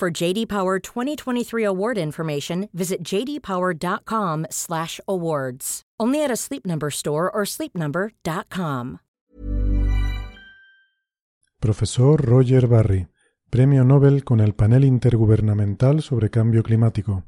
[0.00, 5.82] For JD Power 2023 award information, visit jdpower.com/awards.
[6.00, 9.00] Only at a Sleep Number store or sleepnumber.com.
[11.60, 13.08] Profesor Roger Barry,
[13.50, 17.24] Premio Nobel con el Panel Intergubernamental sobre Cambio Climático.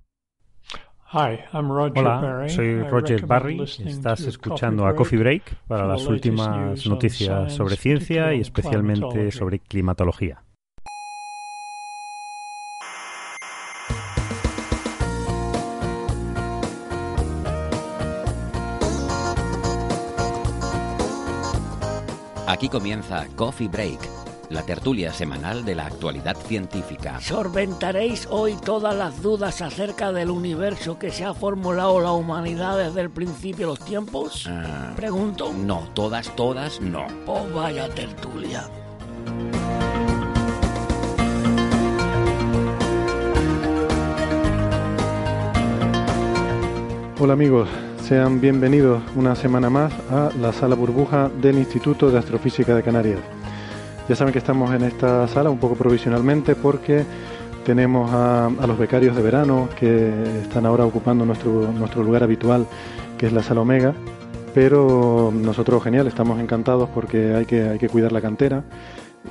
[1.12, 7.76] Hola, soy Roger Barry y estás escuchando a Coffee Break para las últimas noticias sobre
[7.76, 10.42] ciencia y especialmente sobre climatología.
[22.46, 23.98] Aquí comienza Coffee Break,
[24.50, 27.20] la tertulia semanal de la actualidad científica.
[27.20, 33.00] ¿Sorventaréis hoy todas las dudas acerca del universo que se ha formulado la humanidad desde
[33.00, 34.46] el principio de los tiempos?
[34.48, 35.52] Ah, Pregunto.
[35.52, 37.06] no, todas, todas, no.
[37.26, 38.68] Oh, vaya tertulia.
[47.18, 47.68] Hola amigos,
[48.12, 53.20] sean bienvenidos una semana más a la sala burbuja del Instituto de Astrofísica de Canarias.
[54.06, 57.06] Ya saben que estamos en esta sala un poco provisionalmente porque
[57.64, 62.66] tenemos a, los becarios de verano que están ahora ocupando nuestro, nuestro lugar habitual,
[63.16, 63.94] que es la sala Omega.
[64.52, 68.62] Pero nosotros, genial, estamos encantados porque hay que, hay que cuidar la cantera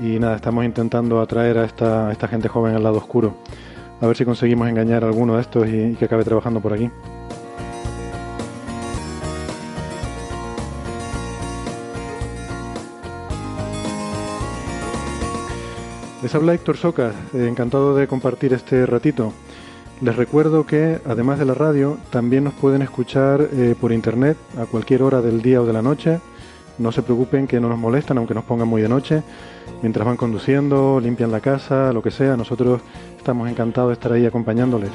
[0.01, 3.35] y nada, estamos intentando atraer a esta, esta gente joven al lado oscuro.
[4.01, 6.89] A ver si conseguimos engañar a alguno de estos y que acabe trabajando por aquí.
[16.21, 19.33] Les habla Héctor Socas, eh, encantado de compartir este ratito.
[20.01, 24.67] Les recuerdo que, además de la radio, también nos pueden escuchar eh, por internet a
[24.67, 26.19] cualquier hora del día o de la noche.
[26.77, 29.23] No se preocupen que no nos molestan, aunque nos pongan muy de noche.
[29.81, 32.81] Mientras van conduciendo, limpian la casa, lo que sea, nosotros
[33.17, 34.91] estamos encantados de estar ahí acompañándoles.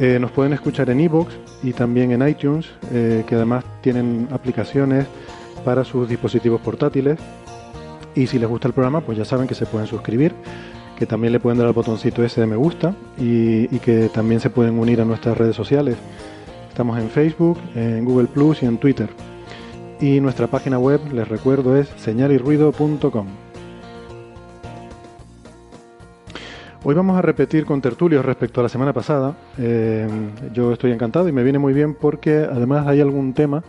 [0.00, 1.32] Eh, nos pueden escuchar en iVoox
[1.62, 5.06] y también en iTunes, que además tienen aplicaciones
[5.64, 7.16] para sus dispositivos portátiles.
[8.14, 10.34] Y si les gusta el programa, pues ya saben que se pueden suscribir,
[10.98, 14.50] que también le pueden dar al botoncito ese de me gusta y, que también se
[14.50, 15.96] pueden unir a nuestras redes sociales.
[16.68, 19.08] Estamos en Facebook, en Google Plus y en Twitter.
[20.00, 23.26] Y nuestra página web, les recuerdo, es señalirruido.com.
[26.82, 29.36] Hoy vamos a repetir con tertulios respecto a la semana pasada.
[29.58, 30.08] Eh,
[30.54, 33.62] yo estoy encantado y me viene muy bien porque además hay algún tema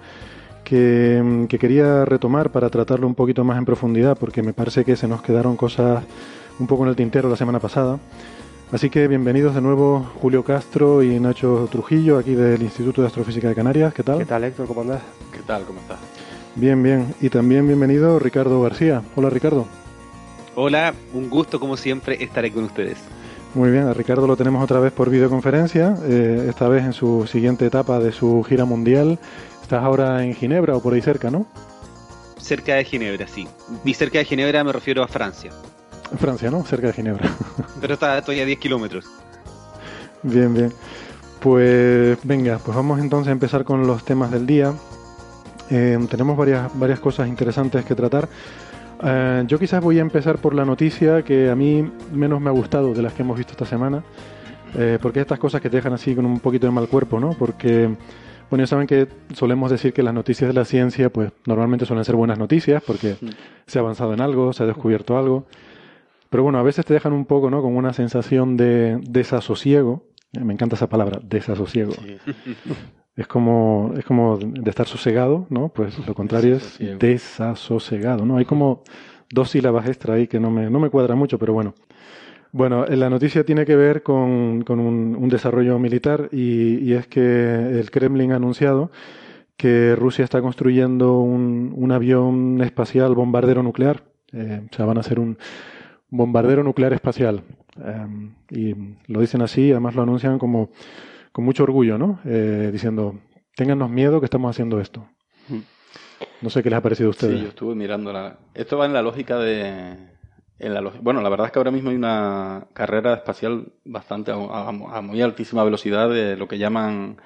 [0.72, 4.96] que, que quería retomar para tratarlo un poquito más en profundidad porque me parece que
[4.96, 6.02] se nos quedaron cosas
[6.60, 8.00] un poco en el tintero la semana pasada.
[8.72, 13.50] Así que bienvenidos de nuevo Julio Castro y Nacho Trujillo aquí del Instituto de Astrofísica
[13.50, 13.94] de Canarias.
[13.94, 14.20] ¿Qué tal?
[14.20, 14.66] ¿Qué tal, Héctor?
[14.66, 15.02] ¿Cómo andás?
[15.34, 15.64] ¿Qué tal?
[15.66, 16.00] ¿Cómo estás?
[16.56, 17.14] Bien, bien.
[17.20, 19.02] Y también bienvenido Ricardo García.
[19.18, 19.66] Hola Ricardo.
[20.56, 22.98] Hola, un gusto como siempre estar aquí con ustedes.
[23.54, 27.28] Muy bien, a Ricardo lo tenemos otra vez por videoconferencia, eh, esta vez en su
[27.28, 29.20] siguiente etapa de su gira mundial.
[29.72, 31.48] Estás ahora en Ginebra o por ahí cerca, ¿no?
[32.38, 33.48] Cerca de Ginebra, sí.
[33.86, 35.50] Y cerca de Ginebra me refiero a Francia.
[36.20, 36.66] Francia, ¿no?
[36.66, 37.30] Cerca de Ginebra.
[37.80, 39.06] Pero está, estoy a 10 kilómetros.
[40.24, 40.74] bien, bien.
[41.40, 44.74] Pues venga, pues vamos entonces a empezar con los temas del día.
[45.70, 48.28] Eh, tenemos varias, varias cosas interesantes que tratar.
[49.02, 52.54] Eh, yo quizás voy a empezar por la noticia que a mí menos me ha
[52.54, 54.04] gustado de las que hemos visto esta semana,
[54.76, 57.30] eh, porque estas cosas que te dejan así con un poquito de mal cuerpo, ¿no?
[57.40, 57.96] Porque,
[58.52, 62.06] bueno, ya saben que solemos decir que las noticias de la ciencia, pues normalmente suelen
[62.06, 63.16] ser buenas noticias, porque
[63.66, 65.48] se ha avanzado en algo, se ha descubierto algo,
[66.30, 67.62] pero bueno, a veces te dejan un poco, ¿no?
[67.62, 70.04] Con una sensación de desasosiego.
[70.34, 71.94] Eh, Me encanta esa palabra, desasosiego.
[73.14, 75.68] Es como, es como de estar sosegado, ¿no?
[75.68, 78.38] Pues lo contrario es desasosegado, ¿no?
[78.38, 78.84] Hay como
[79.30, 81.76] dos sílabas extra ahí que no me, no me cuadra mucho, pero bueno.
[82.52, 86.94] Bueno, eh, la noticia tiene que ver con, con un, un desarrollo militar y, y
[86.94, 88.92] es que el Kremlin ha anunciado
[89.56, 94.04] que Rusia está construyendo un, un avión espacial bombardero nuclear.
[94.34, 95.38] Eh, o sea, van a hacer un
[96.10, 97.44] bombardero nuclear espacial.
[97.82, 98.76] Eh, y
[99.08, 100.72] lo dicen así, además lo anuncian como
[101.32, 102.20] con mucho orgullo, ¿no?
[102.26, 103.20] Eh, diciendo,
[103.56, 105.08] téngannos miedo que estamos haciendo esto.
[106.42, 107.38] No sé qué les ha parecido a ustedes.
[107.38, 108.38] Sí, yo estuve mirando la...
[108.54, 109.96] Esto va en la lógica de
[111.02, 114.72] bueno, la verdad es que ahora mismo hay una carrera espacial bastante a,
[115.02, 117.18] muy altísima velocidad de lo que llaman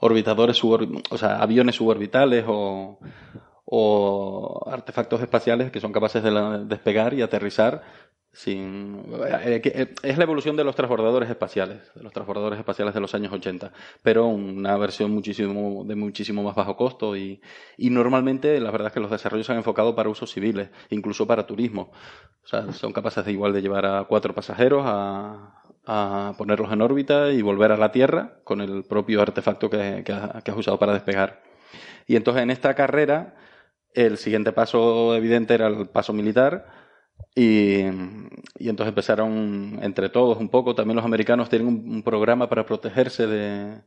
[0.00, 2.98] orbitadores o sea, aviones suborbitales o,
[3.66, 6.30] o artefactos espaciales que son capaces de
[6.64, 7.82] despegar y aterrizar
[8.38, 9.02] sin,
[9.44, 13.12] eh, eh, es la evolución de los transbordadores espaciales, de los transbordadores espaciales de los
[13.12, 17.40] años 80, pero una versión muchísimo, de muchísimo más bajo costo y,
[17.76, 21.26] y normalmente la verdad es que los desarrollos se han enfocado para usos civiles, incluso
[21.26, 21.90] para turismo.
[22.44, 26.80] O sea, son capaces de igual de llevar a cuatro pasajeros a, a ponerlos en
[26.80, 30.92] órbita y volver a la Tierra con el propio artefacto que, que, has usado para
[30.92, 31.42] despegar.
[32.06, 33.34] Y entonces en esta carrera
[33.94, 36.77] el siguiente paso evidente era el paso militar
[37.34, 43.26] y, entonces empezaron entre todos un poco, también los americanos tienen un, programa para protegerse
[43.26, 43.80] de,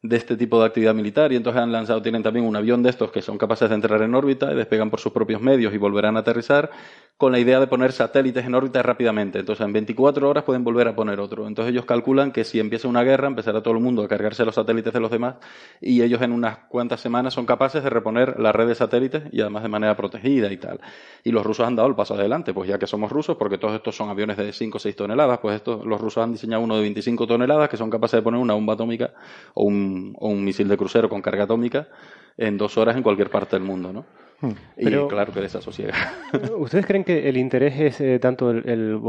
[0.00, 2.90] de este tipo de actividad militar y entonces han lanzado, tienen también un avión de
[2.90, 5.78] estos que son capaces de entrar en órbita y despegan por sus propios medios y
[5.78, 6.70] volverán a aterrizar
[7.16, 9.40] con la idea de poner satélites en órbita rápidamente.
[9.40, 11.48] Entonces, en 24 horas pueden volver a poner otro.
[11.48, 14.54] Entonces, ellos calculan que si empieza una guerra, empezará todo el mundo a cargarse los
[14.54, 15.34] satélites de los demás
[15.80, 19.40] y ellos en unas cuantas semanas son capaces de reponer la red de satélites y
[19.40, 20.80] además de manera protegida y tal.
[21.24, 23.74] Y los rusos han dado el paso adelante, pues ya que somos rusos, porque todos
[23.74, 26.76] estos son aviones de 5 o 6 toneladas, pues estos, los rusos han diseñado uno
[26.76, 29.12] de 25 toneladas que son capaces de poner una bomba atómica
[29.54, 29.87] o un,
[30.18, 31.88] o un misil de crucero con carga atómica
[32.36, 34.06] en dos horas en cualquier parte del mundo, ¿no?
[34.40, 34.52] Hmm.
[34.76, 35.94] Pero, y claro que desasosiega.
[36.58, 39.00] ¿Ustedes creen que el interés es eh, tanto el,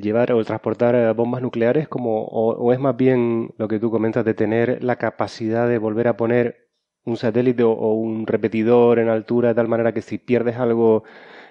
[0.00, 3.90] llevar o el transportar eh, bombas nucleares como o, es más bien lo que tú
[3.90, 6.68] comentas de tener la capacidad de volver a poner
[7.04, 11.04] un satélite o, un repetidor en altura de tal manera que si pierdes algo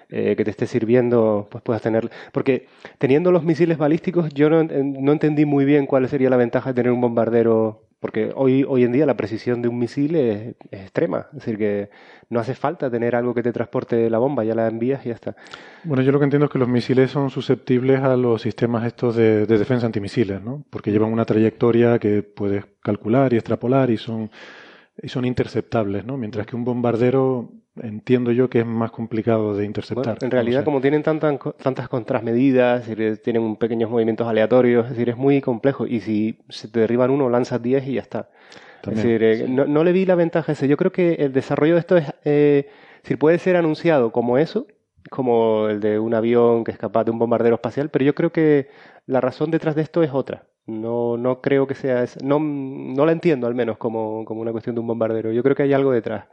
[0.08, 2.10] eh, que te esté sirviendo, pues puedas tener...
[2.32, 2.66] Porque
[2.98, 6.74] teniendo los misiles balísticos yo no, no entendí muy bien cuál sería la ventaja de
[6.74, 11.26] tener un bombardero porque hoy, hoy en día la precisión de un misil es, extrema.
[11.32, 11.90] Es decir, que
[12.30, 15.14] no hace falta tener algo que te transporte la bomba, ya la envías y ya
[15.14, 15.34] está.
[15.84, 19.16] Bueno, yo lo que entiendo es que los misiles son susceptibles a los sistemas estos
[19.16, 20.64] de, de defensa antimisiles, ¿no?
[20.70, 24.30] Porque llevan una trayectoria que puedes calcular y extrapolar y son,
[25.02, 26.16] y son interceptables, ¿no?
[26.16, 27.50] Mientras que un bombardero
[27.82, 30.18] entiendo yo que es más complicado de interceptar.
[30.20, 32.88] en realidad, como tienen tantas, tantas contrasmedidas,
[33.22, 35.86] tienen pequeños movimientos aleatorios, es decir, es muy complejo.
[35.86, 38.28] Y si se te derriban uno, lanzas 10 y ya está.
[38.82, 40.68] es decir, eh, no, le vi la ventaja ese.
[40.68, 42.68] Yo creo que el desarrollo de esto es, eh,
[43.02, 44.66] si puede ser anunciado como eso,
[45.10, 48.32] como el de un avión que es capaz de un bombardero espacial, pero yo creo
[48.32, 48.68] que
[49.06, 50.46] la razón detrás de esto es otra.
[50.68, 54.74] No, no creo que sea, no, no la entiendo al menos como, como, una cuestión
[54.74, 55.32] de un bombardero.
[55.32, 56.26] Yo creo que hay algo detrás.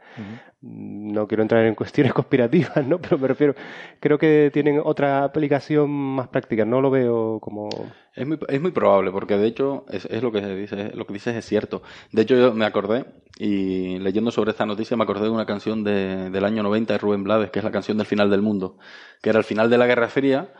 [0.60, 3.00] No quiero entrar en cuestiones conspirativas, ¿no?
[3.00, 3.54] Pero me refiero,
[3.98, 6.66] creo que tienen otra aplicación más práctica.
[6.66, 7.70] No lo veo como.
[8.14, 11.14] Es muy, es muy probable, porque de hecho es, es lo que dice, lo que
[11.14, 11.82] dices es cierto.
[12.12, 13.06] De hecho, yo me acordé
[13.38, 16.98] y leyendo sobre esta noticia me acordé de una canción de, del año 90 de
[16.98, 18.76] Rubén Blades, que es la canción del final del mundo,
[19.22, 20.52] que era el final de la Guerra Fría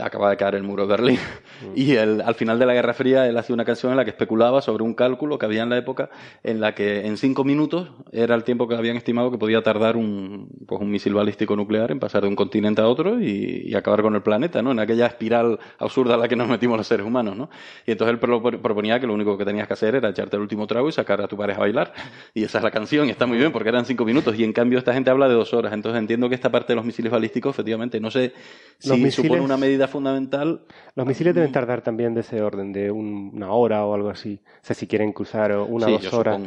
[0.00, 1.18] acaba de caer el muro de Berlín.
[1.62, 1.72] Mm.
[1.76, 4.62] Y al final de la Guerra Fría él hacía una canción en la que especulaba
[4.62, 6.10] sobre un cálculo que había en la época
[6.42, 9.96] en la que en cinco minutos era el tiempo que habían estimado que podía tardar
[9.96, 14.02] un, pues un misil balístico nuclear en pasar de un continente a otro y, acabar
[14.02, 14.70] con el planeta, ¿no?
[14.70, 17.48] En aquella espiral absurda en la que nos metimos los seres humanos, ¿no?
[17.86, 18.20] Y entonces él
[18.60, 21.20] proponía que lo único que tenías que hacer era echarte el último trago y sacar
[21.22, 21.92] a tu pareja a bailar.
[22.34, 24.52] Y esa es la canción y está muy bien porque eran cinco minutos y en
[24.52, 25.72] cambio esta gente habla de dos horas.
[25.72, 28.34] Entonces entiendo que esta parte de los misiles balísticos efectivamente no sé
[28.78, 30.62] si supone una medida fundamental.
[30.94, 34.40] Los misiles deben tardar también de ese orden, de una hora o algo así.
[34.44, 36.40] O sea, si quieren cruzar una o dos horas.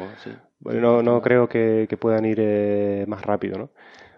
[0.60, 3.70] Bueno, no, creo que, puedan ir eh, más rápido, ¿no?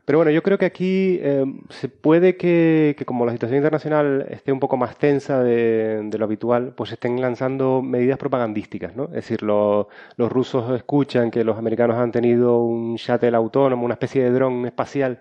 [0.08, 4.54] Pero bueno, yo creo que aquí eh, se puede que, como la situación internacional esté
[4.54, 9.06] un poco más tensa de, lo habitual, pues estén lanzando medidas propagandísticas, ¿no?
[9.08, 9.88] Es decir, los
[10.18, 15.20] rusos escuchan que los americanos han tenido un shuttle autónomo, una especie de dron espacial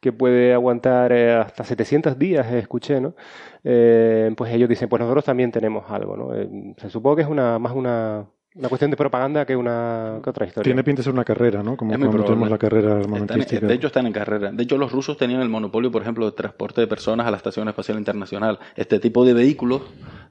[0.00, 3.14] que puede aguantar eh, hasta 700 días, eh, escuché, ¿no?
[3.64, 6.30] Eh, pues ellos dicen, pues nosotros también tenemos algo, ¿no?
[6.76, 8.26] se supone que es una más una,
[8.58, 10.64] una cuestión de propaganda que una que otra historia.
[10.64, 11.76] Tiene pinta de ser una carrera, ¿no?
[11.76, 13.64] Como cuando tenemos la carrera armamentística.
[13.64, 14.50] de hecho, están en carrera.
[14.50, 17.36] De hecho, los rusos tenían el monopolio, por ejemplo, de transporte de personas a la
[17.36, 18.58] Estación Espacial Internacional.
[18.74, 19.82] Este tipo de vehículos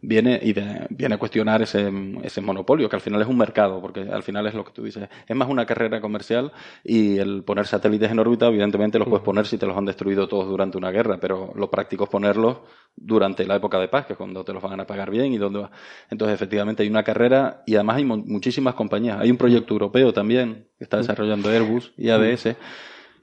[0.01, 1.89] viene y viene a cuestionar ese,
[2.23, 4.83] ese monopolio, que al final es un mercado, porque al final es lo que tú
[4.83, 5.07] dices.
[5.25, 6.51] Es más una carrera comercial
[6.83, 10.27] y el poner satélites en órbita, evidentemente los puedes poner si te los han destruido
[10.27, 12.57] todos durante una guerra, pero lo práctico es ponerlos
[12.97, 15.37] durante la época de paz, que es cuando te los van a pagar bien y
[15.37, 15.71] donde va.
[16.09, 19.19] Entonces, efectivamente, hay una carrera y además hay muchísimas compañías.
[19.21, 22.55] Hay un proyecto europeo también que está desarrollando Airbus y ABS.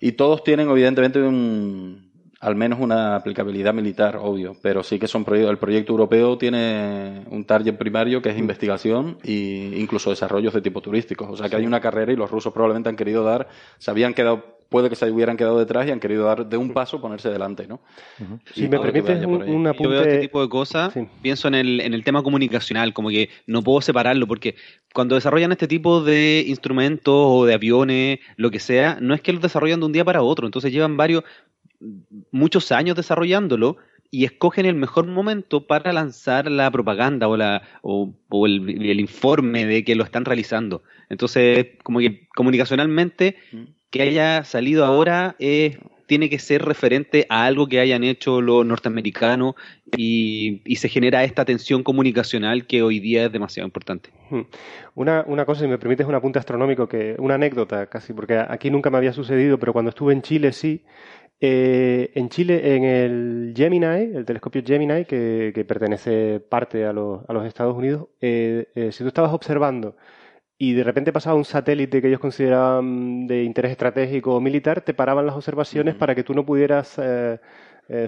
[0.01, 5.25] Y todos tienen, evidentemente, un, al menos una aplicabilidad militar, obvio, pero sí que son
[5.25, 5.51] proyectos.
[5.51, 10.83] El proyecto europeo tiene un target primario que es investigación e incluso desarrollos de tipo
[10.83, 11.27] turístico.
[11.31, 14.13] O sea que hay una carrera y los rusos probablemente han querido dar, se habían
[14.13, 17.31] quedado puede que se hubieran quedado detrás y han querido dar de un paso ponerse
[17.31, 17.79] delante, ¿no?
[18.53, 19.85] Si me permites un, un, apunte...
[19.85, 23.29] Yo veo este tipo de cosas, pienso en el, en el tema comunicacional, como que
[23.47, 24.57] no puedo separarlo, porque
[24.93, 29.33] cuando desarrollan este tipo de instrumentos o de aviones, lo que sea, no es que
[29.33, 31.23] los desarrollan de un día para otro, entonces llevan varios,
[32.33, 33.77] muchos años desarrollándolo,
[34.11, 38.13] y escogen el mejor momento para lanzar la propaganda o, la, o,
[38.47, 40.85] el, informe de que lo están realizando.
[41.09, 43.37] Entonces, como que comunicacionalmente,
[43.95, 45.37] que haya salido ahora
[46.07, 49.55] tiene que ser referente a algo que hayan hecho los norteamericanos
[49.97, 54.11] y, se genera esta tensión comunicacional que hoy día es demasiado importante.
[54.95, 58.71] Una, una cosa, si me permites un apunte astronómico, que una anécdota casi, porque aquí
[58.71, 60.85] nunca me había sucedido, pero cuando estuve en Chile sí,
[61.41, 67.77] eh, en Chile, en el Gemini, el telescopio Gemini, que, pertenece parte a los, Estados
[67.77, 69.97] Unidos, eh, eh, si tú estabas observando
[70.65, 74.95] y de repente pasaba un satélite que ellos consideraban de interés estratégico o militar, te
[74.95, 77.39] paraban las observaciones para que tú no pudieras eh,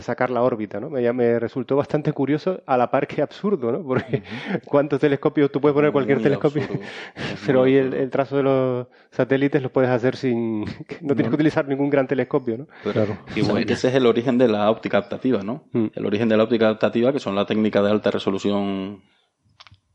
[0.01, 0.89] sacar la órbita, ¿no?
[0.89, 3.83] Me, me, resultó bastante curioso, a la par que absurdo, ¿no?
[3.83, 4.23] Porque
[4.65, 6.63] cuántos telescopios, tú puedes poner cualquier telescopio,
[7.47, 10.61] pero hoy el, trazo de los satélites lo puedes hacer sin,
[11.03, 12.67] no tienes que utilizar ningún gran telescopio, ¿no?
[12.91, 13.19] Claro.
[13.35, 15.65] ese es el origen de la óptica adaptativa, ¿no?
[15.73, 15.89] Mm.
[15.93, 19.03] El origen de la óptica adaptativa, que son la técnica de alta resolución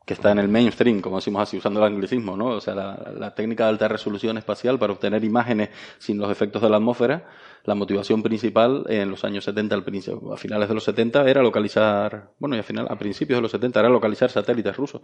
[0.06, 2.48] que está en el mainstream, como decimos así, usando el anglicismo, ¿no?
[2.48, 6.62] O sea, la, la técnica de alta resolución espacial para obtener imágenes sin los efectos
[6.62, 7.26] de la atmósfera
[7.64, 11.42] la motivación principal en los años 70 al principio, a finales de los 70 era
[11.42, 15.02] localizar, bueno, y a final, a principios de los 70 era localizar satélites rusos,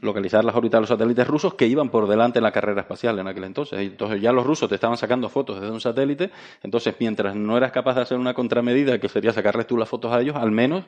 [0.00, 3.18] localizar las órbitas de los satélites rusos que iban por delante en la carrera espacial
[3.18, 3.82] en aquel entonces.
[3.82, 6.30] Y entonces ya los rusos te estaban sacando fotos desde un satélite,
[6.62, 10.12] entonces mientras no eras capaz de hacer una contramedida que sería sacarles tú las fotos
[10.12, 10.84] a ellos, al menos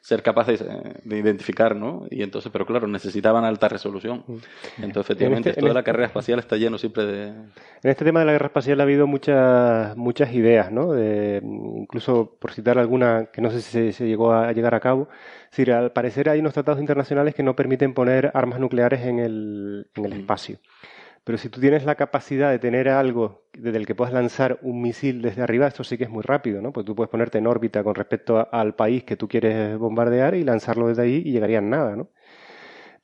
[0.00, 2.06] ser capaz de, identificar, ¿no?
[2.10, 4.24] Y entonces, pero claro, necesitaban alta resolución.
[4.78, 7.28] Entonces, efectivamente, este, toda la este carrera espacial está lleno siempre de...
[7.28, 10.98] En este tema de la guerra espacial ha habido muchas, muchas ideas, ¿no?
[10.98, 15.08] incluso, por citar alguna que no sé si se, llegó a llegar a cabo,
[15.44, 19.18] es decir, al parecer hay unos tratados internacionales que no permiten poner armas nucleares en
[19.18, 20.58] el, en el espacio.
[21.24, 24.80] Pero si tú tienes la capacidad de tener algo desde el que puedas lanzar un
[24.80, 26.72] misil desde arriba, esto sí que es muy rápido, ¿no?
[26.72, 30.44] Pues tú puedes ponerte en órbita con respecto al país que tú quieres bombardear y
[30.44, 32.08] lanzarlo desde ahí y llegarían nada, ¿no?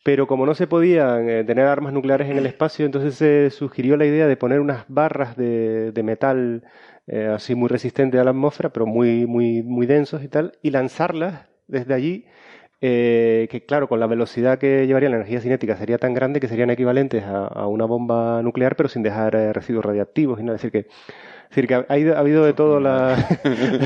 [0.02, 3.96] Pero como no se podían eh, tener armas nucleares en el espacio, entonces se sugirió
[3.96, 6.62] la idea de poner unas barras de, metal
[7.08, 10.70] eh, así muy resistentes a la atmósfera, pero muy, muy, muy densos y tal, y
[10.70, 12.26] lanzarlas desde allí
[12.80, 16.48] eh, que claro, con la velocidad que llevaría la energía cinética sería tan grande que
[16.48, 20.42] serían equivalentes a, una bomba nuclear, pero sin dejar eh, residuos radiactivos.
[20.42, 20.54] ¿no?
[20.54, 20.88] Es decir, que
[21.50, 21.86] es decir, que ha,
[22.18, 23.24] habido de todo las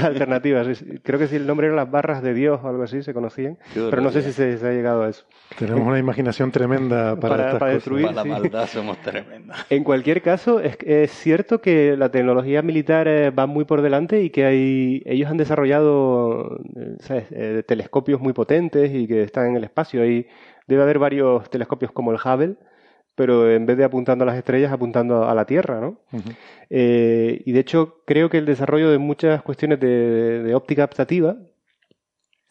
[0.02, 0.82] alternativas.
[1.02, 3.58] Creo que si el nombre era las barras de Dios o algo así, se conocían,
[3.74, 5.24] pero no sé si se, ha llegado a eso.
[5.58, 8.06] Tenemos una imaginación tremenda para, destruir.
[8.06, 9.66] Para la maldad somos tremendas.
[9.68, 14.30] En cualquier caso, es, cierto que la tecnología militar eh, va muy por delante y
[14.30, 19.64] que hay, ellos han desarrollado eh, eh, telescopios muy potentes y que están en el
[19.64, 20.02] espacio.
[20.02, 20.26] Ahí
[20.66, 22.56] debe haber varios telescopios como el Hubble
[23.14, 25.98] pero en vez de apuntando a las estrellas, apuntando a la Tierra, ¿no?
[26.70, 31.36] Eh, y de hecho, creo que el desarrollo de muchas cuestiones de, óptica adaptativa,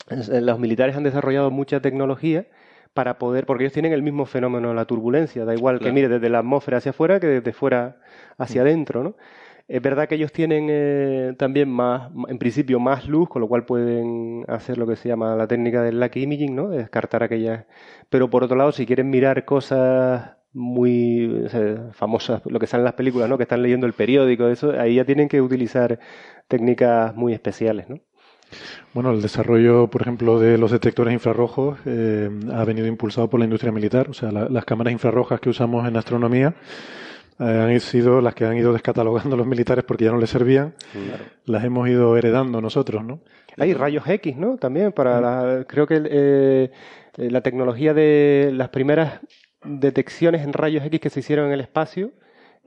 [0.09, 2.47] los militares han desarrollado mucha tecnología
[2.93, 6.29] para poder, porque ellos tienen el mismo fenómeno, la turbulencia, da igual que mire desde
[6.29, 7.97] la atmósfera hacia afuera que desde fuera
[8.37, 9.15] hacia adentro, ¿no?
[9.69, 13.65] Es verdad que ellos tienen eh, también más, en principio, más luz, con lo cual
[13.65, 16.69] pueden hacer lo que se llama la técnica del lucky imaging, ¿no?
[16.69, 17.65] De descartar aquellas.
[18.09, 21.45] Pero por otro lado, si quieren mirar cosas muy
[21.93, 23.37] famosas, lo que sale en las películas, ¿no?
[23.37, 25.99] Que están leyendo el periódico, eso, ahí ya tienen que utilizar
[26.47, 27.99] técnicas muy especiales, ¿no?
[28.93, 33.45] Bueno, el desarrollo, por ejemplo, de los detectores infrarrojos eh, ha venido impulsado por la
[33.45, 34.09] industria militar.
[34.09, 36.55] O sea, las cámaras infrarrojas que usamos en astronomía
[37.39, 40.73] eh, han sido las que han ido descatalogando los militares porque ya no les servían.
[41.45, 43.21] Las hemos ido heredando nosotros, ¿no?
[43.57, 44.57] Hay rayos X, ¿no?
[44.57, 46.71] También para la, creo que eh,
[47.17, 49.19] la tecnología de las primeras
[49.63, 52.11] detecciones en rayos X que se hicieron en el espacio.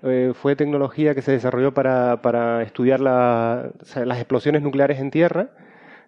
[0.03, 5.51] Eh, fue tecnología que se desarrolló para, para estudiar las explosiones nucleares en Tierra,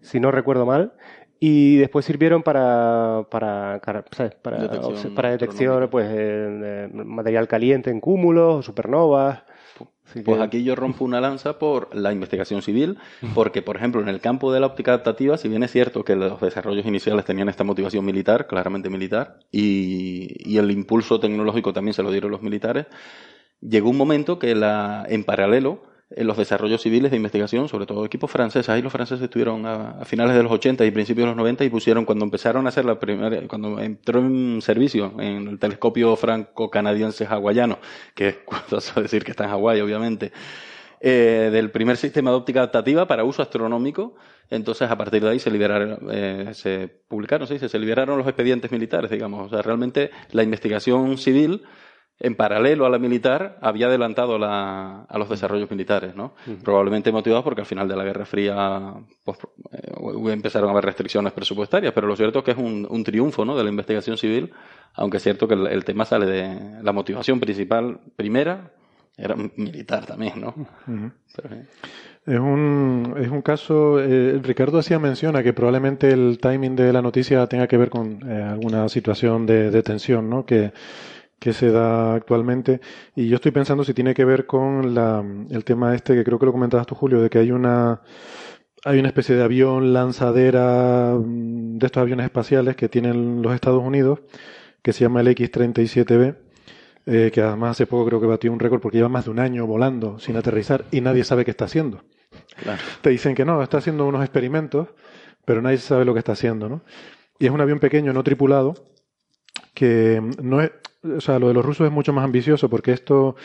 [0.00, 0.95] si no recuerdo mal,
[1.38, 8.64] y después sirvieron para, para, para, detección, para detección pues, de material caliente en cúmulos,
[8.64, 9.43] supernovas.
[10.25, 12.99] Pues aquí yo rompo una lanza por la investigación civil,
[13.35, 16.15] porque, por ejemplo, en el campo de la óptica adaptativa, si bien es cierto que
[16.15, 22.03] los desarrollos iniciales tenían esta motivación militar, claramente militar, y, el impulso tecnológico también se
[22.03, 22.87] lo dieron los militares,
[23.61, 25.83] llegó un momento que la, en paralelo
[26.16, 28.68] en los desarrollos civiles de investigación, sobre todo equipos franceses.
[28.68, 31.71] Ahí los franceses estuvieron a, finales de los 80 y principios de los 90 y
[31.71, 37.26] pusieron, cuando empezaron a hacer la primera, cuando entró en servicio en el telescopio franco-canadiense
[37.26, 37.78] hawaiano,
[38.14, 40.33] que es cuando decir que está en Hawái, obviamente,
[41.00, 44.14] eh, del primer sistema de óptica adaptativa para uso astronómico.
[44.50, 48.71] Entonces, a partir de ahí se liberaron, eh, se publicaron, se se liberaron los expedientes
[48.71, 49.47] militares, digamos.
[49.47, 51.62] O sea, realmente la investigación civil
[52.21, 56.35] en paralelo a la militar, había adelantado a los desarrollos militares, ¿no?
[56.62, 58.94] Probablemente motivados porque al final de la Guerra Fría
[59.25, 59.38] pues,
[59.73, 63.56] eh, empezaron a haber restricciones presupuestarias, pero lo cierto es que es un, triunfo, ¿no?
[63.56, 64.52] De la investigación civil,
[64.94, 68.71] aunque es cierto que el, tema sale de la motivación principal, primera,
[69.16, 70.54] era militar también, ¿no?
[72.26, 77.02] Es un, es un caso, eh, Ricardo hacía menciona que probablemente el timing de la
[77.02, 80.47] noticia tenga que ver con eh, alguna situación de, de tensión, ¿no?
[80.47, 80.73] Que
[81.45, 82.81] que se da actualmente.
[83.15, 86.39] Y yo estoy pensando si tiene que ver con la, el tema este, que creo
[86.39, 88.01] que lo comentabas tú, Julio, de que hay una,
[88.83, 93.85] hay una especie de avión lanzadera mm, de estos aviones espaciales que tienen los Estados
[93.85, 94.21] Unidos,
[94.81, 96.35] que se llama el X-37B,
[97.05, 99.39] eh, que además hace poco creo que batió un récord porque lleva más de un
[99.39, 102.05] año volando sin aterrizar y nadie sabe qué está haciendo.
[103.03, 104.89] Te dicen que no, está haciendo unos experimentos,
[105.45, 106.81] pero nadie sabe lo que está haciendo, ¿no?
[107.39, 108.77] Y es un avión pequeño, no tripulado,
[109.75, 110.71] que no es,
[111.05, 113.37] o sea, lo de los rusos es mucho más ambicioso porque esto,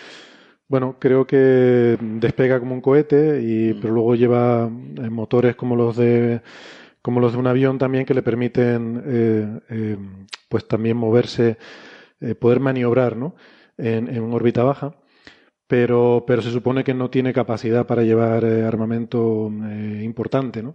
[0.68, 3.82] bueno, creo que despega como un cohete y mm.
[3.82, 6.42] pero luego lleva eh, motores como los de
[7.02, 9.98] como los de un avión también que le permiten eh, eh,
[10.50, 11.58] pues también moverse,
[12.40, 13.36] poder maniobrar, ¿no?
[13.78, 14.96] En, en órbita baja
[15.68, 19.52] pero, pero se supone que no tiene capacidad para llevar armamento
[20.02, 20.74] importante, ¿no?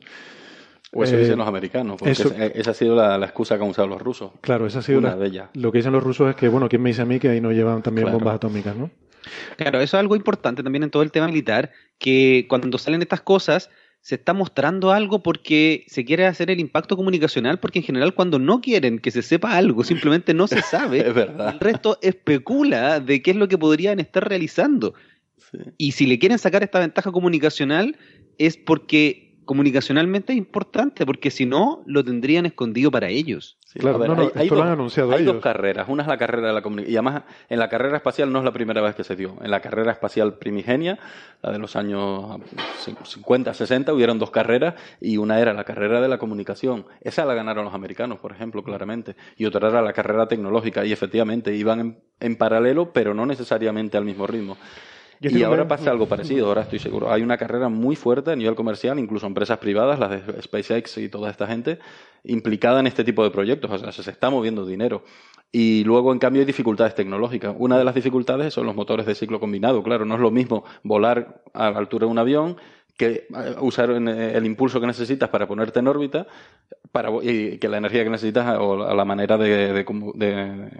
[0.93, 3.89] O eso dicen eh, los americanos, porque esa, ha sido la, excusa que han usado
[3.89, 4.31] los rusos.
[4.41, 6.83] Claro, esa ha sido la, de Lo que dicen los rusos es que, bueno, ¿quién
[6.83, 8.91] me dice a mí que ahí no llevan también bombas atómicas, no?
[9.57, 13.23] Claro, eso es algo importante también en todo el tema militar, que cuando salen estas
[13.23, 13.71] cosas
[14.05, 18.39] se está mostrando algo porque se quiere hacer el impacto comunicacional, porque en general cuando
[18.39, 20.99] no quieren que se sepa algo, simplemente no se sabe.
[21.09, 21.55] es verdad.
[21.55, 24.93] El resto especula de qué es lo que podrían estar realizando.
[25.79, 27.97] Y si le quieren sacar esta ventaja comunicacional
[28.37, 33.59] es porque comunicacionalmente es importante, porque si no, lo tendrían escondido para ellos.
[33.75, 35.89] claro, hay, esto lo han anunciado Hay dos carreras.
[35.89, 36.93] Una es la carrera de la comunicación.
[36.93, 39.37] Y además, en la carrera espacial no es la primera vez que se dio.
[39.43, 40.99] En la carrera espacial primigenia,
[41.43, 42.41] la de los años
[43.05, 46.87] 50, 60, hubieron dos carreras y una era la carrera de la comunicación.
[47.01, 49.17] Esa la ganaron los americanos, por ejemplo, claramente.
[49.37, 50.85] Y otra era la carrera tecnológica.
[50.85, 54.57] Y efectivamente iban en paralelo, pero no necesariamente al mismo ritmo
[55.31, 57.11] y ahora pasa algo parecido, ahora estoy seguro.
[57.11, 61.09] Hay una carrera muy fuerte a nivel comercial, incluso empresas privadas, las de SpaceX y
[61.09, 61.79] toda esta gente,
[62.25, 63.71] implicada en este tipo de proyectos.
[63.71, 65.05] O sea, se está moviendo dinero.
[65.53, 67.55] Y luego, en cambio, hay dificultades tecnológicas.
[67.57, 69.83] Una de las dificultades son los motores de ciclo combinado.
[69.83, 72.57] Claro, no es lo mismo volar a la altura de un avión
[72.97, 76.27] que eh, usar el impulso que necesitas para ponerte en órbita
[76.93, 80.71] para, y que la energía que necesitas o la manera de, de,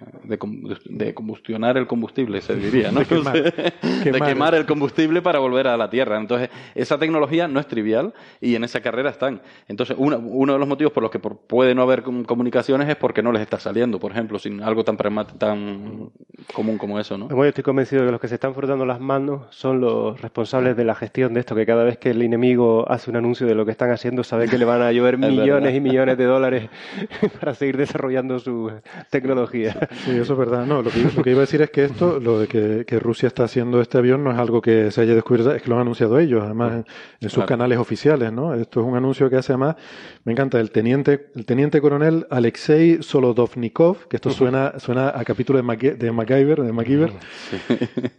[0.85, 3.01] de, combustionar el combustible, se diría, ¿no?
[3.01, 6.17] de quemar, el combustible para volver a la Tierra.
[6.17, 9.43] Entonces, esa tecnología no es trivial y en esa carrera están.
[9.67, 13.21] Entonces, uno, uno de los motivos por los que puede no haber comunicaciones es porque
[13.21, 16.11] no les está saliendo, por ejemplo, sin algo tan, tan
[16.55, 17.27] común como eso, ¿no?
[17.27, 20.77] Bueno, estoy convencido de que los que se están frotando las manos son los responsables
[20.77, 23.55] de la gestión de esto, que cada vez que el enemigo hace un anuncio de
[23.55, 26.69] lo que están haciendo, sabe que le van a llover millones y millones de dólares
[27.41, 28.71] para seguir desarrollando su
[29.11, 29.89] tecnología.
[30.05, 30.67] Sí, eso es verdad.
[30.67, 33.27] No, lo que, lo que iba a decir es que esto, lo de que, Rusia
[33.27, 35.83] está haciendo este avión, no es algo que se haya descubierto, es que lo han
[35.83, 36.85] anunciado ellos, además
[37.21, 38.55] en, sus canales oficiales, ¿no?
[38.55, 39.77] Esto es un anuncio que hace además,
[40.25, 45.61] me encanta, el teniente, el teniente coronel Alexei Solodovnikov, que esto suena, suena a capítulo
[45.61, 47.13] de, de MacGyver, de MacGyver.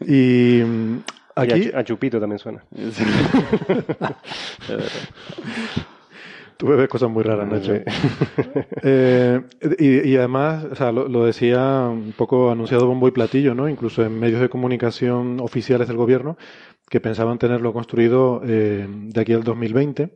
[0.07, 0.61] Y
[1.35, 1.71] Aquí...
[1.73, 2.63] a, Chupito también suena.
[6.57, 7.73] Tú ves cosas muy raras, Nacho.
[8.87, 9.41] Eh,
[9.79, 13.67] y, además, o sea, lo, decía un poco anunciado bombo y platillo, ¿no?
[13.67, 16.37] Incluso en medios de comunicación oficiales del gobierno,
[16.87, 20.11] que pensaban tenerlo construido eh, de aquí al 2020.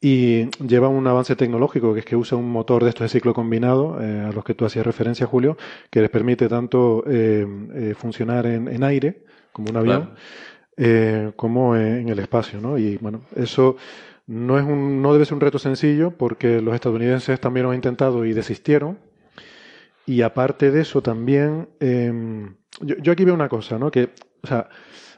[0.00, 3.34] Y lleva un avance tecnológico, que es que usa un motor de estos de ciclo
[3.34, 5.56] combinado, eh, a los que tú hacías referencia, Julio,
[5.90, 7.04] que les permite tanto
[7.96, 9.23] funcionar en aire,
[9.54, 10.10] como un avión,
[10.76, 12.76] eh, como en el espacio, ¿no?
[12.76, 13.76] Y bueno, eso
[14.26, 17.76] no es un, no debe ser un reto sencillo porque los estadounidenses también lo han
[17.76, 18.98] intentado y desistieron.
[20.06, 23.90] Y aparte de eso también, em, yo, aquí veo una cosa, ¿no?
[23.92, 24.10] Que,
[24.42, 24.68] o sea,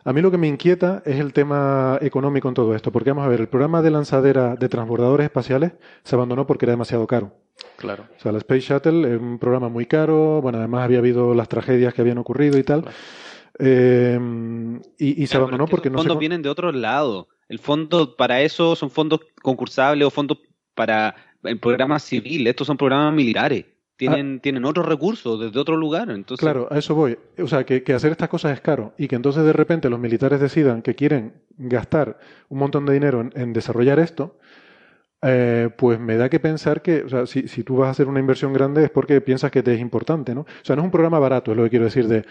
[0.05, 3.25] a mí lo que me inquieta es el tema económico en todo esto, porque vamos
[3.25, 5.73] a ver, el programa de lanzadera de transbordadores espaciales
[6.05, 7.33] se abandonó porque era demasiado caro.
[7.77, 8.05] Claro.
[8.17, 11.49] O sea, la Space Shuttle es un programa muy caro, bueno, además había habido las
[11.49, 12.85] tragedias que habían ocurrido y tal.
[13.59, 14.19] Eh,
[14.99, 17.29] y, se abandonó porque no Los fondos vienen de otro lado.
[17.49, 20.39] El fondo para eso son fondos concursables o fondos
[20.75, 21.15] para
[21.45, 22.47] el programa civil.
[22.47, 23.65] Estos son programas militares.
[23.97, 24.43] tienen, ah.
[24.43, 26.11] tienen otros recursos desde otro lugar.
[26.11, 26.43] Entonces...
[26.43, 27.19] Claro, a eso voy.
[27.39, 30.41] O sea, que, hacer estas cosas es caro y que entonces de repente los militares
[30.41, 34.39] decidan que quieren gastar un montón de dinero en, desarrollar esto,
[35.27, 38.07] eh, pues me da que pensar que, o sea, si, si, tú vas a hacer
[38.07, 40.43] una inversión grande es porque piensas que te es importante, ¿no?
[40.43, 42.25] O sea, no es un programa barato, es lo que quiero decir de,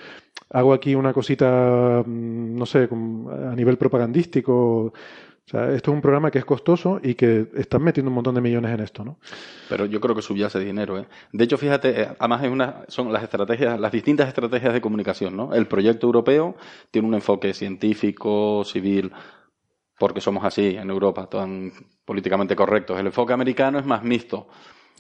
[0.52, 4.94] hago aquí una cosita, mm, no sé, a nivel propagandístico,
[5.48, 8.34] o sea, esto es un programa que es costoso y que están metiendo un montón
[8.34, 9.20] de millones en esto, ¿no?
[9.70, 11.06] Pero yo creo que subyace dinero, ¿eh?
[11.32, 15.38] De hecho, fíjate, eh, además es una, son las estrategias, las distintas estrategias de comunicación,
[15.38, 15.54] ¿no?
[15.54, 16.56] El proyecto europeo
[16.90, 19.12] tiene un enfoque científico, civil,
[19.98, 21.72] porque somos así en Europa, tan
[22.04, 23.00] políticamente correctos.
[23.00, 24.48] El enfoque americano es más mixto.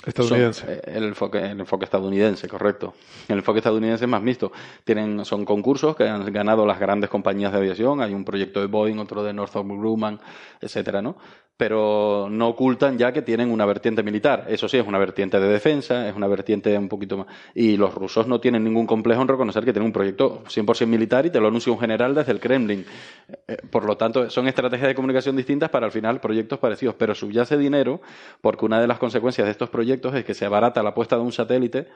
[0.05, 0.65] Estadounidense.
[0.67, 2.93] Eh, el, enfoque, el enfoque estadounidense, correcto.
[3.27, 4.51] El enfoque estadounidense es más mixto.
[4.83, 8.01] Tienen, son concursos que han ganado las grandes compañías de aviación.
[8.01, 10.19] Hay un proyecto de Boeing, otro de Northrop Grumman,
[10.61, 11.15] etcétera, ¿no?
[11.57, 14.45] Pero no ocultan ya que tienen una vertiente militar.
[14.49, 17.27] Eso sí, es una vertiente de defensa, es una vertiente un poquito más.
[17.53, 21.25] Y los rusos no tienen ningún complejo en reconocer que tienen un proyecto 100% militar
[21.25, 22.85] y te lo anuncia un general desde el Kremlin.
[23.47, 27.15] Eh, por lo tanto, son estrategias de comunicación distintas para al final proyectos parecidos, pero
[27.15, 28.01] subyace dinero
[28.41, 31.21] porque una de las consecuencias de estos proyectos es que se abarata la puesta de
[31.21, 31.87] un satélite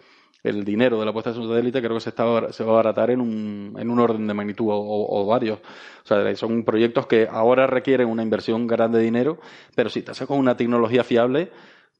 [0.43, 2.73] el dinero de la puesta de un satélite creo que se, está, se va a
[2.75, 5.59] abaratar en un, en un orden de magnitud o, varios.
[5.59, 9.39] O sea, son proyectos que ahora requieren una inversión grande de dinero,
[9.75, 11.51] pero si te haces con una tecnología fiable,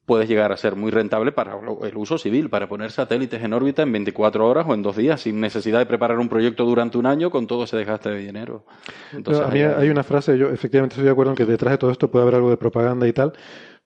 [0.05, 3.83] puedes llegar a ser muy rentable para el uso civil, para poner satélites en órbita
[3.83, 7.05] en 24 horas o en dos días, sin necesidad de preparar un proyecto durante un
[7.05, 8.65] año con todo ese desgaste de dinero.
[9.13, 11.77] Entonces, a mí hay una frase, yo efectivamente estoy de acuerdo en que detrás de
[11.77, 13.33] todo esto puede haber algo de propaganda y tal,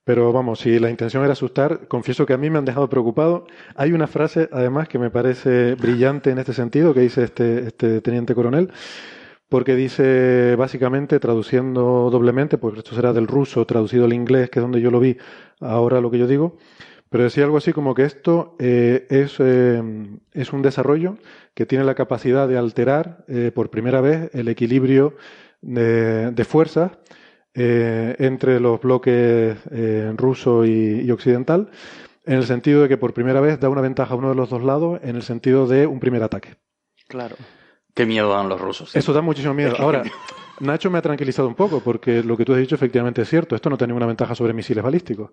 [0.03, 3.47] pero vamos, si la intención era asustar, confieso que a mí me han dejado preocupado.
[3.75, 8.01] Hay una frase, además, que me parece brillante en este sentido, que dice este, este
[8.01, 8.71] teniente coronel,
[9.47, 14.63] porque dice, básicamente, traduciendo doblemente, porque esto será del ruso, traducido al inglés, que es
[14.63, 15.17] donde yo lo vi,
[15.61, 16.57] ahora lo que yo digo,
[17.09, 19.81] pero decía algo así como que esto eh, es, eh,
[20.33, 21.17] es, un desarrollo
[21.53, 25.15] que tiene la capacidad de alterar eh, por primera vez el equilibrio
[25.61, 26.91] de, de fuerzas
[27.55, 31.69] eh, entre los bloques eh, ruso y, occidental,
[32.25, 34.49] en el sentido de que por primera vez da una ventaja a uno de los
[34.49, 36.55] dos lados en el sentido de un primer ataque.
[37.07, 37.35] Claro.
[37.93, 38.95] Qué miedo dan los rusos.
[38.95, 39.75] Eso da muchísimo miedo.
[39.77, 40.03] Ahora,
[40.59, 43.55] Nacho me ha tranquilizado un poco, porque lo que tú has dicho efectivamente es cierto.
[43.55, 45.31] Esto no tiene una ventaja sobre misiles balísticos.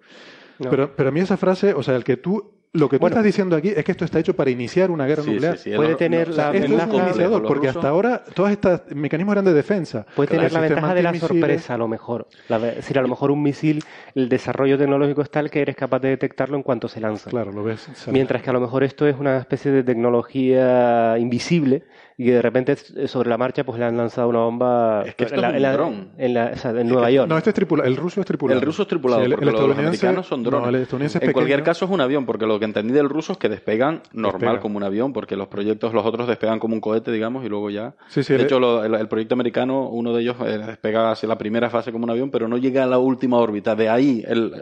[0.59, 3.25] Pero, pero a mí esa frase, o sea, el que tú lo que tú estás
[3.25, 5.59] diciendo aquí es que esto está hecho para iniciar una guerra nuclear.
[5.77, 10.07] puede tener la ventaja porque hasta ahora todos estos mecanismos eran de defensa.
[10.15, 12.29] Puede tener la ventaja de la sorpresa, a lo mejor.
[12.49, 13.83] es decir, a lo mejor un misil,
[14.15, 17.31] el desarrollo tecnológico es tal que eres capaz de detectarlo en cuanto se lanza.
[17.31, 17.89] Claro, lo ves.
[18.07, 21.85] Mientras que a lo mejor esto es una especie de tecnología invisible
[22.21, 22.77] y de repente
[23.09, 26.11] sobre la marcha pues le han lanzado una bomba es que esto en, es un
[26.19, 27.27] en, la, en Nueva York.
[27.27, 28.61] No, este es tripulado, el ruso es tripulado.
[28.61, 30.87] El ruso es tripulado, porque los americanos son drones.
[30.93, 34.03] en cualquier caso es un avión, porque lo que entendí del ruso es que despegan
[34.13, 37.49] normal como un avión, porque los proyectos, los otros despegan como un cohete, digamos, y
[37.49, 37.95] luego ya...
[38.15, 42.05] de hecho, el, proyecto americano, uno de ellos eh, despega hacia la primera fase como
[42.05, 43.75] un avión, pero no llega a la última órbita.
[43.75, 44.61] De ahí el,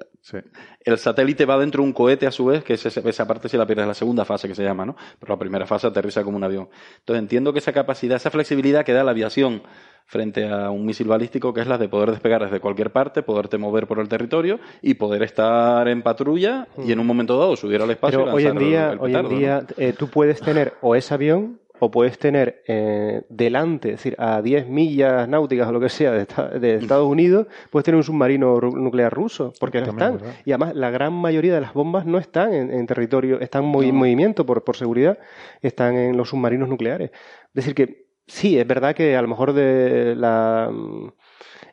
[0.88, 3.56] el satélite va dentro de un cohete a su vez, que es esa parte si
[3.56, 4.96] la pierdes, la segunda fase que se llama, ¿no?
[5.20, 6.68] Pero la primera fase aterriza como un avión.
[7.00, 9.62] Entonces entiendo que esa capacidad, esa flexibilidad que da la aviación
[10.06, 13.58] frente a un misil balístico, que es la de poder despegar desde cualquier parte, poderte
[13.58, 17.82] mover por el territorio y poder estar en patrulla y en un momento dado subir
[17.82, 18.24] al espacio.
[18.24, 21.90] Pero hoy en día, hoy en día eh, tú puedes tener o ese avión o
[21.90, 26.74] puedes tener eh, delante, es decir, a 10 millas náuticas o lo que sea de,
[26.74, 30.20] Estados Unidos, puedes tener un submarino nuclear ruso, porque no están.
[30.44, 34.44] Y además, la gran mayoría de las bombas no están en, territorio, están en movimiento
[34.46, 35.18] por, por seguridad,
[35.60, 37.10] están en los submarinos nucleares.
[37.10, 40.70] Es decir, que sí, es verdad que a lo mejor de la,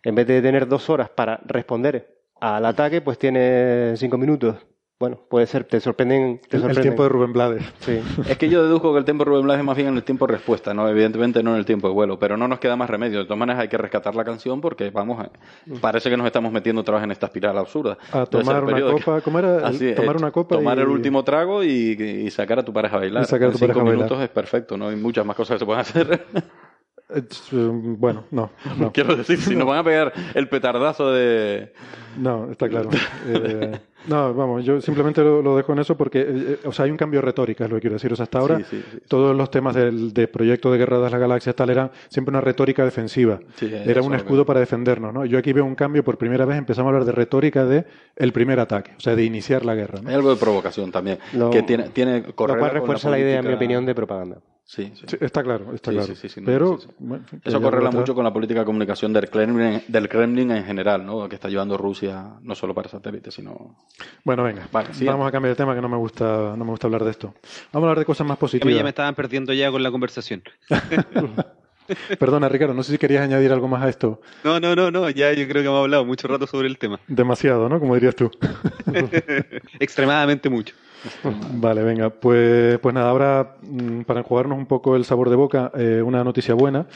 [0.04, 4.58] en vez de tener dos horas para responder al ataque, pues tiene cinco minutos
[4.97, 6.39] bueno, puede ser, te sorprenden.
[6.49, 7.63] El tiempo de Rubén Blades.
[7.79, 7.99] Sí.
[8.29, 10.03] es que yo deduzco que el tiempo de Rubén Blades es más bien en el
[10.03, 10.88] tiempo de respuesta, ¿no?
[10.88, 13.19] Evidentemente no en el tiempo de vuelo, pero no nos queda más remedio.
[13.19, 15.27] De todas maneras hay que rescatar la canción porque, vamos,
[15.65, 15.77] mm.
[15.77, 17.97] parece que nos estamos metiendo otra vez en esta espiral absurda.
[18.13, 19.71] A tomar una copa, ¿cómo era?
[19.95, 23.23] tomar una copa Tomar el último trago y, sacar a tu pareja a bailar.
[23.23, 24.88] Y sacar a tu cinco minutos es perfecto, ¿no?
[24.88, 26.25] Hay muchas más cosas que se pueden hacer.
[27.51, 28.91] Um, bueno, no, no.
[28.91, 31.71] Quiero decir, si nos van a pegar el petardazo de...
[32.17, 32.89] No, está claro.
[33.27, 36.91] Eh, no, vamos, yo simplemente lo, dejo en eso porque, eh, eh, o sea, hay
[36.91, 38.12] un cambio de retórica, es lo que quiero decir.
[38.12, 38.60] O sea, hasta ahora
[39.08, 42.84] todos los temas del, proyecto de Guerra de las Galaxias tal eran siempre una retórica
[42.84, 43.39] defensiva.
[43.62, 45.26] Era un escudo para defendernos, ¿no?
[45.26, 48.32] Yo aquí veo un cambio, por primera vez empezamos a hablar de retórica de el
[48.32, 50.00] primer ataque, o sea, de iniciar la guerra.
[50.06, 51.20] Hay algo de provocación también,
[51.52, 54.38] que tiene, tiene Lo cual refuerza la, idea, en mi opinión, de propaganda.
[54.68, 54.91] Sí,
[55.22, 56.12] está claro, está claro.
[56.44, 56.80] Pero
[57.44, 61.30] eso correla mucho con la política de comunicación del Kremlin, del Kremlin en general, ¿no?
[61.30, 63.76] Que está llevando Rusia no solo para satélites, sino.
[64.23, 64.67] Bueno, venga.
[64.71, 67.34] vamos a cambiar de tema que no me gusta, no me gusta hablar de esto.
[67.71, 68.75] Vamos a hablar de cosas más positivas.
[68.75, 70.43] ya me estaban perdiendo ya con la conversación.
[72.19, 74.19] Perdona, Ricardo, no sé si querías añadir algo más a esto.
[74.43, 76.99] No, no, no, no, ya yo creo que hemos hablado mucho rato sobre el tema.
[77.08, 77.79] Demasiado, ¿no?
[77.79, 78.31] Como dirías tú.
[79.79, 80.73] Extremadamente mucho.
[81.54, 85.72] Vale, venga, pues, pues nada, ahora mm, para enjuagarnos un poco el sabor de boca,
[85.76, 86.88] eh, una noticia buena.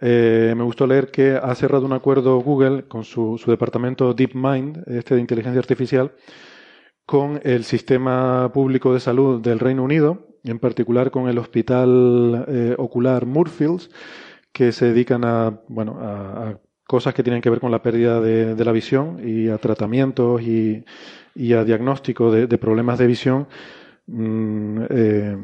[0.00, 4.88] Eh, me gustó leer que ha cerrado un acuerdo Google con su, su departamento DeepMind,
[4.88, 6.12] este de inteligencia artificial,
[7.06, 12.74] con el sistema público de salud del Reino Unido, en particular con el Hospital eh,
[12.78, 13.90] Ocular Moorfields,
[14.52, 18.64] que se dedican a, bueno, a, cosas que tienen que ver con la pérdida de,
[18.64, 20.84] la visión y a tratamientos y,
[21.34, 23.48] y a diagnóstico de, problemas de visión
[24.06, 25.36] mm, eh,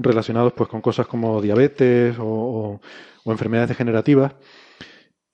[0.00, 2.80] relacionados pues con cosas como diabetes o,
[3.26, 4.34] enfermedades degenerativas.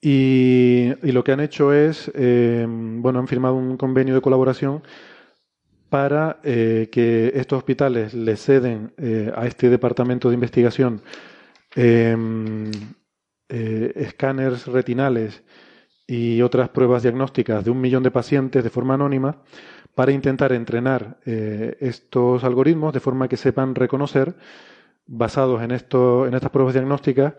[0.01, 4.83] Y, lo que han hecho es, eh, bueno, han firmado un convenio de colaboración
[5.89, 8.93] para eh, que estos hospitales le ceden
[9.33, 11.01] a este departamento de investigación
[13.47, 15.43] escáneres retinales
[16.07, 19.41] y otras pruebas diagnósticas de un millón de pacientes de forma anónima
[19.95, 24.35] para intentar entrenar eh, estos algoritmos de forma que sepan reconocer,
[25.07, 27.33] basados en, esto, en estas pruebas diagnósticas,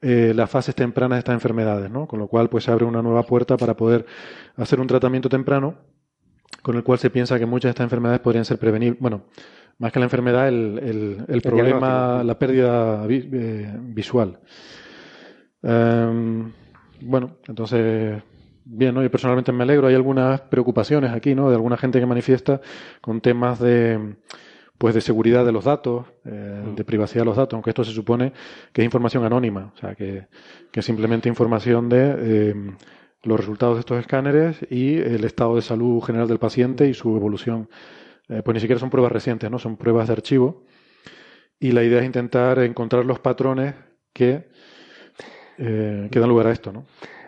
[0.00, 2.08] eh, las fases tempranas de estas enfermedades, ¿no?
[2.08, 4.04] Con lo cual, pues se abre una nueva puerta para poder
[4.56, 5.76] hacer un tratamiento temprano,
[6.60, 9.00] con el cual se piensa que muchas de estas enfermedades podrían ser prevenibles.
[9.00, 9.22] Bueno,
[9.78, 14.40] más que la enfermedad, el, el, problema, la pérdida eh, visual.
[15.62, 16.52] Em,
[17.00, 18.22] bueno, entonces
[18.64, 19.02] bien, ¿no?
[19.02, 19.88] Yo personalmente me alegro.
[19.88, 21.48] Hay algunas preocupaciones aquí, ¿no?
[21.48, 22.60] De alguna gente que manifiesta
[23.00, 24.16] con temas de
[24.82, 26.74] pues de seguridad de los datos, eh, mm.
[26.74, 28.32] de privacidad de los datos, aunque esto se supone
[28.72, 30.26] que es información anónima, o sea, que,
[30.72, 32.54] que es simplemente información de eh,
[33.22, 37.14] los resultados de estos escáneres y el estado de salud general del paciente y su
[37.16, 37.68] evolución.
[38.28, 39.60] Eh, pues ni siquiera son pruebas recientes, ¿no?
[39.60, 40.64] Son pruebas de archivo.
[41.60, 43.74] Y la idea es intentar encontrar los patrones
[44.12, 44.48] que,
[45.56, 46.84] que dan lugar a esto, ¿no?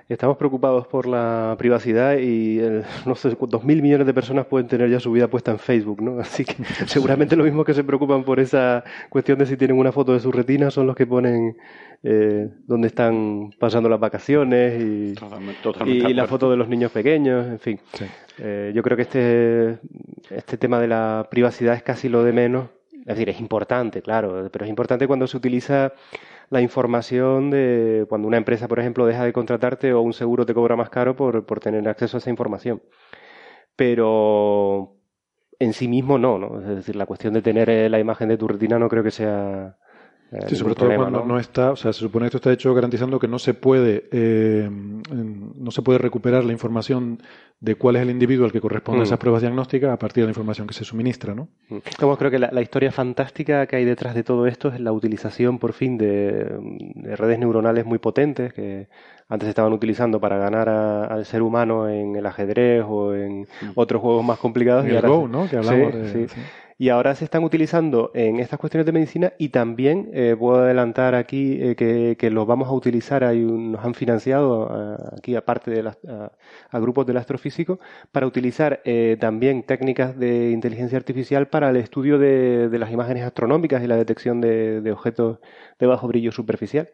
[0.06, 2.60] Estamos preocupados por la privacidad y
[3.06, 6.02] no sé, dos mil millones de personas pueden tener ya su vida puesta en Facebook,
[6.02, 6.20] ¿no?
[6.20, 6.56] Así que
[6.87, 10.20] seguramente lo mismo que se preocupan por esa cuestión de si tienen una foto de
[10.20, 11.56] su retina son los que ponen
[12.02, 15.14] eh, dónde están pasando las vacaciones y,
[15.87, 17.80] y la foto de los niños pequeños, en fin.
[18.38, 19.78] Eh, yo creo que este,
[20.28, 22.68] este tema de la privacidad es casi lo de menos.
[22.92, 25.92] Es decir, es importante, claro, pero es importante cuando se utiliza
[26.50, 30.54] la información de cuando una empresa, por ejemplo, deja de contratarte o un seguro te
[30.54, 32.83] cobra más caro por, por tener acceso a esa información.
[33.76, 34.96] Pero
[35.59, 36.61] en sí mismo no, ¿no?
[36.61, 39.11] Es decir, la cuestión de tener eh, la imagen de tu retina no creo que
[39.11, 39.76] sea
[40.34, 41.38] eh, sí, sobre todo cuando ¿no?
[41.38, 44.68] está, o sea, se supone que esto está hecho garantizando que no se puede, eh,
[44.68, 47.22] no se puede recuperar la información
[47.60, 49.04] de cuál es el individuo al que corresponde mm.
[49.04, 51.48] esas pruebas diagnósticas a partir de la información que se suministra, ¿no?
[51.68, 51.78] Mm.
[52.18, 55.72] Creo que la, historia fantástica que hay detrás de todo esto es la utilización, por
[55.72, 56.58] fin, de,
[57.16, 58.88] redes neuronales muy potentes que
[59.28, 63.72] antes estaban utilizando para ganar al ser humano en el ajedrez o en mm.
[63.76, 64.84] otros juegos más complicados.
[64.86, 65.48] y el Go, ¿no?
[65.48, 66.28] Que hablamos de,
[66.78, 71.14] y ahora se están utilizando en estas cuestiones de medicina y también eh, puedo adelantar
[71.14, 75.88] aquí eh, que, los vamos a utilizar, hay nos han financiado eh, aquí aparte de
[75.88, 77.78] a, grupos del astrofísico
[78.10, 78.82] para utilizar
[79.20, 83.96] también técnicas de inteligencia artificial para el estudio de, de las imágenes astronómicas y la
[83.96, 85.38] detección de, de, objetos
[85.78, 86.88] de bajo brillo superficial.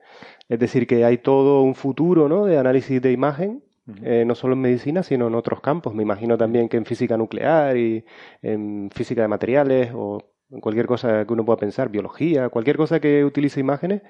[0.49, 2.45] Es decir, que hay todo un futuro ¿no?
[2.45, 3.63] de análisis de imagen
[4.03, 5.95] eh, no solo en medicina, sino en otros campos.
[5.95, 8.05] Me imagino también que en física nuclear y
[8.43, 12.99] en física de materiales o en cualquier cosa que uno pueda pensar, biología, cualquier cosa
[12.99, 14.03] que utilice imágenes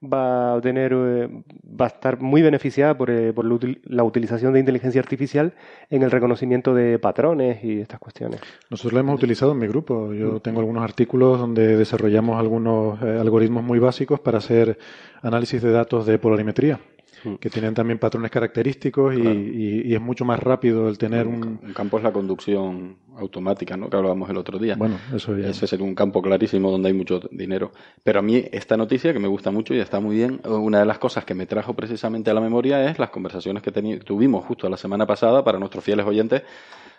[0.00, 1.28] va a tener, eh,
[1.64, 3.44] va a estar muy beneficiada por, eh, por
[3.90, 5.54] la utilización de inteligencia artificial
[5.90, 8.40] en el reconocimiento de patrones y estas cuestiones.
[8.70, 10.12] Nosotros lo hemos utilizado en mi grupo.
[10.12, 10.40] Yo mm.
[10.40, 14.78] tengo algunos artículos donde desarrollamos algunos algoritmos muy básicos para hacer
[15.22, 16.78] análisis de datos de polarimetría.
[17.24, 17.34] Mm.
[17.34, 21.58] que tienen también patrones característicos y, es mucho más rápido el tener un...
[21.62, 23.90] Un campo es la conducción automática, ¿no?
[23.90, 24.76] Que hablábamos el otro día.
[24.76, 25.48] Bueno, eso ya...
[25.48, 27.72] Ese es un campo clarísimo donde hay mucho dinero.
[28.02, 30.86] Pero a mí esta noticia, que me gusta mucho y está muy bien, una de
[30.86, 34.68] las cosas que me trajo precisamente a la memoria es las conversaciones que tuvimos justo
[34.68, 36.42] la semana pasada para nuestros fieles oyentes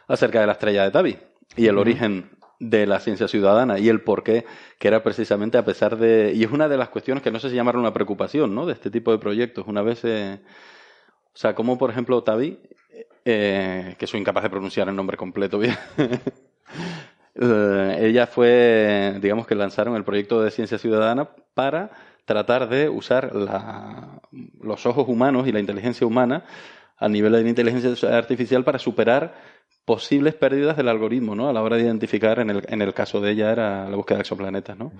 [0.08, 1.18] acerca de la estrella de Tabi
[1.56, 4.46] y el origen de la ciencia ciudadana y el por qué,
[4.78, 6.34] que era precisamente a pesar de...
[6.36, 8.66] Y es una de las cuestiones que no sé si llamaron una preocupación, ¿no?
[8.66, 9.66] De este tipo de proyectos.
[9.68, 10.04] Una vez...
[10.04, 10.40] Eh,
[11.34, 12.60] o sea, como por ejemplo Tavi,
[13.24, 15.78] eh, que soy incapaz de pronunciar el nombre completo bien,
[17.36, 21.92] eh, ella fue, digamos que lanzaron el proyecto de ciencia ciudadana para
[22.26, 23.32] tratar de usar
[24.62, 26.44] los ojos humanos y la inteligencia humana
[26.98, 29.34] a nivel de la inteligencia artificial para superar
[29.90, 31.50] posibles pérdidas del algoritmo, ¿no?
[31.50, 34.18] A la hora de identificar, en el, en el caso de ella era la búsqueda
[34.18, 34.92] de exoplanetas, ¿no?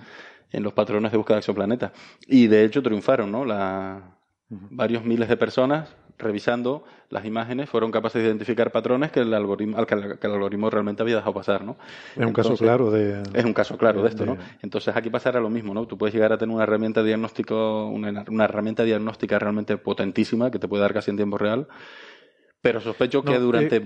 [0.50, 1.92] En los patrones de búsqueda de exoplanetas.
[2.26, 3.44] Y de hecho triunfaron, ¿no?
[3.44, 4.02] La,
[4.48, 9.86] varios miles de personas revisando las imágenes fueron capaces de identificar patrones que el algoritmo,
[9.86, 11.76] que el, algoritmo realmente había dejado pasar, ¿no?
[12.16, 13.22] Es un caso claro de...
[13.32, 14.38] Es un caso claro de, esto, ¿no?
[14.60, 15.86] Entonces aquí pasará lo mismo, ¿no?
[15.86, 20.58] Tú puedes llegar a tener una herramienta diagnóstico, una, una herramienta diagnóstica realmente potentísima que
[20.58, 21.68] te puede dar casi en tiempo real,
[22.62, 23.82] pero sospecho que durante eh,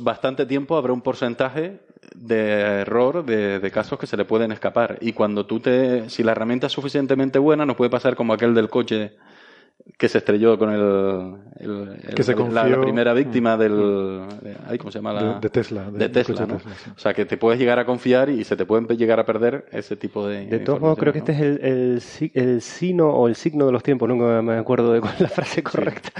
[0.00, 1.80] bastante tiempo habrá un porcentaje
[2.14, 4.98] de error de, casos que se le pueden escapar.
[5.00, 6.10] Y cuando tú te.
[6.10, 9.16] Si la herramienta es suficientemente buena, no puede pasar como aquel del coche
[9.96, 15.38] que se estrelló con el, que se la, primera víctima del de, ¿cómo se llama?
[15.40, 16.46] de, Tesla de, Tesla,
[16.96, 19.66] o sea que te puedes llegar a confiar y se te pueden llegar a perder
[19.72, 22.02] ese tipo de de todos modos creo que este es el, el,
[22.34, 25.28] el, sino o el signo de los tiempos nunca me acuerdo de cuál es la
[25.28, 26.10] frase correcta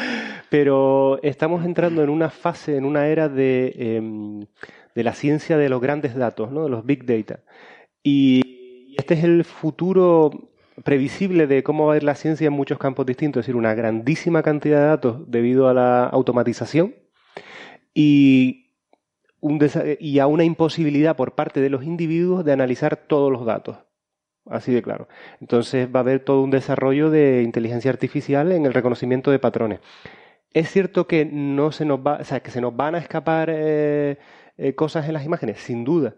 [0.49, 4.47] pero estamos entrando en una fase en una era de em,
[4.95, 7.41] de la ciencia de los grandes datos no de los big data.
[8.03, 10.50] Y este es el futuro
[10.85, 13.75] previsible de cómo va a ir la ciencia en muchos campos distintos, es decir, una
[13.75, 16.95] grandísima cantidad de datos debido a la automatización
[17.95, 18.67] y,
[20.21, 23.79] a una imposibilidad por parte de los individuos de analizar todos los datos.
[24.47, 25.09] Así de claro.
[25.41, 29.81] Entonces va a haber todo un desarrollo de inteligencia artificial en el reconocimiento de patrones.
[30.53, 33.51] Es cierto que no se nos va, o sea, que se nos van a escapar
[33.53, 34.19] eh,
[34.59, 36.15] eh, cosas en las imágenes, sin duda.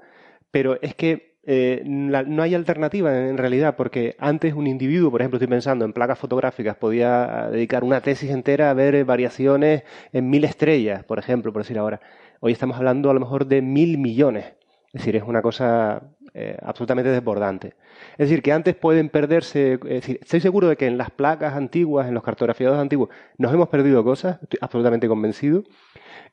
[0.51, 5.39] Pero es que eh, no hay alternativa en realidad, porque antes un individuo, por ejemplo,
[5.39, 10.45] estoy pensando en placas fotográficas, podía dedicar una tesis entera a ver variaciones en mil
[10.45, 12.01] estrellas, por ejemplo, por decir ahora.
[12.41, 14.55] Hoy estamos hablando a lo mejor de mil millones.
[14.93, 16.03] Es decir, es una cosa
[16.35, 17.75] eh, absolutamente desbordante.
[18.13, 22.15] Es decir, que antes pueden perderse, estoy seguro de que en las placas antiguas, en
[22.15, 25.65] los cartografiados antiguos, nos hemos perdido cosas, estoy absolutamente convencido.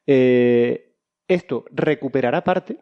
[0.05, 0.93] Eh,
[1.27, 2.79] esto recuperará parte,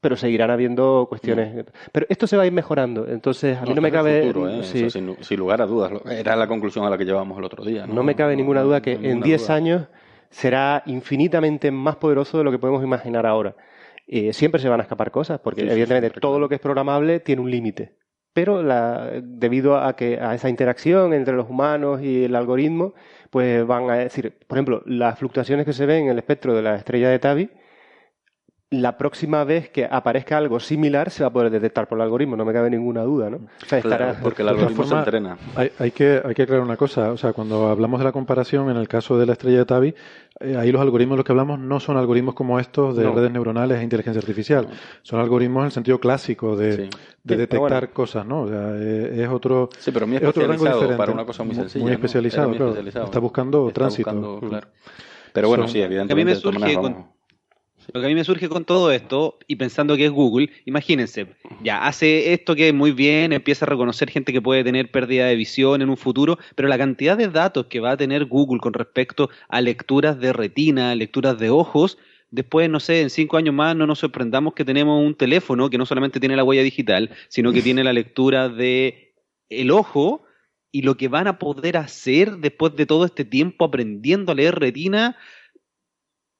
[0.00, 1.66] pero seguirán habiendo cuestiones.
[1.92, 4.28] Pero esto se va a ir mejorando, entonces a mí no, me cabe.
[4.28, 4.90] ¿eh?
[4.90, 7.86] sin, lugar a dudas, era la conclusión a la que llevábamos el otro día.
[7.86, 9.88] No, me cabe ninguna duda que en 10 años
[10.30, 13.56] será infinitamente más poderoso de lo que podemos imaginar ahora.
[14.06, 17.42] Eh, siempre se van a escapar cosas, porque evidentemente todo lo que es programable tiene
[17.42, 17.96] un límite.
[18.32, 22.94] Pero la, debido a que a esa interacción entre los humanos y el algoritmo,
[23.30, 26.62] pues van a decir, por ejemplo, las fluctuaciones que se ven en el espectro de
[26.62, 27.50] la estrella de Tabi,
[28.70, 32.36] la próxima vez que aparezca algo similar se va a poder detectar por el algoritmo,
[32.36, 33.40] no me cabe ninguna duda, ¿no?
[34.22, 35.38] porque el algoritmo se entrena.
[35.56, 38.76] Hay, que, hay que aclarar una cosa, o sea, cuando hablamos de la comparación, en
[38.76, 39.94] el caso de la estrella de Tabi,
[40.40, 43.30] eh, ahí los algoritmos de los que hablamos no son algoritmos como estos de redes
[43.30, 44.68] neuronales e inteligencia artificial,
[45.00, 46.90] son algoritmos en el sentido clásico de,
[47.24, 48.42] detectar cosas, ¿no?
[48.42, 51.42] O sea, eh, es, otro, sí, pero muy es otro rango diferente, para una cosa
[51.42, 51.84] muy sencilla.
[51.84, 52.76] Muy especializado, claro.
[52.76, 54.40] Está buscando tránsito.
[54.40, 54.68] claro.
[55.32, 56.12] Pero bueno, sí, evidentemente.
[56.12, 56.76] A mí me surge
[57.92, 61.26] lo que a mí me surge con todo esto, y pensando que es Google, imagínense,
[61.62, 65.26] ya hace esto que es muy bien, empieza a reconocer gente que puede tener pérdida
[65.26, 68.60] de visión en un futuro, pero la cantidad de datos que va a tener Google
[68.60, 71.98] con respecto a lecturas de retina, lecturas de ojos,
[72.30, 75.78] después, no sé, en cinco años más no nos sorprendamos que tenemos un teléfono que
[75.78, 79.14] no solamente tiene la huella digital, sino que tiene la lectura de
[79.48, 80.24] el ojo
[80.70, 84.58] y lo que van a poder hacer después de todo este tiempo aprendiendo a leer
[84.58, 85.16] retina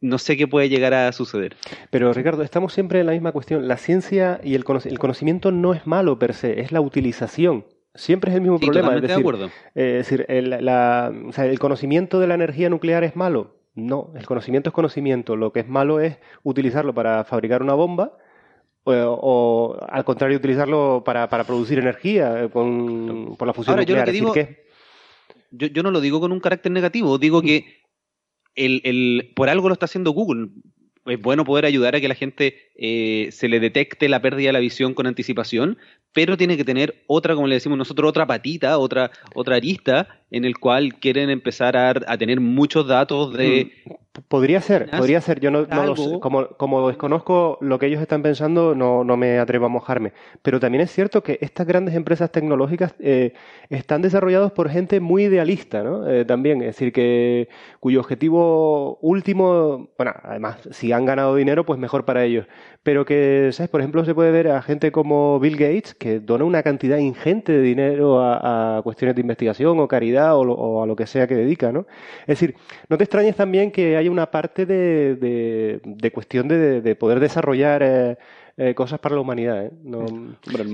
[0.01, 1.57] no sé qué puede llegar a suceder.
[1.91, 3.67] Pero Ricardo, estamos siempre en la misma cuestión.
[3.67, 7.67] La ciencia y el, conocimiento no es malo per se, es la utilización.
[7.95, 8.95] Siempre es el mismo problema.
[8.95, 9.47] Es decir, de acuerdo.
[9.75, 13.57] Eh, es decir el, conocimiento de la energía nuclear es malo.
[13.75, 15.37] No, el conocimiento es conocimiento.
[15.37, 18.13] Lo que es malo es utilizarlo para fabricar una bomba
[18.85, 24.11] o, al contrario, utilizarlo para, producir energía eh, con, por la fusión nuclear.
[24.11, 24.33] Yo,
[25.51, 27.83] yo, yo no lo digo con un carácter negativo, digo que
[28.59, 30.49] el, el, por algo lo está haciendo Google.
[31.07, 34.53] Es bueno poder ayudar a que la gente eh, se le detecte la pérdida de
[34.53, 35.79] la visión con anticipación,
[36.13, 40.45] pero tiene que tener otra, como le decimos nosotros, otra patita, otra, otra arista en
[40.45, 43.73] el cual quieren empezar a, tener muchos datos de...
[43.87, 43.93] Mm.
[44.27, 45.41] Podría ser, podría ser.
[45.41, 46.21] Yo no, lo sé.
[46.21, 50.13] Como, como, desconozco lo que ellos están pensando, no, no, me atrevo a mojarme.
[50.43, 53.35] Pero también es cierto que estas grandes empresas tecnológicas eh,
[53.71, 56.09] están desarrolladas por gente muy idealista, ¿no?
[56.09, 57.49] Eh, también, es decir, que
[57.81, 62.47] cuyo objetivo último, bueno, además, si han ganado dinero, pues mejor para ellos
[62.83, 63.71] pero que, ¿sabes?
[63.71, 67.53] Por ejemplo, se puede ver a gente como Bill Gates, que dona una cantidad ingente
[67.53, 71.73] de dinero a, cuestiones de investigación o caridad o, a lo que sea que dedica,
[71.73, 71.87] ¿no?
[72.23, 72.55] Es decir,
[72.89, 75.17] no te extrañes también que haya una parte de,
[75.85, 78.17] de, cuestión de, poder desarrollar eh,
[78.57, 79.71] eh, cosas para la humanidad, ¿eh?
[79.85, 80.07] No...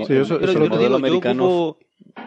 [0.06, 0.38] sí, eso,
[0.94, 1.76] americano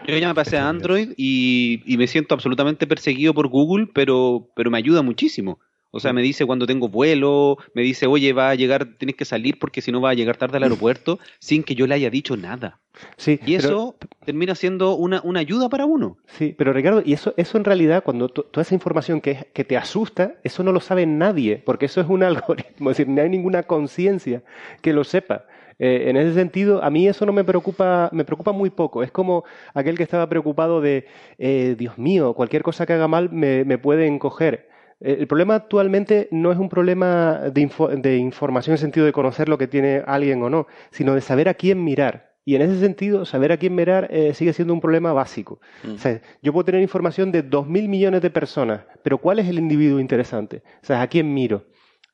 [0.06, 4.50] Yo ya me pasé a Android y, y, me siento absolutamente perseguido por Google, pero,
[4.54, 5.60] pero me ayuda muchísimo.
[5.98, 9.24] O sea, me dice cuando tengo vuelo, me dice, oye, va a llegar, tienes que
[9.24, 12.10] salir porque si no va a llegar tarde al aeropuerto, sin que yo le haya
[12.10, 12.80] dicho nada.
[13.16, 16.18] Sí, y eso termina siendo una, una, ayuda para uno.
[16.26, 19.76] Sí, pero Ricardo, y eso, eso en realidad, cuando toda esa información que, que te
[19.76, 23.28] asusta, eso no lo sabe nadie, porque eso es un algoritmo, es decir, no hay
[23.28, 24.42] ninguna conciencia
[24.82, 25.44] que lo sepa.
[25.78, 29.02] Eh, en ese sentido, a mí eso no me preocupa, me preocupa muy poco.
[29.02, 29.44] Es como
[29.74, 31.06] aquel que estaba preocupado de,
[31.38, 34.67] eh, Dios mío, cualquier cosa que haga mal me, me puede encoger.
[35.00, 39.56] El problema actualmente no es un problema de, información en el sentido de conocer lo
[39.56, 42.32] que tiene alguien o no, sino de saber a quién mirar.
[42.44, 45.60] Y en ese sentido, saber a quién mirar eh, sigue siendo un problema básico.
[45.84, 45.94] Mm.
[45.94, 49.48] O sea, yo puedo tener información de dos mil millones de personas, pero ¿cuál es
[49.48, 50.62] el individuo interesante?
[50.82, 51.66] O sea, ¿a quién miro?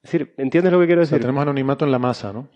[0.02, 1.20] Es decir, ¿entiendes lo que quiero decir?
[1.20, 2.48] tenemos anonimato en la masa, ¿no?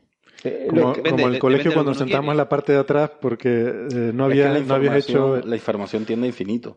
[0.44, 4.12] Eh, como, en el colegio cuando nos sentamos en la parte de atrás porque eh,
[4.14, 5.40] no, había, no habías hecho...
[5.44, 6.76] La información tiende a infinito.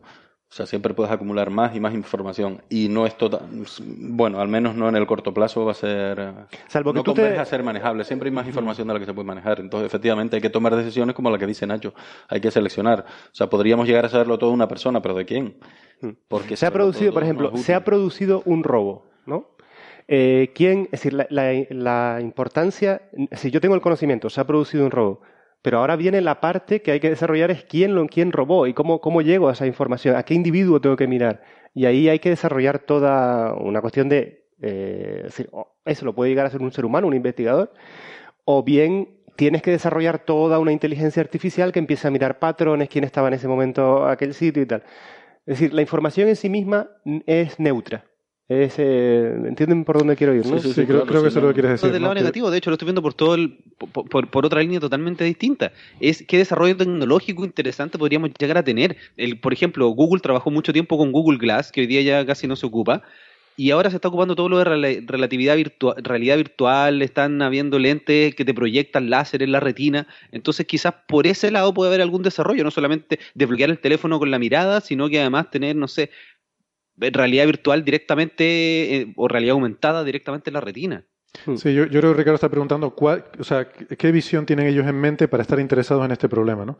[0.52, 2.60] O sea, siempre puedes acumular más y más información.
[2.68, 3.40] Y no es total.
[3.80, 6.34] Bueno, al menos no en el corto plazo va a ser.
[6.68, 7.38] Salvo que no tú te...
[7.38, 8.04] a ser manejable.
[8.04, 9.60] Siempre hay más información de la que se puede manejar.
[9.60, 11.94] Entonces, efectivamente, hay que tomar decisiones como la que dice Nacho.
[12.28, 13.00] Hay que seleccionar.
[13.00, 15.56] O sea, podríamos llegar a saberlo todo una persona, pero ¿de quién?
[16.28, 19.46] Porque se ha producido, por ejemplo, se ha producido un robo, ¿no?
[20.06, 20.82] Eh, ¿Quién?
[20.92, 23.00] Es decir, la, la, la importancia.
[23.32, 25.22] Si yo tengo el conocimiento, se ha producido un robo
[25.62, 28.74] pero ahora viene la parte que hay que desarrollar es quién, lo, quién robó y
[28.74, 31.42] cómo, cómo llego a esa información, a qué individuo tengo que mirar.
[31.72, 35.48] Y ahí hay que desarrollar toda una cuestión de, eh, decir,
[35.84, 37.72] eso lo puede llegar a ser un ser humano, un investigador,
[38.44, 43.04] o bien tienes que desarrollar toda una inteligencia artificial que empiece a mirar patrones, quién
[43.04, 44.82] estaba en ese momento aquel sitio y tal.
[45.46, 46.90] Es decir, la información en sí misma
[47.26, 48.04] es neutra.
[48.54, 50.46] Eh, ¿Entienden por dónde quiero ir?
[50.46, 50.58] ¿no?
[50.58, 51.92] Sí, sí, creo, que eso es lo que quieres decir.
[51.92, 53.58] Del lado negativo, de hecho, lo estoy viendo por todo el,
[53.92, 55.72] por, otra línea totalmente distinta.
[56.00, 58.96] Es qué desarrollo tecnológico interesante podríamos llegar a tener.
[59.16, 62.46] El, por ejemplo, Google trabajó mucho tiempo con Google Glass, que hoy día ya casi
[62.46, 63.02] no se ocupa,
[63.56, 64.64] y ahora se está ocupando todo lo de
[65.06, 70.66] relatividad virtual, realidad virtual, están habiendo lentes que te proyectan láser en la retina, entonces
[70.66, 74.38] quizás por ese lado puede haber algún desarrollo, no solamente desbloquear el teléfono con la
[74.38, 76.10] mirada, sino que además tener, no sé,
[76.96, 81.04] realidad virtual directamente eh, o realidad aumentada directamente en la retina.
[81.46, 81.56] Hmm.
[81.56, 84.96] Sí, yo, creo que Ricardo está preguntando cuál, o sea, qué visión tienen ellos en
[84.96, 86.64] mente para estar interesados en este problema.
[86.64, 86.78] ¿no?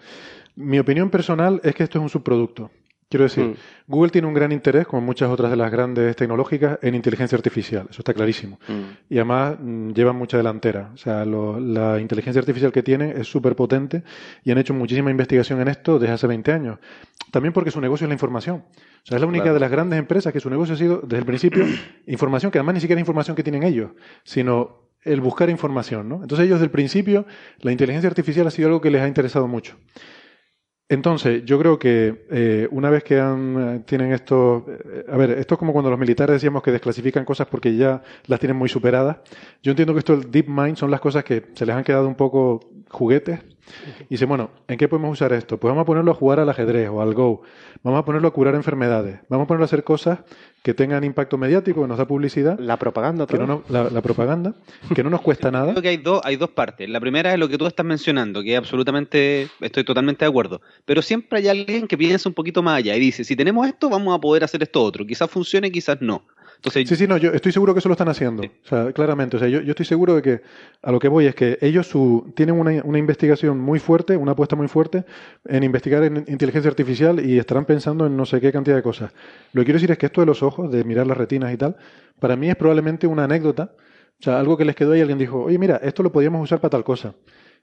[0.56, 2.70] Mi opinión personal es que esto es un subproducto.
[3.12, 3.54] Quiero decir, hmm.
[3.88, 7.86] Google tiene un gran interés, como muchas otras de las grandes tecnológicas, en inteligencia artificial.
[7.90, 8.58] Eso está clarísimo.
[8.66, 8.96] Hmm.
[9.10, 10.92] Y además mm, llevan mucha delantera.
[10.94, 14.02] O sea, la inteligencia artificial que tienen es súper potente
[14.44, 16.78] y han hecho muchísima investigación en esto desde hace 20 años.
[17.30, 18.64] También porque su negocio es la información.
[18.64, 21.18] O sea, es la única de las grandes empresas que su negocio ha sido, desde
[21.18, 21.66] el principio,
[22.06, 23.90] información, que además ni siquiera es información que tienen ellos,
[24.24, 26.08] sino el buscar información.
[26.08, 26.22] ¿no?
[26.22, 27.26] Entonces ellos, desde el principio,
[27.60, 29.76] la inteligencia artificial ha sido algo que les ha interesado mucho.
[30.92, 35.54] Entonces, yo creo que eh, una vez que han, tienen esto, eh, a ver, esto
[35.54, 39.16] es como cuando los militares decíamos que desclasifican cosas porque ya las tienen muy superadas.
[39.62, 42.06] Yo entiendo que esto el deep mind son las cosas que se les han quedado
[42.06, 43.40] un poco juguetes
[44.00, 45.58] y dice, bueno, ¿en qué podemos usar esto?
[45.58, 47.40] Pues vamos a ponerlo a jugar al ajedrez o al Go.
[47.82, 49.20] Vamos a ponerlo a curar enfermedades.
[49.30, 50.18] Vamos a ponerlo a hacer cosas
[50.62, 52.58] que tengan impacto mediático, que nos da publicidad.
[52.58, 54.54] La propaganda, que no, la, propaganda,
[54.94, 55.72] que no nos cuesta nada.
[55.72, 56.88] Creo que hay dos, hay dos partes.
[56.88, 60.60] La primera es lo que tú estás mencionando, que absolutamente, estoy totalmente de acuerdo.
[60.84, 63.90] Pero siempre hay alguien que piensa un poquito más allá y dice, si tenemos esto,
[63.90, 65.04] vamos a poder hacer esto otro.
[65.04, 66.24] Quizás funcione, quizás no
[66.70, 68.42] sí, sí, no, yo estoy seguro que eso lo están haciendo.
[68.42, 69.36] O sea, claramente.
[69.36, 70.40] O sea, yo, yo, estoy seguro de que
[70.82, 74.32] a lo que voy es que ellos su, tienen una, una, investigación muy fuerte, una
[74.32, 75.04] apuesta muy fuerte
[75.44, 79.12] en investigar en inteligencia artificial y estarán pensando en no sé qué cantidad de cosas.
[79.52, 81.56] Lo que quiero decir es que esto de los ojos, de mirar las retinas y
[81.56, 81.76] tal,
[82.20, 83.74] para mí es probablemente una anécdota.
[84.20, 86.60] O sea, algo que les quedó y alguien dijo, oye, mira, esto lo podíamos usar
[86.60, 87.14] para tal cosa.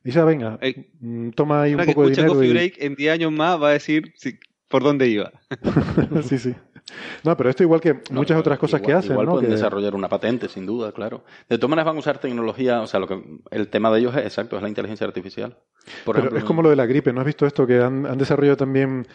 [0.04, 0.60] Y dice, ah, venga,
[1.00, 2.34] mm, toma ahí un poco de dinero.
[2.34, 4.14] Coffee Break en 10 años más va a decir
[4.68, 5.32] por dónde iba.
[6.24, 6.56] sí, sí.
[7.24, 9.12] No, pero esto igual que muchas otras cosas que hacen.
[9.12, 9.34] Igual ¿no?
[9.34, 11.24] pueden desarrollar una patente, sin duda, claro.
[11.48, 13.22] De todas maneras van a usar tecnología, o sea, lo que
[13.52, 15.58] el tema de ellos es exacto, es la inteligencia artificial.
[16.06, 17.66] pero es como lo de la gripe, ¿no has visto esto?
[17.66, 19.08] Que han, desarrollado también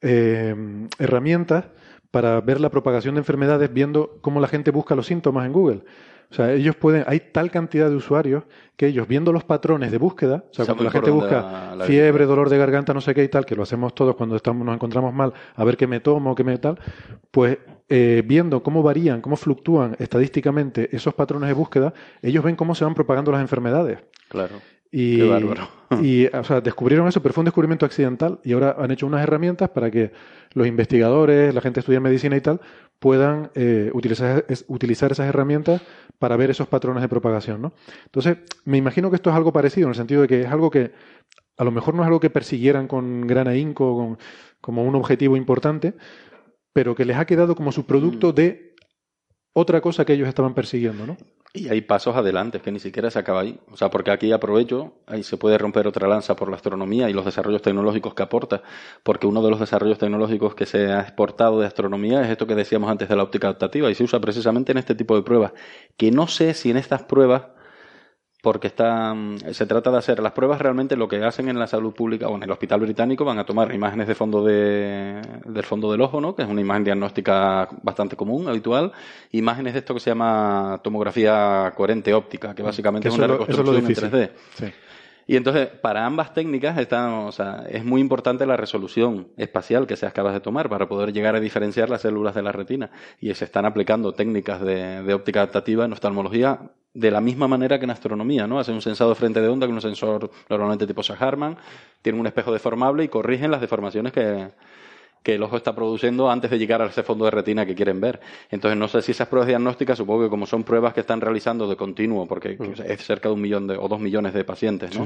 [0.00, 0.54] eh,
[0.98, 1.66] herramientas
[2.10, 5.82] para ver la propagación de enfermedades viendo cómo la gente busca los síntomas en Google.
[6.30, 8.44] O sea, ellos pueden, hay tal cantidad de usuarios
[8.76, 12.50] que ellos viendo los patrones de búsqueda, o sea, cuando la gente busca fiebre, dolor
[12.50, 15.14] de garganta, no sé qué y tal, que lo hacemos todos cuando estamos, nos encontramos
[15.14, 16.78] mal, a ver qué me tomo, qué me tal,
[17.30, 17.58] pues
[17.88, 22.84] eh, viendo cómo varían, cómo fluctúan estadísticamente esos patrones de búsqueda, ellos ven cómo se
[22.84, 24.00] van propagando las enfermedades.
[24.28, 24.56] Claro.
[24.90, 25.20] Y,
[26.02, 29.22] y o sea, descubrieron eso, pero fue un descubrimiento accidental y ahora han hecho unas
[29.22, 30.12] herramientas para que
[30.52, 32.60] los investigadores, la gente que estudia medicina y tal,
[32.98, 35.82] puedan eh, utilizar, utilizar esas herramientas
[36.18, 37.62] para ver esos patrones de propagación.
[37.62, 37.72] ¿no?
[38.06, 40.70] Entonces, me imagino que esto es algo parecido, en el sentido de que es algo
[40.70, 40.92] que
[41.58, 44.18] a lo mejor no es algo que persiguieran con gran ahínco,
[44.60, 45.94] como un objetivo importante,
[46.72, 48.34] pero que les ha quedado como su producto mm.
[48.34, 48.65] de
[49.58, 51.16] otra cosa que ellos estaban persiguiendo, ¿no?
[51.54, 53.58] Y hay pasos adelante, que ni siquiera se acaba ahí.
[53.72, 57.14] O sea, porque aquí aprovecho, ahí se puede romper otra lanza por la astronomía y
[57.14, 58.62] los desarrollos tecnológicos que aporta,
[59.02, 62.54] porque uno de los desarrollos tecnológicos que se ha exportado de astronomía es esto que
[62.54, 65.52] decíamos antes de la óptica adaptativa y se usa precisamente en este tipo de pruebas.
[65.96, 67.44] Que no sé si en estas pruebas
[68.46, 69.12] porque está,
[69.50, 72.36] se trata de hacer las pruebas realmente lo que hacen en la salud pública o
[72.36, 76.20] en el hospital británico van a tomar imágenes de fondo de, del fondo del ojo,
[76.20, 76.36] ¿no?
[76.36, 78.92] que es una imagen diagnóstica bastante común, habitual,
[79.32, 83.84] imágenes de esto que se llama tomografía coherente óptica, que básicamente es una reconstrucción en
[83.84, 84.30] 3D.
[85.28, 90.12] Y entonces, para ambas técnicas o sea, es muy importante la resolución espacial que seas
[90.12, 92.90] capaz de tomar para poder llegar a diferenciar las células de la retina.
[93.20, 97.84] Y se están aplicando técnicas de, óptica adaptativa en oftalmología de la misma manera que
[97.84, 98.58] en astronomía, ¿no?
[98.58, 101.56] Hacen un sensado de frente de onda con un sensor normalmente tipo Saharman,
[102.00, 104.48] tienen un espejo deformable y corrigen las deformaciones que,
[105.26, 108.00] que el ojo está produciendo antes de llegar a ese fondo de retina que quieren
[108.00, 108.20] ver.
[108.48, 111.66] Entonces, no sé si esas pruebas diagnósticas, supongo que como son pruebas que están realizando
[111.66, 112.80] de continuo, porque mm.
[112.86, 115.04] es cerca de un millón de, o dos millones de pacientes, ¿no?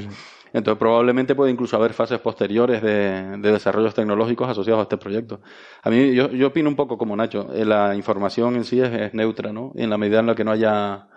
[0.53, 5.41] Entonces, probablemente puede incluso haber fases posteriores de, desarrollos tecnológicos asociados a este proyecto.
[5.81, 8.93] A mí, yo, yo opino un poco como Nacho, eh, la información en sí es,
[8.93, 9.71] es neutra, ¿no?
[9.75, 11.07] En la medida en la que no haya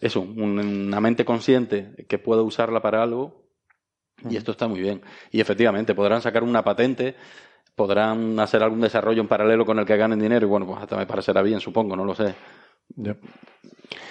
[0.00, 3.42] eso, una mente consciente que pueda usarla para algo,
[4.26, 5.02] y esto está muy bien.
[5.30, 7.14] Y efectivamente, podrán sacar una patente,
[7.74, 10.96] podrán hacer algún desarrollo en paralelo con el que ganen dinero, y bueno, pues hasta
[10.96, 12.34] me parecerá bien, supongo, no lo sé.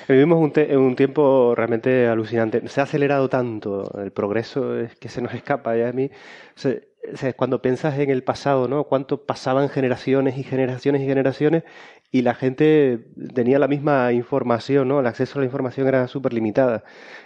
[0.07, 2.67] Vivimos un, un, tiempo realmente alucinante.
[2.67, 5.77] Se ha acelerado tanto el progreso es que se nos escapa.
[5.77, 6.09] Y a mí,
[7.35, 8.85] cuando piensas en el pasado, ¿no?
[8.85, 11.63] Cuánto pasaban generaciones y generaciones y generaciones
[12.11, 14.99] y la gente tenía la misma información, ¿no?
[14.99, 16.83] El acceso a la información era súper limitada.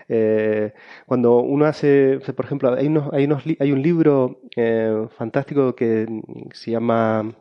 [0.07, 0.73] Eh,
[1.07, 6.07] cuando uno hace, por ejemplo, hay, unos, hay, un libro eh, fantástico que
[6.53, 7.35] se llama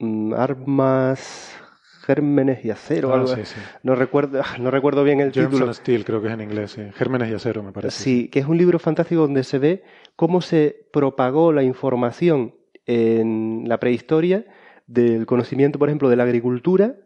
[0.00, 1.63] mm, Armas,
[2.04, 3.12] Gérmenes y Acero.
[3.12, 3.34] Ah, algo,
[3.82, 5.66] No, recuerdo, no recuerdo bien el Germs título.
[5.66, 8.02] And Steel, creo que es en inglés, Gérmenes y Acero, me parece.
[8.02, 9.82] Sí, que es un libro fantástico donde se ve
[10.16, 12.54] cómo se propagó la información
[12.86, 14.44] en la prehistoria
[14.86, 16.96] del conocimiento, por ejemplo, de la agricultura,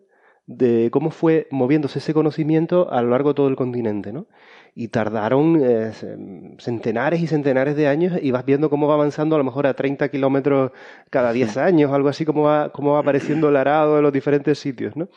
[0.46, 4.26] de cómo fue moviéndose ese conocimiento a lo largo de todo el continente, ¿no?
[4.74, 5.92] Y tardaron eh,
[6.58, 9.74] centenares y centenares de años y vas viendo cómo va avanzando a lo mejor a
[9.74, 10.72] 30 kilómetros
[11.10, 14.58] cada 10 años, algo así como va, cómo va apareciendo el arado de los diferentes
[14.58, 15.08] sitios, ¿no?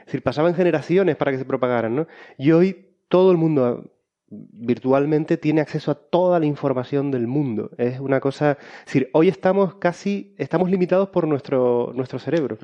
[0.00, 2.06] Es decir, pasaban generaciones para que se propagaran, ¿no?
[2.38, 3.92] Y hoy todo el mundo
[4.28, 7.70] virtualmente tiene acceso a toda la información del mundo.
[7.78, 12.58] Es una cosa, es decir, hoy estamos casi, estamos limitados por nuestro, nuestro cerebro.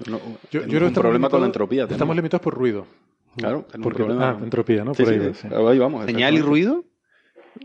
[0.50, 1.86] yo, creo que un problema con la entropía.
[1.88, 2.86] Estamos limitados por ruido.
[3.36, 4.30] Claro, por problema.
[4.30, 4.92] Ah, entropía, ¿no?
[4.92, 6.04] por ahí, ahí vamos.
[6.04, 6.84] ¿Señal y ruido?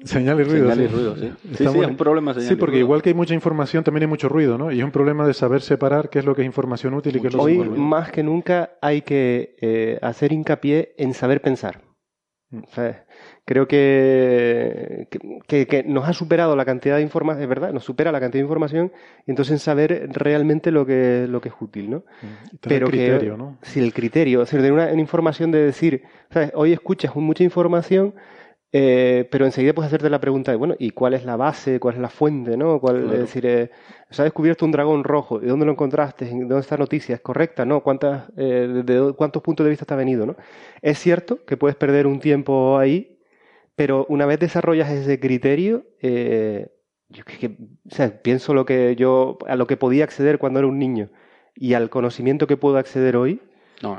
[0.03, 0.69] Señal y ruido.
[0.69, 1.31] Señal y ruido, sí.
[1.55, 2.33] Sí, es un problema.
[2.33, 4.71] Sí, porque igual que hay mucha información, también hay mucho ruido, ¿no?
[4.71, 7.21] Y es un problema de saber separar qué es lo que es información útil y
[7.21, 11.41] qué es lo que Hoy, más que nunca, hay que eh, hacer hincapié en saber
[11.41, 11.81] pensar.
[12.49, 12.63] Mm.
[12.63, 13.05] O sea,
[13.47, 15.07] creo que,
[15.47, 18.45] que, nos ha superado la cantidad de información, es verdad, nos supera la cantidad de
[18.45, 18.91] información,
[19.25, 22.03] y entonces saber realmente lo que, lo que es útil, ¿no?
[22.59, 23.57] Pero el criterio, ¿no?
[23.61, 26.51] Sí, el criterio, es decir, de una, información de decir, ¿sabes?
[26.55, 28.15] hoy escuchas mucha información,
[28.73, 31.95] eh, pero enseguida puedes hacerte la pregunta de, bueno, ¿y cuál es la base, cuál
[31.95, 32.81] es la fuente, ¿no?
[32.81, 33.71] Cuál, Es decir, eh,
[34.09, 36.25] se ha descubierto un dragón rojo, ¿de dónde lo encontraste?
[36.25, 37.15] ¿De dónde está noticia?
[37.15, 37.63] ¿Es correcta?
[37.63, 37.81] ¿No?
[37.81, 40.35] ¿Cuántas, eh, de, cuántos puntos de vista está venido, ¿no?
[40.81, 43.16] Es cierto que puedes perder un tiempo ahí
[43.77, 46.71] pero una vez desarrollas ese criterio, eh,
[47.09, 47.23] yo
[48.23, 51.11] pienso lo que yo, a lo que podía acceder cuando era un niño
[51.53, 53.39] y al conocimiento que puedo acceder hoy,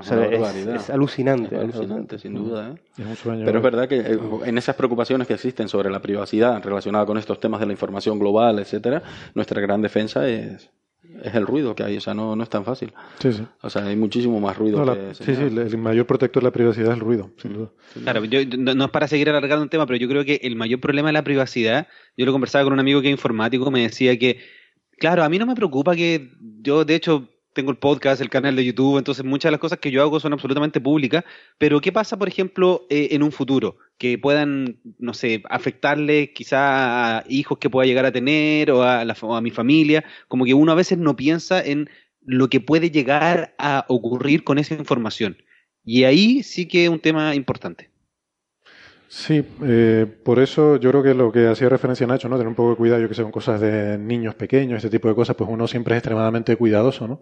[0.01, 1.55] es, alucinante.
[1.55, 2.75] Es alucinante, sin duda.
[2.75, 3.15] ¿eh?
[3.23, 7.17] Pero es verdad que eh, en esas preocupaciones que existen sobre la privacidad relacionada con
[7.17, 9.01] estos temas de la información global, etcétera,
[9.37, 10.73] nuestra gran defensa es
[11.23, 12.93] es el ruido que hay, o sea, no, no es tan fácil.
[13.19, 13.43] Sí, sí.
[13.63, 14.85] O sea, hay muchísimo más ruido.
[15.15, 17.71] sí, sí, el mayor protector de la privacidad es el ruido, sin duda.
[18.03, 20.81] Claro, yo, no, es para seguir alargando un tema, pero yo creo que el mayor
[20.81, 24.19] problema de la privacidad, yo lo conversaba con un amigo que es informático, me decía
[24.19, 24.39] que,
[24.99, 26.31] claro, a mí no me preocupa que
[26.61, 29.79] yo, de hecho, tengo el podcast, el canal de YouTube, entonces muchas de las cosas
[29.79, 31.25] que yo hago son absolutamente públicas,
[31.59, 33.79] pero ¿qué pasa, por ejemplo, eh, en un futuro?
[33.99, 39.01] Que puedan, no sé, afectarle quizá a hijos que pueda llegar a tener o a,
[39.01, 41.91] a mi familia, como que uno a veces no piensa en
[42.25, 45.39] lo que puede llegar a ocurrir con esa información.
[45.85, 47.91] Y ahí sí que es un tema importante.
[49.11, 52.37] Sí, eh, por eso yo creo que lo que hacía referencia Nacho, ¿no?
[52.37, 55.09] Tener un poco de cuidado, yo que sé, con cosas de niños pequeños, este tipo
[55.09, 57.21] de cosas, pues uno siempre es extremadamente cuidadoso, ¿no?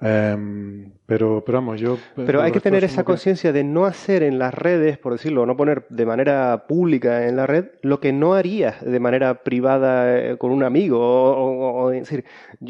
[0.00, 1.98] Em, pero, pero vamos, yo...
[2.14, 5.56] Pero hay que tener esa conciencia de no hacer en las redes, por decirlo, no
[5.56, 10.38] poner de manera pública en la red lo que no harías de manera privada eh,
[10.38, 10.98] con un amigo.
[11.00, 12.24] O, decir,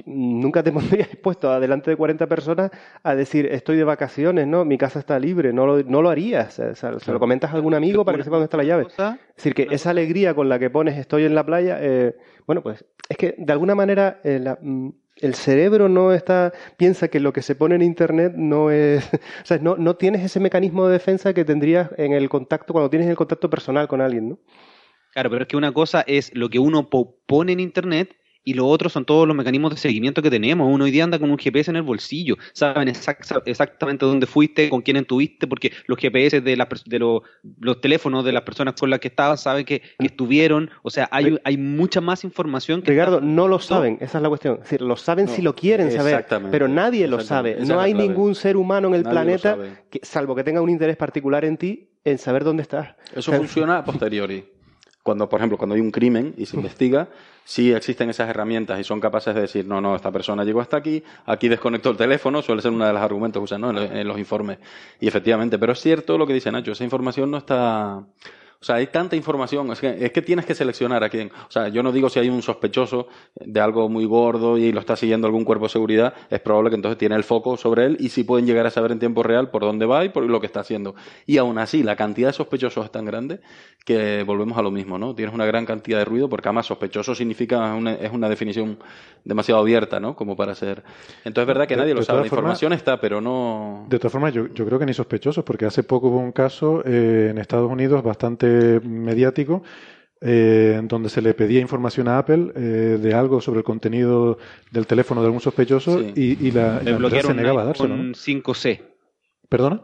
[0.06, 2.70] nunca te pondrías expuesto delante de 40 personas
[3.02, 4.64] a decir, estoy de vacaciones, ¿no?
[4.64, 5.52] Mi casa está libre.
[5.52, 6.60] No lo, no lo harías.
[6.74, 8.86] Se lo comentas a algún amigo para que sepa dónde está la llave.
[8.88, 12.16] Es decir, que esa alegría con la que pones estoy en la playa, eh,
[12.46, 14.90] bueno, pues es que de alguna manera eh, la, mm,
[15.20, 19.04] el cerebro no está, piensa que lo que se pone en Internet no es,
[19.42, 22.90] o sea, no, no tienes ese mecanismo de defensa que tendrías en el contacto, cuando
[22.90, 24.38] tienes el contacto personal con alguien, ¿no?
[25.12, 28.14] Claro, pero es que una cosa es lo que uno pone en Internet
[28.48, 30.72] y lo otro son todos los mecanismos de seguimiento que tenemos.
[30.72, 34.80] Uno hoy día anda con un GPS en el bolsillo, saben exactamente dónde fuiste, con
[34.80, 39.08] quién estuviste, porque los GPS de, de los teléfonos de las personas con las que
[39.08, 40.70] estabas saben que, estuvieron.
[40.82, 42.92] O sea, hay, hay mucha más información que.
[42.92, 44.54] Ricardo, no lo saben, esa es la cuestión.
[44.54, 47.58] Es decir, lo saben si lo quieren saber, pero nadie lo sabe.
[47.60, 49.58] No hay ningún ser humano en el planeta,
[49.90, 52.94] que, salvo que tenga un interés particular en ti, en saber dónde estás.
[53.14, 54.57] Eso funciona a posteriori.
[55.08, 57.08] Cuando, por ejemplo, cuando hay un crimen y se investiga,
[57.42, 60.76] sí existen esas herramientas y son capaces de decir, no, no, esta persona llegó hasta
[60.76, 63.70] aquí, aquí desconectó el teléfono, suele ser uno de los argumentos que usan ¿no?
[63.70, 64.58] en, los informes.
[65.00, 68.04] Y efectivamente, pero es cierto lo que dice Nacho, esa información no está
[68.60, 71.30] o sea, hay tanta información, es que, es que tienes que seleccionar a quién.
[71.46, 73.06] O sea, yo no digo si hay un sospechoso
[73.36, 76.76] de algo muy gordo y lo está siguiendo algún cuerpo de seguridad, es probable que
[76.76, 79.50] entonces tiene el foco sobre él y sí pueden llegar a saber en tiempo real
[79.50, 80.96] por dónde va y por lo que está haciendo.
[81.24, 83.40] Y aún así, la cantidad de sospechosos es tan grande
[83.84, 85.14] que volvemos a lo mismo, ¿no?
[85.14, 88.78] Tienes una gran cantidad de ruido porque además sospechoso significa una, es una definición
[89.24, 90.16] demasiado abierta, ¿no?
[90.16, 90.82] Como para ser.
[91.24, 92.20] Entonces es verdad que nadie lo sabe.
[92.20, 93.86] La información está, pero no.
[93.88, 96.82] De todas formas, yo, yo creo que ni sospechosos, porque hace poco hubo un caso
[96.84, 98.47] eh, en Estados Unidos bastante
[98.84, 99.62] mediático
[100.20, 104.36] eh, donde se le pedía información a Apple eh, de algo sobre el contenido
[104.72, 107.94] del teléfono de algún sospechoso y, la, se negaba a dárselo.
[107.94, 108.80] Un 5C.
[109.48, 109.82] ¿Perdona?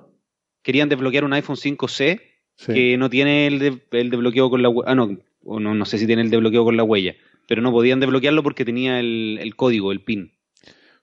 [0.63, 2.21] Querían desbloquear un iPhone 5C
[2.67, 4.91] que no tiene el, el desbloqueo con la huella.
[4.91, 7.15] Ah, no, no, no sé si tiene el desbloqueo con la huella,
[7.47, 10.33] pero no podían desbloquearlo porque tenía el, el código, el PIN.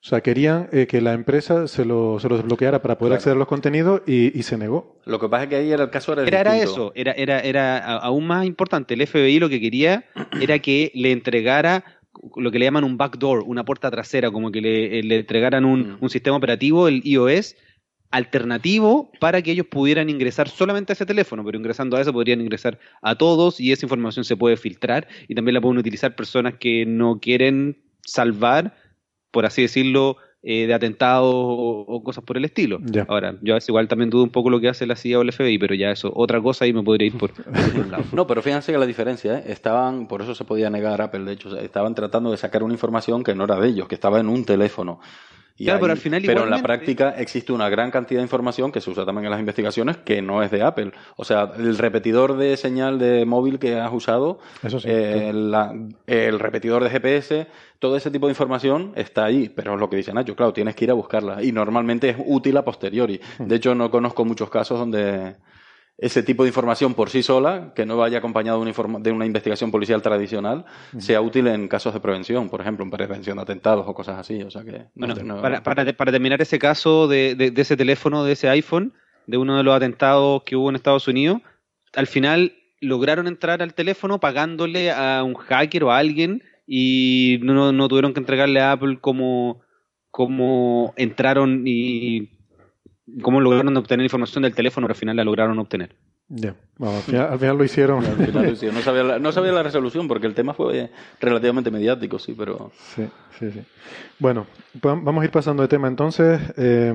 [0.04, 3.36] O sea, querían eh, que la empresa se lo, se lo desbloqueara para poder acceder
[3.36, 5.00] a los contenidos y, y, se negó.
[5.06, 7.98] Lo que pasa es que ahí era el caso era, era, eso, era, era, era
[7.98, 8.96] aún más importante.
[8.96, 10.06] El FBI lo que quería
[10.42, 11.84] era que le entregara
[12.36, 15.92] lo que le llaman un backdoor, una puerta trasera, como que le, le entregaran un,
[15.92, 15.98] mm.
[16.02, 17.56] un sistema operativo, el iOS,
[18.12, 22.42] alternativo para que ellos pudieran ingresar solamente a ese teléfono, pero ingresando a eso podrían
[22.42, 26.56] ingresar a todos y esa información se puede filtrar y también la pueden utilizar personas
[26.60, 28.76] que no quieren salvar
[29.32, 32.80] por así decirlo, eh, de atentados o, cosas por el estilo.
[33.08, 35.22] Ahora, yo a veces igual también dudo un poco lo que hace la CIA o
[35.22, 37.32] el FBI, pero ya eso, otra cosa y me podría ir por,
[37.90, 38.04] lado.
[38.12, 39.44] No, pero fíjense que la diferencia, ¿eh?
[39.48, 43.24] estaban, por eso se podía negar Apple, de hecho, estaban tratando de sacar una información
[43.24, 45.00] que no era de ellos, que estaba en un teléfono
[45.66, 48.90] pero al final Pero en la práctica existe una gran cantidad de información que se
[48.90, 50.92] usa también en las investigaciones que no es de Apple.
[51.16, 54.40] O sea, el repetidor de señal de móvil que has usado,
[54.84, 55.32] eh,
[56.08, 57.48] el repetidor de GPS,
[57.80, 59.50] todo ese tipo de información está ahí.
[59.50, 61.44] Pero es lo que dice Nacho, claro, tienes que ir a buscarla.
[61.44, 63.20] Y normalmente es útil a posteriori.
[63.40, 63.48] Hmm.
[63.48, 65.36] De hecho, no conozco muchos casos donde
[66.02, 69.26] ese tipo de información por sí sola, que no vaya acompañado de una, de una
[69.28, 70.66] investigación policial tradicional,
[70.98, 74.42] sea útil en casos de prevención, por ejemplo, en prevención de atentados o cosas así.
[74.42, 74.86] O sea que,
[75.62, 78.94] para, para, terminar ese caso de, de, ese teléfono, de ese iPhone,
[79.28, 81.40] de uno de los atentados que hubo en Estados Unidos,
[81.94, 87.72] al final lograron entrar al teléfono pagándole a un hacker o a alguien y no,
[87.72, 89.62] no tuvieron que entregarle a Apple como,
[90.10, 92.41] como entraron y
[93.22, 95.96] cómo lograron obtener información del teléfono, pero al final la lograron obtener.
[96.34, 98.06] Ya, al, final, lo hicieron.
[98.74, 100.90] No, sabía la, no sabía la resolución porque el tema fue
[101.20, 102.72] relativamente mediático, sí, pero...
[102.96, 103.06] Sí,
[103.38, 103.62] sí, sí.
[104.18, 104.48] Bueno,
[104.82, 106.40] vamos a ir pasando de tema entonces.
[106.56, 106.94] Eh,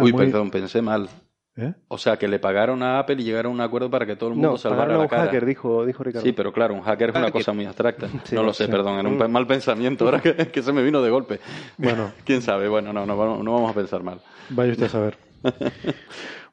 [0.00, 1.08] Uy, perdón, pensé mal.
[1.56, 1.74] ¿Eh?
[1.88, 4.30] O sea, que le pagaron a Apple y llegaron a un acuerdo para que todo
[4.30, 5.24] el mundo salvara la cara.
[5.24, 6.24] hacker, dijo, dijo Ricardo.
[6.24, 8.08] Sí, pero claro, un hacker es una cosa muy abstracta.
[8.32, 11.10] no lo sé, perdón, era un mal pensamiento ahora que, que, se me vino de
[11.10, 11.40] golpe.
[11.76, 12.12] Bueno.
[12.24, 12.68] ¿Quién sabe?
[12.68, 14.20] Bueno, no, no, no vamos a pensar mal.
[14.50, 15.18] Vaya usted a saber.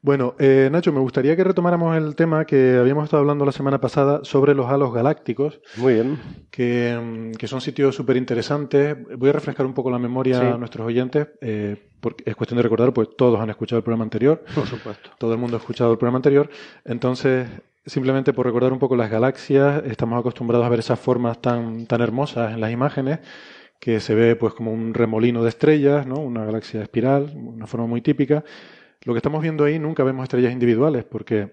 [0.02, 3.82] Bueno, eh, Nacho, me gustaría que retomáramos el tema que habíamos estado hablando la semana
[3.82, 5.60] pasada sobre los halos galácticos.
[5.76, 6.20] Muy bien.
[6.52, 8.96] Que, que son sitios súper interesantes.
[9.18, 12.64] Voy a refrescar un poco la memoria a nuestros oyentes, eh, porque es cuestión de
[12.64, 14.44] recordar, pues todos han escuchado el programa anterior.
[14.54, 15.10] Por supuesto.
[15.18, 16.50] Todo el mundo ha escuchado el programa anterior.
[16.86, 17.50] Entonces,
[17.86, 22.02] simplemente por recordar un poco las galaxias, estamos acostumbrados a ver esas formas tan, tan
[22.02, 23.20] hermosas en las imágenes
[23.80, 26.16] que se ve pues como un remolino de estrellas, ¿no?
[26.16, 28.44] una galaxia espiral, una forma muy típica.
[29.04, 31.52] Lo que estamos viendo ahí nunca vemos estrellas individuales porque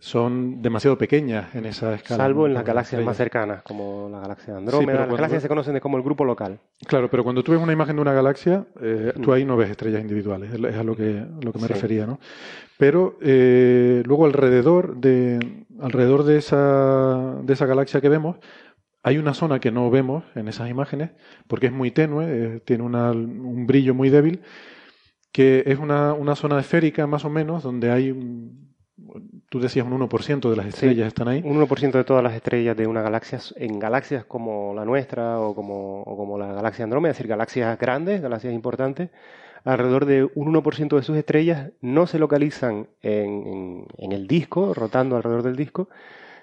[0.00, 2.24] son demasiado pequeñas en esa escala.
[2.24, 5.00] Salvo en las galaxias más cercanas, como la galaxia de Andrómeda.
[5.00, 6.58] las galaxias se conocen como el grupo local.
[6.86, 9.32] Claro, pero cuando tú ves una imagen de una galaxia, eh, tú mm.
[9.34, 12.18] ahí no ves estrellas individuales, es a lo que, lo que me refería, ¿no?
[12.78, 18.38] Pero eh, luego alrededor de, alrededor de esa, de esa galaxia que vemos,
[19.02, 21.10] hay una zona que no vemos en esas imágenes,
[21.46, 24.42] porque es muy tenue, eh, tiene un brillo muy débil,
[25.32, 28.70] que es una, una zona esférica más o menos, donde hay un,
[29.48, 31.42] Tú decías un 1% de las estrellas están ahí.
[31.44, 35.54] Un 1% de todas las estrellas de una galaxia, en galaxias como la nuestra o
[35.54, 39.10] como, o como la galaxia Andrómeda, es decir, galaxias grandes, galaxias importantes,
[39.64, 45.16] alrededor de un 1% de sus estrellas no se localizan en, en, el disco, rotando
[45.16, 45.88] alrededor del disco,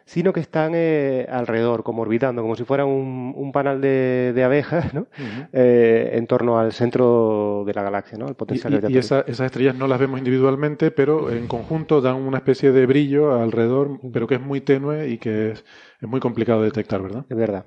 [0.08, 4.42] sino que están eh, alrededor, como orbitando, como si fuera un, un panal de, de
[4.42, 5.08] abejas, ¿no?
[5.52, 8.30] Eh, en torno al centro de la galaxia, ¿no?
[8.30, 12.38] El potencial y, y esas estrellas no las vemos individualmente, pero en conjunto dan una
[12.38, 15.66] especie de brillo alrededor, pero que es muy tenue y que es,
[16.00, 17.26] es muy complicado de detectar, ¿verdad?
[17.30, 17.66] Es verdad.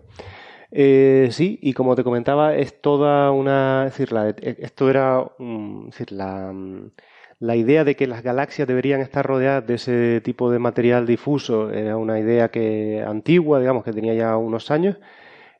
[0.71, 3.85] Eh, sí, y como te comentaba, es toda una.
[3.87, 5.27] Es decir, la, esto era.
[5.39, 6.55] es decir, la
[7.41, 11.71] la idea de que las galaxias deberían estar rodeadas de ese tipo de material difuso
[11.71, 14.99] era una idea que antigua, digamos, que tenía ya unos años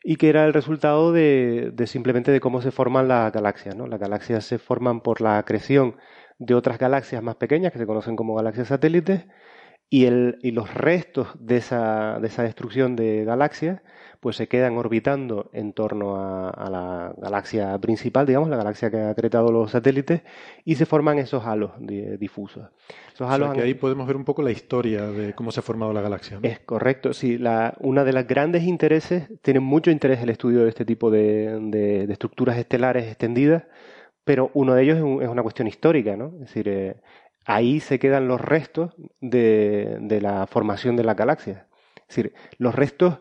[0.05, 3.75] y que era el resultado de, simplemente de cómo se forman las galaxias.
[3.77, 3.87] ¿no?
[3.87, 5.97] Las galaxias se forman por la acreción
[6.39, 9.27] de otras galaxias más pequeñas que se conocen como galaxias satélites
[9.91, 13.83] y, el, y los restos de esa, de esa destrucción de galaxias
[14.21, 19.11] pues se quedan orbitando en torno a, la galaxia principal, digamos, la galaxia que ha
[19.11, 20.21] acretado los satélites,
[20.63, 22.69] y se forman esos halos difusos.
[23.15, 25.95] Esos halos que ahí podemos ver un poco la historia de cómo se ha formado
[25.95, 26.39] la galaxia.
[26.43, 27.39] Es correcto, sí.
[27.39, 32.07] La, una de las grandes intereses, tiene mucho interés el estudio de este tipo de,
[32.11, 33.65] estructuras estelares extendidas,
[34.25, 36.35] pero uno de ellos es, una cuestión histórica, ¿no?
[36.35, 36.97] Es decir, eh,
[37.45, 41.67] ahí se quedan los restos de, de la formación de la galaxia.
[42.09, 43.19] Es decir, los restos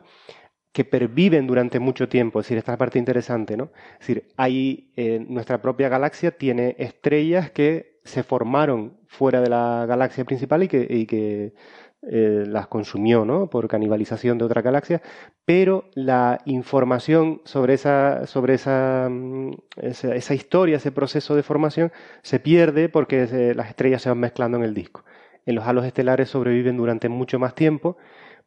[0.71, 2.39] que perviven durante mucho tiempo.
[2.39, 3.71] Es decir, esta es la parte interesante, ¿no?
[3.93, 9.85] Es decir, hay, eh, nuestra propia galaxia tiene estrellas que se formaron fuera de la
[9.87, 11.53] galaxia principal y que,
[12.01, 13.49] eh, las consumió, ¿no?
[13.49, 15.01] Por canibalización de otra galaxia,
[15.45, 21.91] pero la información sobre esa, sobre esa, mm, esa, historia, ese proceso de formación,
[22.21, 25.03] se pierde porque las estrellas se van mezclando en el disco.
[25.45, 27.97] En los halos estelares sobreviven durante mucho más tiempo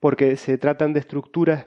[0.01, 1.67] porque se tratan de estructuras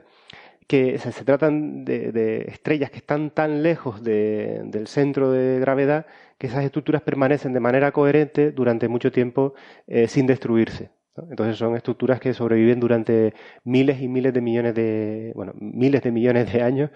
[0.67, 6.07] que se tratan de, estrellas que están tan lejos del centro de gravedad
[6.38, 9.53] que esas estructuras permanecen de manera coherente durante mucho tiempo
[9.88, 10.89] eh, sin destruirse.
[11.30, 16.11] Entonces son estructuras que sobreviven durante miles y miles de millones de, bueno, miles de
[16.11, 16.89] millones de años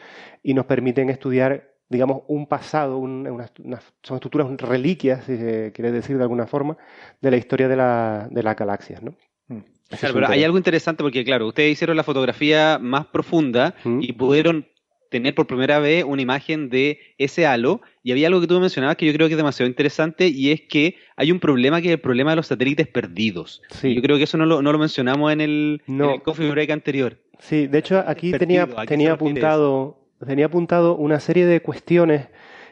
[0.44, 6.24] y nos permiten estudiar, digamos, un pasado, son estructuras reliquias, si se quiere decir de
[6.24, 6.78] alguna forma,
[7.22, 9.02] de la historia de, la, de las galaxias.
[9.02, 9.16] ¿no?
[9.48, 9.62] Mm.
[9.98, 14.00] Claro, pero hay algo interesante porque, claro, ustedes hicieron la fotografía más profunda mm.
[14.02, 14.68] y pudieron
[15.10, 17.82] tener por primera vez una imagen de ese halo.
[18.04, 20.62] Y había algo que tú mencionabas que yo creo que es demasiado interesante y es
[20.62, 23.62] que hay un problema que es el problema de los satélites perdidos.
[23.84, 25.82] Yo creo que eso no lo, no lo mencionamos en el,
[26.24, 27.18] Coffee Break anterior.
[27.40, 32.28] Sí, de hecho aquí tenía, tenía, apuntado, tenía apuntado una serie de cuestiones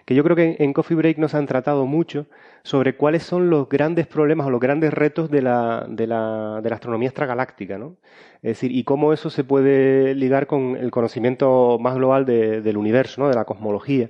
[0.07, 2.27] que yo creo que en Coffee Break nos han tratado mucho
[2.63, 6.69] sobre cuáles son los grandes problemas o los grandes retos de la, de la, de
[6.69, 7.97] la astronomía extragaláctica, ¿no?
[8.35, 13.19] Es decir, y cómo eso se puede ligar con el conocimiento más global del universo,
[13.19, 13.27] ¿no?
[13.27, 14.09] De la cosmología.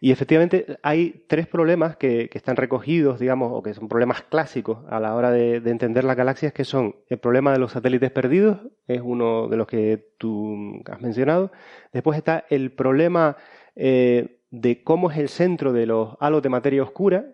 [0.00, 4.98] Y efectivamente hay tres problemas que, están recogidos, digamos, o que son problemas clásicos a
[4.98, 8.58] la hora de, entender las galaxias, que son el problema de los satélites perdidos,
[8.88, 11.52] es uno de los que tú has mencionado.
[11.92, 13.36] Después está el problema
[13.76, 17.24] eh, de cómo es el centro de los halos de materia oscura,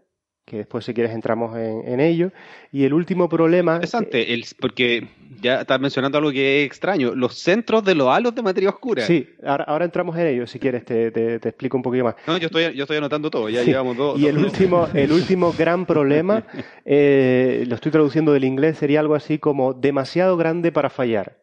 [0.47, 2.31] que después si quieres entramos en, ello.
[2.71, 3.75] Y el último problema...
[3.75, 5.09] Interesante, el, porque
[5.41, 9.05] ya estás mencionando algo que es extraño, los centros de los halos de materia oscura.
[9.05, 12.15] Sí, ahora, entramos en ello, si quieres te, te, explico un poquito más.
[12.29, 14.21] No, yo estoy, yo estoy anotando todo, ya llevamos dos.
[14.21, 16.45] Y el, último, el último gran problema,
[16.85, 21.39] eh, lo estoy traduciendo del inglés, sería algo así como demasiado grande para fallar.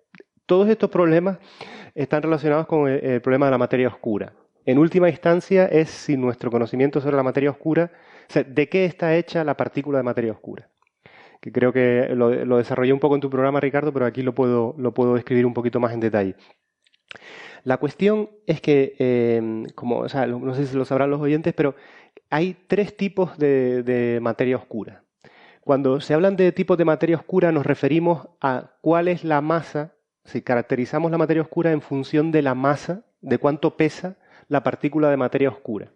[0.46, 1.40] Todos estos problemas
[1.94, 4.34] están relacionados con el problema de la materia oscura.
[4.66, 7.92] En última instancia es si nuestro conocimiento sobre la materia oscura
[8.34, 10.70] ¿de qué está hecha la partícula de materia oscura?
[11.42, 14.76] Que creo que lo, desarrollé un poco en tu programa, Ricardo, pero aquí lo puedo,
[14.78, 16.36] lo describir un poquito más en detalle.
[17.64, 21.76] La cuestión es que, em, como, no sé si lo sabrán los oyentes, pero
[22.30, 25.04] hay tres tipos de, materia oscura.
[25.62, 29.94] Cuando se hablan de tipos de materia oscura nos referimos a cuál es la masa,
[30.26, 34.18] si caracterizamos la materia oscura en función de la masa, de cuánto pesa
[34.48, 35.92] la partícula de materia oscura.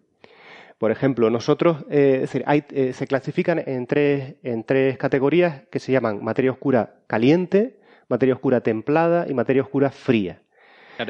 [0.78, 6.24] Por ejemplo, nosotros eh, eh, se clasifican en tres, en tres categorías que se llaman
[6.24, 7.80] materia oscura caliente,
[8.10, 10.41] materia oscura templada y materia oscura fría.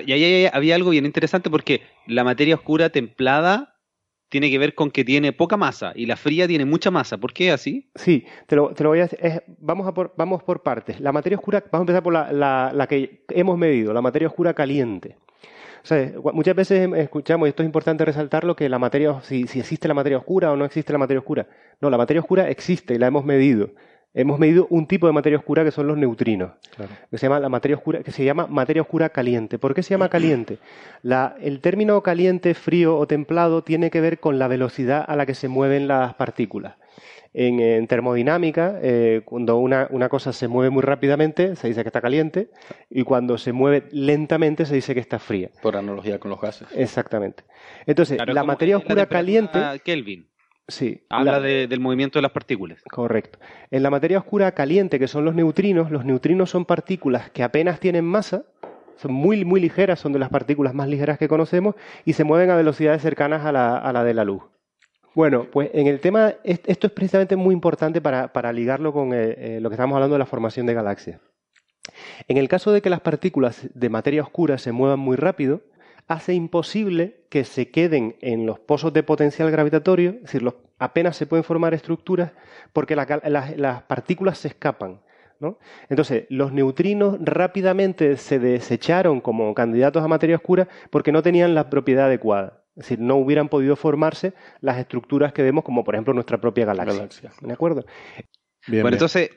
[0.06, 3.76] y ahí había algo bien interesante porque la materia oscura templada
[4.30, 7.18] tiene que ver con que tiene poca masa y la fría tiene mucha masa.
[7.18, 7.90] ¿Por qué así?
[7.96, 9.20] Sí, te lo, voy a decir.
[9.60, 11.00] vamos, a por, vamos por partes.
[11.02, 14.54] La materia oscura, vamos a empezar por la, la que hemos medido, la materia oscura
[14.54, 15.18] caliente
[16.34, 20.18] muchas veces escuchamos, y esto es importante resaltarlo, que la materia, si, existe la materia
[20.18, 21.48] oscura o no existe la materia oscura.
[21.82, 23.70] No, la materia oscura existe y la hemos medido.
[24.14, 26.54] Hemos medido un tipo de materia oscura que son los neutrinos,
[27.12, 29.60] que se llama la materia oscura, que se llama materia oscura caliente.
[29.60, 30.58] ¿Por qué se llama caliente?
[31.40, 35.36] el término caliente, frío o templado tiene que ver con la velocidad a la que
[35.36, 36.76] se mueven las partículas.
[37.34, 42.50] En, termodinámica, eh, cuando una, cosa se mueve muy rápidamente, se dice que está caliente,
[42.90, 45.52] y cuando se mueve lentamente, se dice que está fría.
[45.62, 46.68] Por analogía con los gases.
[46.76, 47.44] Exactamente.
[47.86, 49.60] Entonces, la materia oscura caliente.
[49.84, 50.28] Kelvin.
[50.68, 51.06] Sí.
[51.10, 52.82] Habla del movimiento de las partículas.
[52.92, 53.40] Correcto.
[53.72, 57.80] En la materia oscura caliente, que son los neutrinos, los neutrinos son partículas que apenas
[57.80, 58.44] tienen masa,
[58.98, 62.50] son muy, muy ligeras, son de las partículas más ligeras que conocemos, y se mueven
[62.50, 64.44] a velocidades cercanas a la de la luz.
[65.18, 69.60] Bueno, pues en el tema, esto es precisamente muy importante para, ligarlo con eh, eh,
[69.60, 71.20] lo que estamos hablando de la formación de galaxias.
[72.28, 75.62] En el caso de que las partículas de materia oscura se muevan muy rápido,
[76.08, 81.26] hace imposible que se queden en los pozos de potencial gravitatorio, es decir, apenas se
[81.26, 82.32] pueden formar estructuras
[82.74, 85.02] porque las partículas se escapan.
[85.90, 91.70] Entonces, los neutrinos rápidamente se desecharon como candidatos a materia oscura porque no tenían la
[91.70, 92.64] propiedad adecuada.
[92.76, 96.66] Es decir, no hubieran podido formarse las estructuras que vemos, como por ejemplo nuestra propia
[96.66, 97.32] galaxia.
[97.42, 97.86] ¿De acuerdo?
[98.68, 99.32] bueno, entonces,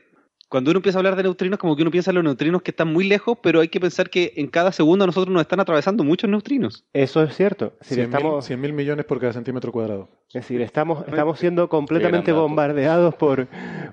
[0.51, 2.73] cuando uno empieza a hablar de neutrinos, como que uno piensa en los neutrinos que
[2.73, 6.03] están muy lejos, pero hay que pensar que en cada segundo nosotros nos están atravesando
[6.03, 6.85] muchos neutrinos.
[6.93, 7.75] Eso es cierto.
[7.81, 10.09] Es 100 mil millones por cada centímetro cuadrado.
[10.27, 13.47] Es decir, estamos, estamos siendo completamente bombardeados por,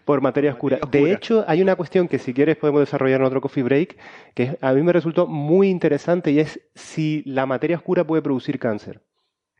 [0.03, 0.80] por materia oscura.
[0.91, 3.95] De hecho, hay una cuestión que si quieres podemos desarrollar en otro coffee break,
[4.34, 8.58] que a mí me resultó muy interesante y es si la materia oscura puede producir
[8.58, 9.03] cáncer.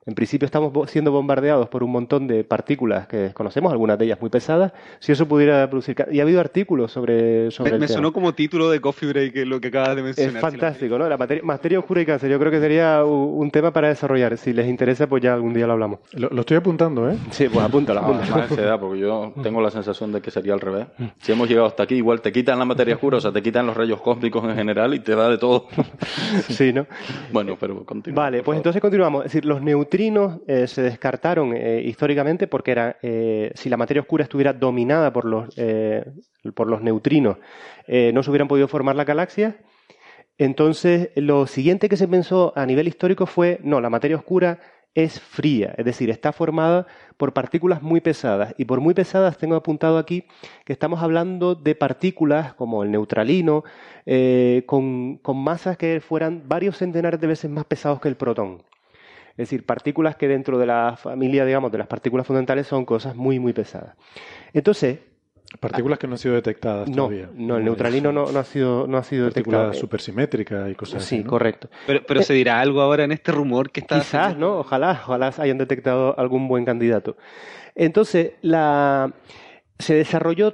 [0.08, 4.22] En principio estamos siendo bombardeados por un montón de partículas que desconocemos, algunas de ellas
[4.22, 4.72] muy pesadas.
[5.00, 5.98] Si eso pudiera producir...
[6.10, 9.60] Y ha habido artículos sobre, sobre me, me sonó como título de Coffee Break lo
[9.60, 10.36] que acabas de mencionar.
[10.36, 11.10] Es fantástico, ¿no?
[11.10, 12.32] La materia, oscura y cáncer.
[12.32, 14.38] Yo creo que sería un tema para desarrollar.
[14.38, 16.00] Si les interesa, pues ya algún día lo hablamos.
[16.14, 17.18] Lo, estoy apuntando, ¿eh?
[17.32, 18.00] Sí, pues apúntalo.
[18.00, 18.48] apúntalo.
[18.48, 20.88] se da, porque yo tengo la sensación de que sería al revés.
[21.20, 23.68] Si hemos llegado hasta aquí, igual te quitan la materia oscura, o sea, te quitan
[23.68, 25.68] los rayos cósmicos en general y te da de todo.
[26.48, 26.88] sí, ¿no?
[27.34, 28.24] Bueno, pero continúa.
[28.24, 29.26] Vale, pues entonces continuamos.
[29.26, 29.97] Es decir, los neutrinos...
[30.00, 35.56] Eh, se descartaron eh, históricamente porque eh, si la materia oscura estuviera dominada por los,
[36.54, 37.38] por los neutrinos,
[37.88, 39.56] no se hubieran podido formar las galaxias.
[40.38, 44.60] Entonces, lo siguiente que se pensó a nivel histórico fue, no, la materia oscura
[44.94, 46.86] es fría, es decir, está formada
[47.18, 48.54] por partículas muy pesadas.
[48.58, 50.26] Y por muy pesadas tengo apuntado aquí
[50.64, 53.64] que estamos hablando de partículas como el neutralino,
[54.68, 58.62] con, con masas que fueran varios centenares de veces más pesados que el protón.
[59.38, 63.16] Es decir, partículas que dentro de la familia, digamos, de las partículas fundamentales son cosas
[63.16, 63.96] muy, muy pesadas.
[64.52, 65.00] Entonces,
[65.62, 67.30] Partículas que no han sido detectadas no, todavía.
[67.34, 69.74] No, el neutralino no, ha sido, no ha sido detectado.
[69.74, 71.24] supersimétrica y cosas sí, así.
[71.24, 71.70] Sí, correcto.
[71.86, 74.00] Pero, pero se dirá algo ahora en este rumor que está.
[74.00, 74.60] Quizás, ¿no?
[74.60, 77.16] Ojalá, ojalá hayan detectado algún buen candidato.
[77.76, 79.14] Entonces, la,
[79.80, 80.54] se desarrolló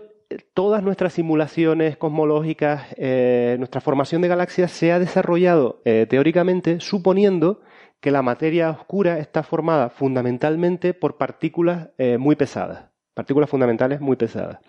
[0.54, 7.62] todas nuestras simulaciones cosmológicas, eh, nuestra formación de galaxias se ha desarrollado eh, teóricamente suponiendo
[8.04, 14.18] que la materia oscura está formada fundamentalmente por partículas eh, muy pesadas, partículas fundamentales muy
[14.18, 14.60] pesadas.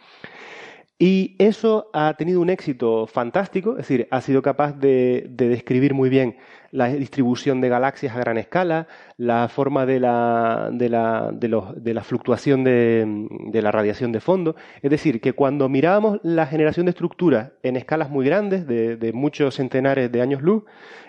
[1.01, 6.11] Y eso ha tenido un éxito fantástico, es decir, ha sido capaz de, describir muy
[6.11, 6.37] bien
[6.75, 13.61] la distribución de galaxias a gran escala, la forma de la, de la, fluctuación de,
[13.62, 14.57] la radiación de fondo.
[14.83, 19.55] Es decir, que cuando mirábamos la generación de estructuras en escalas muy grandes, de, muchos
[19.55, 20.64] centenares de años luz,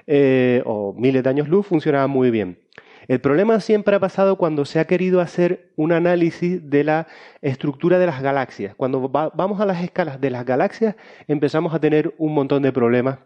[0.05, 2.59] eh, o miles de años luz, funcionaba muy bien.
[3.07, 7.07] El problema siempre ha pasado cuando se ha querido hacer un análisis de la
[7.41, 8.75] estructura de las galaxias.
[8.75, 10.95] Cuando vamos a las escalas de las galaxias
[11.27, 13.17] empezamos a tener un montón de problemas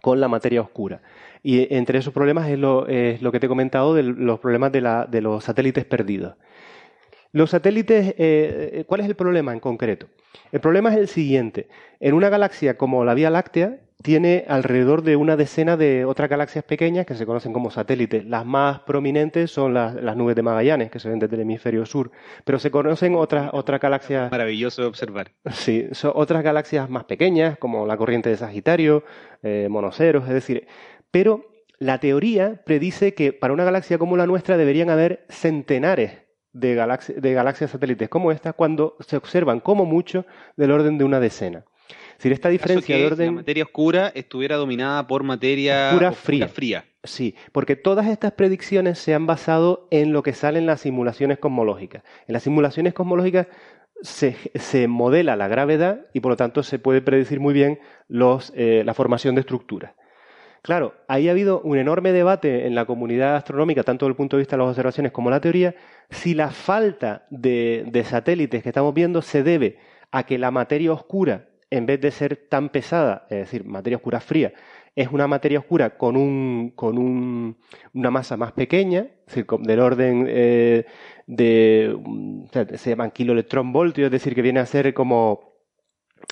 [0.00, 1.02] con la materia oscura.
[1.42, 5.44] Y entre esos problemas es lo, que te he comentado de los problemas de, los
[5.44, 6.34] satélites perdidos.
[7.32, 10.06] Los satélites, eh, eh, ¿cuál es el problema en concreto?
[10.52, 11.68] El problema es el siguiente.
[11.98, 16.64] En una galaxia como la Vía Láctea, tiene alrededor de una decena de otras galaxias
[16.64, 18.26] pequeñas que se conocen como satélites.
[18.26, 22.10] Las más prominentes son las, nubes de Magallanes, que se ven desde el hemisferio sur,
[22.44, 24.30] pero se conocen otras, otras galaxias...
[24.30, 25.30] Maravilloso de observar.
[25.52, 29.04] Sí, son otras galaxias más pequeñas, como la corriente de Sagitario,
[29.42, 30.66] eh, monoceros, es decir,
[31.12, 31.46] pero
[31.78, 36.18] la teoría predice que para una galaxia como la nuestra deberían haber centenares
[36.52, 36.74] de,
[37.16, 41.64] de galaxias satélites como esta cuando se observan como mucho del orden de una decena.
[42.18, 43.26] Si esta diferencia de orden.
[43.26, 46.48] la materia oscura estuviera dominada por materia oscura fría.
[46.48, 46.84] fría.
[47.02, 51.38] Sí, porque todas estas predicciones se han basado en lo que sale en las simulaciones
[51.38, 52.04] cosmológicas.
[52.28, 53.48] En las simulaciones cosmológicas
[54.02, 58.82] se, modela la gravedad y por lo tanto se puede predecir muy bien los, eh,
[58.86, 59.92] la formación de estructuras.
[60.62, 64.36] Claro, ahí ha habido un enorme debate en la comunidad astronómica, tanto desde el punto
[64.36, 65.74] de vista de las observaciones como la teoría,
[66.08, 69.78] si la falta de, de satélites que estamos viendo se debe
[70.12, 74.20] a que la materia oscura, en vez de ser tan pesada, es decir, materia oscura
[74.20, 74.52] fría,
[74.94, 77.58] es una materia oscura con, un, con un,
[77.94, 80.84] una masa más pequeña, es decir, del orden eh,
[81.26, 81.98] de,
[82.76, 85.56] se llaman kiloelectronvoltios, es decir, que viene a ser como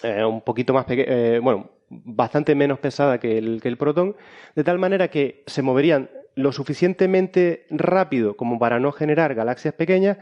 [0.05, 4.17] eh, un poquito más pequeño, eh, bueno, bastante menos pesada que el, que el protón,
[4.55, 10.19] de tal manera que se moverían lo suficientemente rápido como para no generar galaxias pequeñas,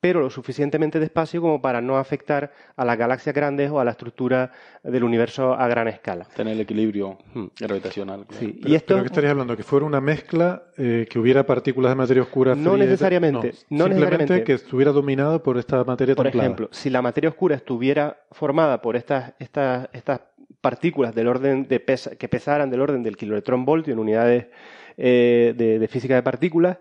[0.00, 3.90] pero lo suficientemente despacio como para no afectar a las galaxias grandes o a la
[3.90, 4.52] estructura
[4.84, 6.24] del universo a gran escala.
[6.36, 7.46] Tener el equilibrio hmm.
[7.58, 8.24] gravitacional.
[8.30, 8.60] Sí.
[8.64, 8.94] ¿Y esto...
[8.94, 9.56] ¿Pero qué estarías hablando?
[9.56, 12.54] ¿Que fuera una mezcla, eh, que hubiera partículas de materia oscura?
[12.54, 13.54] No necesariamente.
[13.70, 18.20] No, simplemente que estuviera dominado por esta materia Por ejemplo, si la materia oscura estuviera
[18.30, 20.20] formada por estas, estas, estas
[20.60, 21.84] partículas del orden de
[22.18, 24.46] que pesaran del orden del kiloelectrón voltio en unidades
[24.96, 26.78] eh, de, física de partículas,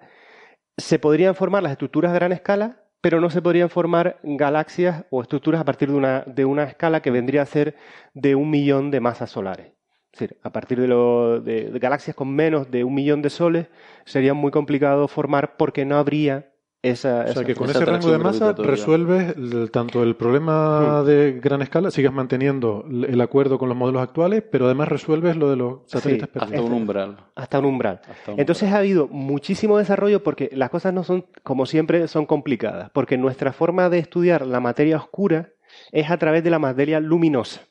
[0.78, 5.22] se podrían formar las estructuras a gran escala pero no se podrían formar galaxias o
[5.22, 7.76] estructuras a partir de una, de una escala que vendría a ser
[8.13, 9.68] de un millón de masas solares.
[10.11, 13.68] Es decir, a partir de, de, galaxias con menos de un millón de soles
[14.05, 16.51] sería muy complicado formar porque no habría
[16.82, 19.36] esa, o sea, que con ese rango de masa resuelves
[19.72, 21.06] tanto el problema hmm.
[21.06, 25.50] de gran escala, sigues manteniendo el acuerdo con los modelos actuales, pero además resuelves lo
[25.50, 27.18] de los satélites sí, Hasta un umbral.
[27.36, 28.02] Hasta un umbral.
[28.28, 32.92] Entonces ha habido muchísimo desarrollo porque las cosas no son, como siempre, son complicadas.
[32.92, 35.50] Porque nuestra forma de estudiar la materia oscura
[35.92, 37.62] es a través de la materia luminosa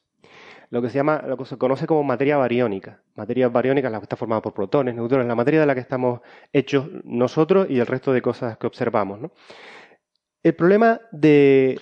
[0.71, 3.01] lo que se llama, lo que se conoce como materia bariónica.
[3.15, 5.81] Materia bariónica es la que está formada por protones, neutrones, la materia de la que
[5.81, 6.21] estamos
[6.53, 9.21] hechos nosotros y el resto de cosas que observamos.
[9.21, 9.33] ¿no?
[10.47, 11.81] El problema de...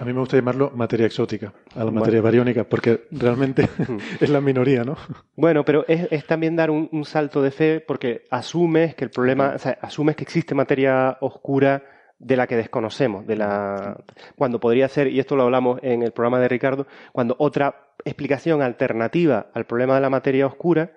[0.00, 3.68] A, mí me, gusta llamarlo materia exótica, a la materia bariónica, porque realmente
[4.20, 4.96] es la minoría, ¿no?
[5.36, 9.58] Bueno, pero es, también dar un, salto de fe porque asumes que el problema, o
[9.58, 11.82] sea, asumes que existe materia oscura
[12.18, 14.02] de la que desconocemos, de la
[14.36, 18.62] cuando podría ser, y esto lo hablamos en el programa de Ricardo, cuando otra explicación
[18.62, 20.92] alternativa al problema de la materia oscura,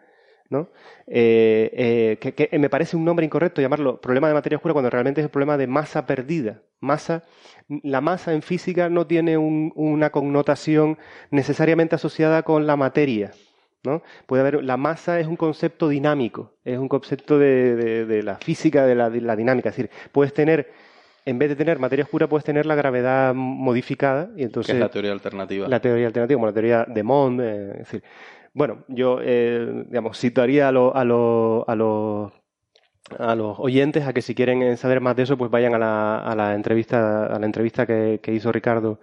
[0.50, 0.70] ¿no?
[1.08, 5.22] Eh, eh, que, me parece un nombre incorrecto llamarlo problema de materia oscura cuando realmente
[5.22, 6.62] es el problema de masa perdida.
[6.82, 7.24] Masa,
[7.84, 10.98] la masa en física no tiene una connotación
[11.30, 13.32] necesariamente asociada con la materia.
[13.84, 14.04] ¿no?
[14.26, 18.96] Puede haber, la masa es un concepto dinámico, es un concepto de, la física, de
[18.96, 19.70] la, de la dinámica.
[19.70, 20.72] Es decir, puedes tener
[21.26, 24.30] en vez de tener materia oscura, puedes tener la gravedad modificada.
[24.36, 25.68] Y entonces, es la teoría alternativa.
[25.68, 27.42] La teoría alternativa, como la teoría de Mond.
[27.42, 28.04] Eh, es decir,
[28.54, 32.32] bueno, yo, eh, digamos, citaría a, lo, a, a los
[33.20, 36.20] a los oyentes a que si quieren saber más de eso, pues vayan a la,
[36.20, 39.00] a la entrevista, a la entrevista que, hizo Ricardo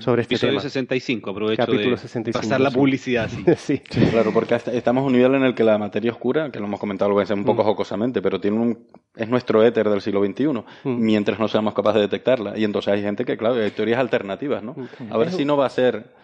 [0.00, 0.62] sobre este Episodio tema.
[0.62, 3.28] 65, aprovecho Capítulo de pasar la publicidad.
[3.56, 3.80] Sí.
[3.88, 4.06] sí.
[4.06, 6.80] Claro, porque estamos en un nivel en el que la materia oscura, que lo hemos
[6.80, 7.66] comentado lo un poco mm.
[7.66, 10.64] jocosamente, pero tiene un, es nuestro éter del siglo XXI, mm.
[10.84, 12.58] mientras no seamos capaces de detectarla.
[12.58, 14.74] Y entonces hay gente que, claro, hay teorías alternativas, ¿no?
[14.74, 15.12] Mm.
[15.12, 16.23] A ver si no va a ser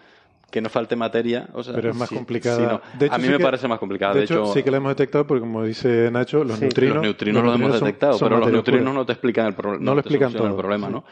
[0.51, 1.47] que no falte materia.
[1.53, 2.81] O sea, pero es más complicado.
[3.09, 4.15] a mí me parece más complicado.
[4.15, 6.95] De, hecho, sí que lo hemos detectado porque, como dice Nacho, los neutrinos.
[6.95, 9.83] Los neutrinos lo hemos detectado, pero los neutrinos no te explican el, problema.
[9.83, 11.05] no, lo explican todo, el problema, ¿no?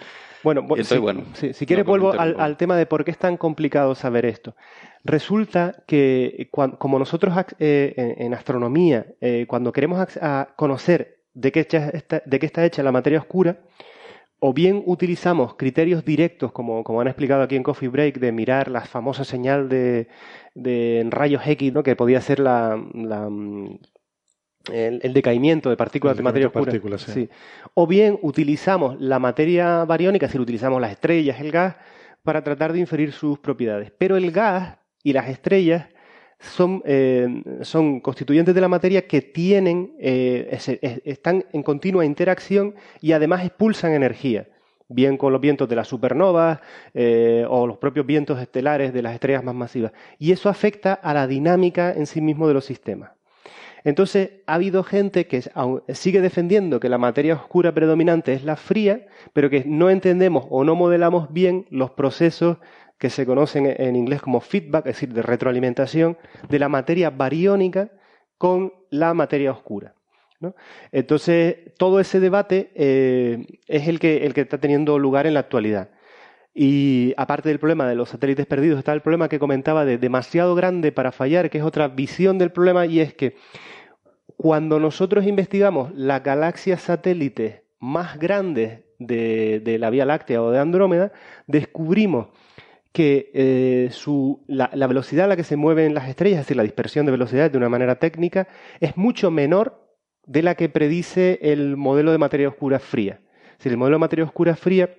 [0.43, 4.55] Bueno, bueno, si quieres vuelvo al, tema de por qué es tan complicado saber esto.
[5.03, 10.05] Resulta que como nosotros eh, en, astronomía, eh, cuando queremos
[10.55, 11.63] conocer de qué,
[12.25, 13.59] de qué está hecha la materia oscura,
[14.39, 18.69] o bien utilizamos criterios directos, como, como, han explicado aquí en Coffee Break, de mirar
[18.69, 20.07] la famosa señal de,
[20.55, 21.83] de rayos X, ¿no?
[21.83, 23.79] que podía ser la, mm,
[24.71, 26.97] el, decaimiento de partículas de materia oscura.
[26.97, 27.29] Sí.
[27.73, 31.75] O bien utilizamos la materia bariónica, es decir, utilizamos las estrellas, el gas,
[32.23, 33.91] para tratar de inferir sus propiedades.
[33.97, 35.87] Pero el gas y las estrellas
[36.39, 40.57] son, eh, son constituyentes de la materia que tienen, eh,
[41.03, 44.47] están en continua interacción y además expulsan energía,
[44.87, 46.59] bien con los vientos de las supernovas
[46.93, 49.91] eh, o los propios vientos estelares de las estrellas más masivas.
[50.17, 53.11] Y eso afecta a la dinámica en sí mismo de los sistemas.
[53.83, 55.41] Entonces, ha habido gente que
[55.93, 60.65] sigue defendiendo que la materia oscura predominante es la fría, pero que no entendemos o
[60.65, 62.57] no modelamos bien los procesos
[62.99, 67.89] que se conocen en inglés como feedback, es decir, de retroalimentación, de la materia bariónica
[68.37, 69.95] con la materia oscura.
[70.91, 75.41] Entonces, todo ese debate eh, es el que, el que está teniendo lugar en la
[75.41, 75.89] actualidad.
[76.53, 80.55] Y aparte del problema de los satélites perdidos, está el problema que comentaba de demasiado
[80.55, 83.35] grande para fallar, que es otra visión del problema, y es que
[84.35, 91.11] cuando nosotros investigamos las galaxias satélites más grandes de, la Vía Láctea o de Andrómeda,
[91.47, 92.27] descubrimos
[92.99, 93.89] que eh,
[94.47, 97.13] la, la, velocidad a la que se mueven las estrellas, es decir, la dispersión de
[97.13, 98.49] velocidades de una manera técnica,
[98.81, 99.87] es mucho menor
[100.25, 103.21] de la que predice el modelo de materia oscura fría.
[103.53, 104.93] Es decir, el modelo de materia oscura fría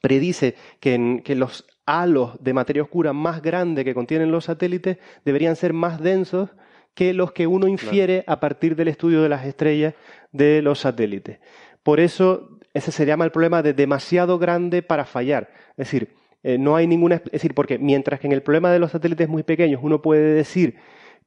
[0.00, 5.72] predice que, los halos de materia oscura más grandes que contienen los satélites deberían ser
[5.72, 6.50] más densos
[6.94, 9.94] que los que uno infiere a partir del estudio de las estrellas
[10.30, 11.40] de los satélites.
[11.82, 15.50] Por eso ese se llama el problema de demasiado grande para fallar.
[15.70, 16.14] Es decir,
[16.46, 17.16] eh, no hay ninguna.
[17.16, 20.32] Es decir, porque mientras que en el problema de los satélites muy pequeños uno puede
[20.32, 20.76] decir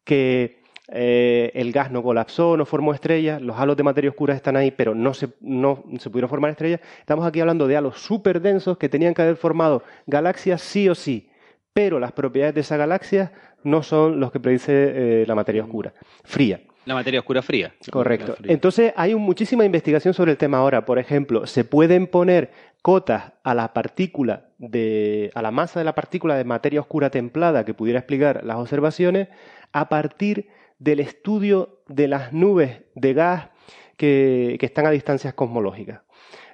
[0.05, 4.55] que eh, el gas no colapsó, no formó estrellas, los halos de materia oscura están
[4.55, 6.79] ahí, pero no se, no se pudieron formar estrellas.
[7.01, 10.95] Estamos aquí hablando de halos súper densos que tenían que haber formado galaxias sí o
[10.95, 11.29] sí,
[11.73, 13.33] pero las propiedades de esa galaxia
[13.65, 15.93] no son los que predice eh, la materia oscura,
[16.23, 16.61] fría.
[16.85, 17.73] La materia oscura fría.
[17.91, 18.35] Correcto.
[18.45, 20.85] Entonces hay muchísima investigación sobre el tema ahora.
[20.85, 22.51] Por ejemplo, se pueden poner
[22.81, 27.65] cotas a la partícula de, a la masa de la partícula de materia oscura templada
[27.65, 29.27] que pudiera explicar las observaciones
[29.71, 30.49] a partir
[30.79, 33.49] del estudio de las nubes de gas
[33.97, 36.01] que, están a distancias cosmológicas.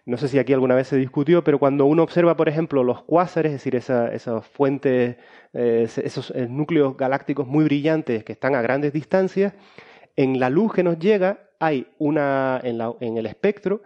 [0.06, 3.04] No sé si aquí alguna vez se discutió, pero cuando uno observa, por ejemplo, los
[3.04, 5.18] cuásares, es decir, esas fuentes,
[5.54, 9.54] eh, esos eh, núcleos galácticos muy brillantes que están a grandes distancias,
[10.16, 13.82] en la luz que nos llega hay una, en el espectro,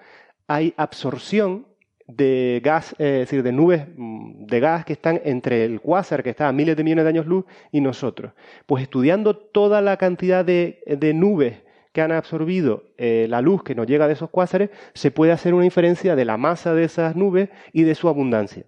[0.47, 1.67] hay absorción
[2.09, 6.23] de gas, eh, es decir, de nubes mm, de gas que están entre el cuásar,
[6.23, 8.33] que está a miles de millones de años luz, y nosotros.
[8.65, 10.81] Pues estudiando toda la cantidad de,
[11.13, 11.61] nubes
[11.93, 15.53] que han absorbido eh, la luz que nos llega de esos cuásares, se puede hacer
[15.53, 18.65] una inferencia de la masa de esas nubes y de su abundancia.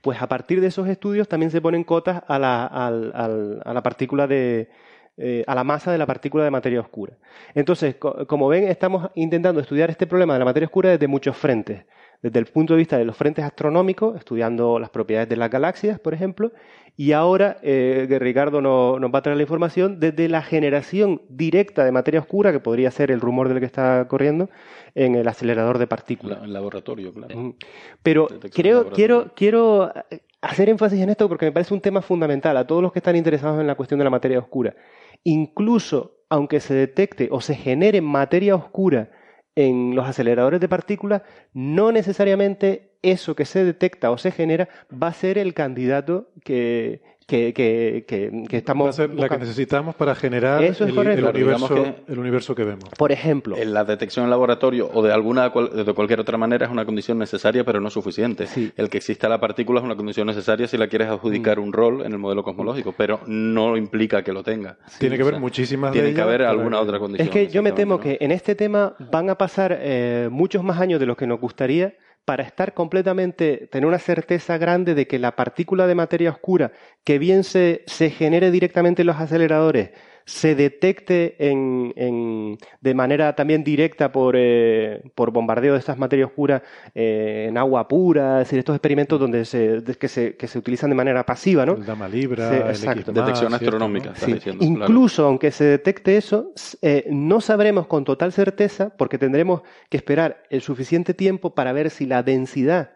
[0.00, 4.68] Pues a partir de esos estudios también se ponen cotas a la, la partícula de,
[5.16, 7.14] eh, a la masa de la partícula de materia oscura.
[7.54, 11.84] Entonces, como ven, estamos intentando estudiar este problema de la materia oscura desde muchos frentes
[12.22, 16.00] desde el punto de vista de los frentes astronómicos, estudiando las propiedades de las galaxias,
[16.00, 16.52] por ejemplo,
[16.96, 21.92] y ahora eh, Ricardo nos va a traer la información desde la generación directa de
[21.92, 24.50] materia oscura, que podría ser el rumor del que está corriendo,
[24.96, 26.38] en el acelerador de partículas.
[26.38, 27.54] En el laboratorio, claro.
[28.02, 29.92] Pero creo, quiero, quiero
[30.40, 33.14] hacer énfasis en esto porque me parece un tema fundamental a todos los que están
[33.14, 34.74] interesados en la cuestión de la materia oscura.
[35.22, 39.10] Incluso aunque se detecte o se genere materia oscura
[39.58, 45.08] en los aceleradores de partículas, no necesariamente eso que se detecta o se genera va
[45.08, 48.04] a ser el candidato que, que, que,
[48.48, 48.86] que, estamos.
[48.86, 52.88] Va a ser la que necesitamos para generar el, universo, el, universo, que vemos.
[52.96, 53.54] Por ejemplo.
[53.54, 57.18] En la detección en laboratorio o de alguna de cualquier otra manera es una condición
[57.18, 58.46] necesaria, pero no suficiente.
[58.74, 61.62] El que exista la partícula es una condición necesaria si la quieres adjudicar mm.
[61.62, 64.78] un rol en el modelo cosmológico, pero no implica que lo tenga.
[64.98, 65.92] tiene que haber muchísimas.
[65.92, 67.28] Tiene que haber alguna otra condición.
[67.28, 70.80] Es que yo me temo que en este tema van a pasar eh, muchos más
[70.80, 71.94] años de los que nos gustaría
[72.28, 76.72] para estar completamente, tener una certeza grande de que la partícula de materia oscura,
[77.02, 79.92] que bien se, se genere directamente en los aceleradores,
[80.28, 86.60] se detecte en, de manera también directa por, eh, por bombardeo de estas materias oscuras
[86.94, 90.90] eh, en agua pura, es decir, estos experimentos donde se, que, se, que se utilizan
[90.90, 91.76] de manera pasiva, ¿no?
[91.76, 94.12] El Dama Libra, detección astronómica.
[94.60, 96.52] Incluso aunque se detecte eso,
[96.82, 101.88] eh, no sabremos con total certeza, porque tendremos que esperar el suficiente tiempo para ver
[101.88, 102.90] si la densidad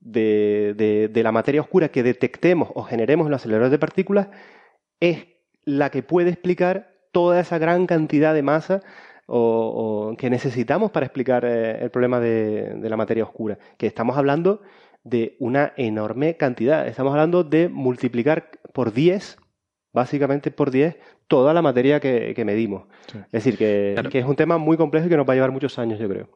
[0.00, 4.28] de, de, de la materia oscura que detectemos o generemos en los aceleradores de partículas
[5.00, 5.37] es
[5.68, 8.80] la que puede explicar toda esa gran cantidad de masa
[9.26, 13.58] o, que necesitamos para explicar eh, el problema de, la materia oscura.
[13.76, 14.62] Que estamos hablando
[15.04, 16.88] de una enorme cantidad.
[16.88, 19.36] Estamos hablando de multiplicar por 10,
[19.92, 20.96] básicamente por 10,
[21.26, 22.86] toda la materia que, medimos.
[23.26, 25.78] Es decir, que, es un tema muy complejo y que nos va a llevar muchos
[25.78, 26.30] años, yo creo.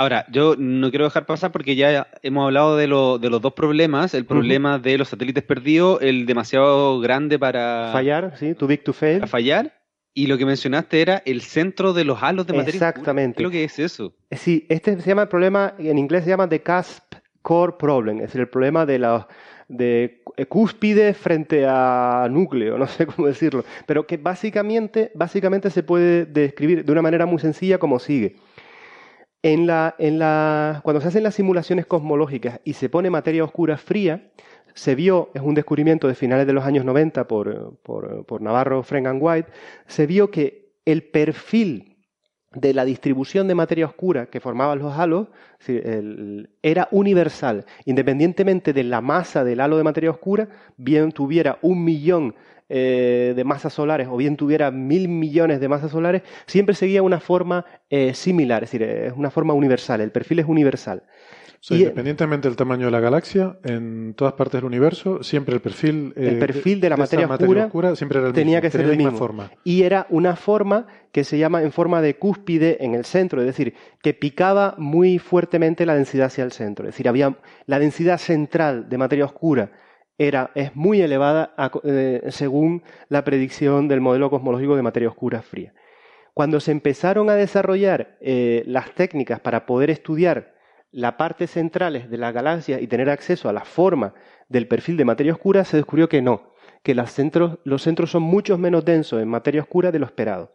[0.00, 4.14] Ahora, yo no quiero dejar pasar porque ya hemos hablado de, de los dos problemas,
[4.14, 7.90] el problema de los satélites perdidos, el demasiado grande para...
[7.92, 9.18] Fallar, sí, too big to fail.
[9.18, 9.74] Para fallar.
[10.14, 12.78] Y lo que mencionaste era el centro de los halos de materia.
[12.78, 13.36] Exactamente.
[13.36, 14.14] ¿Qué es lo que es eso?
[14.30, 18.16] Eh, sí, este se llama el problema, en inglés se llama the cusp core problem,
[18.20, 19.28] es decir, el problema de la
[19.68, 26.26] de cúspide frente a núcleo, no sé cómo decirlo, pero que básicamente, básicamente se puede
[26.26, 28.36] describir de una manera muy sencilla como sigue.
[29.42, 33.78] En la, en la, cuando se hacen las simulaciones cosmológicas y se pone materia oscura
[33.78, 34.30] fría,
[34.74, 38.82] se vio, es un descubrimiento de finales de los años 90 por, por, por Navarro,
[38.82, 39.50] Frank and White,
[39.86, 41.90] se vio que el perfil
[42.52, 45.28] de la distribución de materia oscura que formaban los halos
[46.62, 52.34] era universal, independientemente de la masa del halo de materia oscura, bien tuviera un millón
[52.70, 57.20] eh, de masas solares o bien tuviera mil millones de masas solares, siempre seguía una
[57.20, 61.02] forma eh, similar, es decir, es una forma universal, el perfil es universal
[61.68, 66.36] independientemente del tamaño de la galaxia, en todas partes del universo, siempre el perfil, el
[66.36, 69.50] eh, perfil de la materia, oscura, siempre era el tenía que ser la misma forma.
[69.62, 73.46] Y era una forma que se llama en forma de cúspide en el centro, es
[73.46, 76.86] decir, que picaba muy fuertemente la densidad hacia el centro.
[76.86, 77.36] Es decir, había
[77.66, 79.70] la densidad central de materia oscura
[80.20, 85.72] era, es muy elevada eh, según la predicción del modelo cosmológico de materia oscura fría.
[86.34, 90.54] Cuando se empezaron a desarrollar eh, las técnicas para poder estudiar
[90.92, 94.12] la parte central de la galaxia y tener acceso a la forma
[94.50, 96.52] del perfil de materia oscura, se descubrió que no,
[96.82, 100.52] que los centros, los centros son mucho menos densos en materia oscura de lo esperado.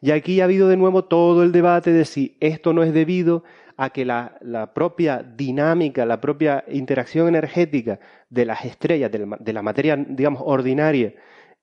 [0.00, 3.44] Y aquí ha habido de nuevo todo el debate de si esto no es debido
[3.76, 7.98] a que la, propia dinámica, la propia interacción energética
[8.30, 11.14] de las estrellas, de la, materia, digamos, ordinaria,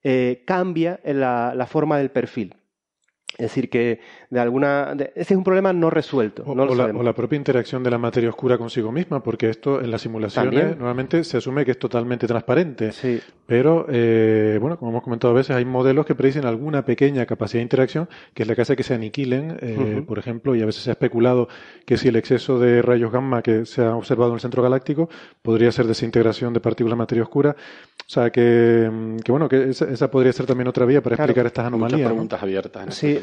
[0.04, 2.56] eh, cambia la forma del perfil.
[3.34, 4.00] Es decir, que
[4.30, 4.96] de alguna.
[5.16, 6.44] ese es un problema no resuelto.
[6.46, 10.78] O, la, propia interacción de la materia oscura consigo misma, porque esto en las simulaciones
[10.78, 12.92] nuevamente se asume que es totalmente transparente.
[12.92, 13.20] Sí.
[13.48, 17.60] Pero, eh, bueno, como hemos comentado a veces, hay modelos que predicen alguna pequeña capacidad
[17.60, 20.66] de interacción, que es la que hace que se aniquilen, eh, por ejemplo, y a
[20.66, 21.48] veces se ha especulado
[21.86, 25.10] que si el exceso de rayos gamma que se ha observado en el centro galáctico
[25.42, 27.56] podría ser desintegración de partículas de materia oscura.
[28.00, 28.90] O sea, que,
[29.28, 32.00] bueno, que esa, podría ser también otra vía para explicar estas anomalías.
[32.00, 32.96] Muchas preguntas abiertas.
[32.96, 33.20] sí,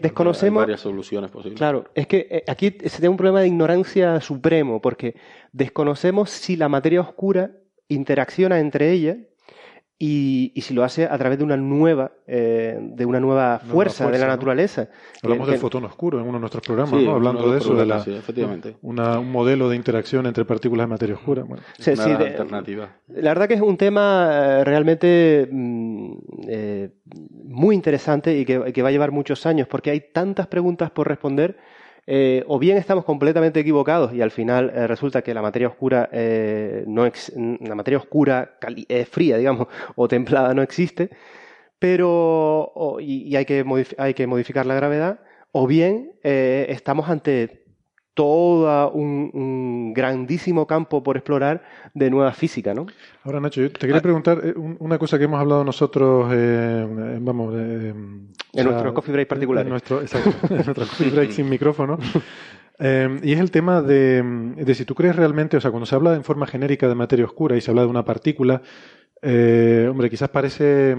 [0.00, 0.62] desconocemos.
[0.62, 1.58] varias soluciones posibles.
[1.58, 5.16] Claro, es que eh, aquí se tiene un problema de ignorancia supremo, porque
[5.52, 7.52] desconocemos si la materia oscura
[7.88, 9.16] interacciona entre ellas
[10.04, 14.18] y, si lo hace a través de una nueva, eh, de una nueva fuerza, de
[14.18, 14.88] la naturaleza.
[15.22, 17.14] Hablamos del fotón oscuro en uno de nuestros programas, ¿no?
[17.14, 18.76] Hablando de eso, de la, efectivamente.
[18.82, 21.44] Una, un modelo de interacción entre partículas de materia oscura.
[21.44, 21.62] Bueno.
[21.86, 22.96] una alternativa.
[23.10, 26.12] La verdad que es un tema eh, realmente mm,
[26.48, 26.90] eh,
[27.44, 31.06] muy interesante y que, que va a llevar muchos años, porque hay tantas preguntas por
[31.06, 31.56] responder
[32.06, 36.08] eh, o bien estamos completamente equivocados y al final eh, resulta que la materia oscura
[36.12, 38.58] eh, no la materia oscura
[39.10, 41.10] fría, digamos, o templada no existe,
[41.78, 43.64] pero y, hay, que
[43.98, 45.20] hay que modificar la gravedad,
[45.52, 47.61] o bien estamos ante
[48.14, 51.62] todo un, grandísimo campo por explorar
[51.94, 52.86] de nueva física, ¿no?
[53.24, 54.02] Ahora, Nacho, yo te quería ah.
[54.02, 56.86] preguntar eh, una cosa que hemos hablado nosotros, eh,
[57.20, 59.64] vamos, en nuestro coffee break particular.
[59.66, 61.98] En nuestro, coffee break sin micrófono.
[62.78, 64.22] Eh, y es el tema de,
[64.56, 67.24] de, si tú crees realmente, o sea, cuando se habla en forma genérica de materia
[67.24, 68.60] oscura y se habla de una partícula,
[69.22, 70.96] hombre, quizás parece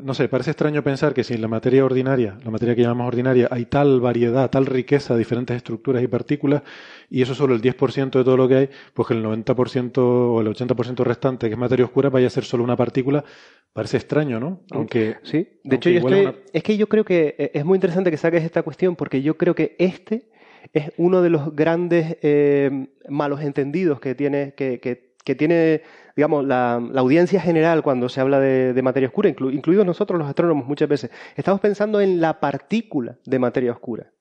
[0.00, 3.08] no sé, parece extraño pensar que si en la materia ordinaria, la materia que llamamos
[3.08, 6.62] ordinaria, hay tal variedad, tal riqueza de diferentes estructuras y partículas,
[7.10, 10.40] y eso solo el 10% de todo lo que hay, pues que el 90% o
[10.40, 13.24] el 80% restante, que es materia oscura, vaya a ser solo una partícula,
[13.72, 14.60] parece extraño, ¿no?
[14.70, 15.16] Aunque.
[15.22, 18.16] Sí, de hecho, yo estoy, es que yo creo que eh, es muy interesante que
[18.16, 20.30] saques esta cuestión, porque yo creo que este
[20.72, 25.82] es uno de los grandes eh, malos entendidos que tiene, que, que, que tiene
[26.16, 30.88] digamos, la, audiencia general cuando se habla de, materia oscura, incluidos nosotros los astrónomos muchas
[30.88, 34.12] veces, estamos pensando en la partícula de materia oscura.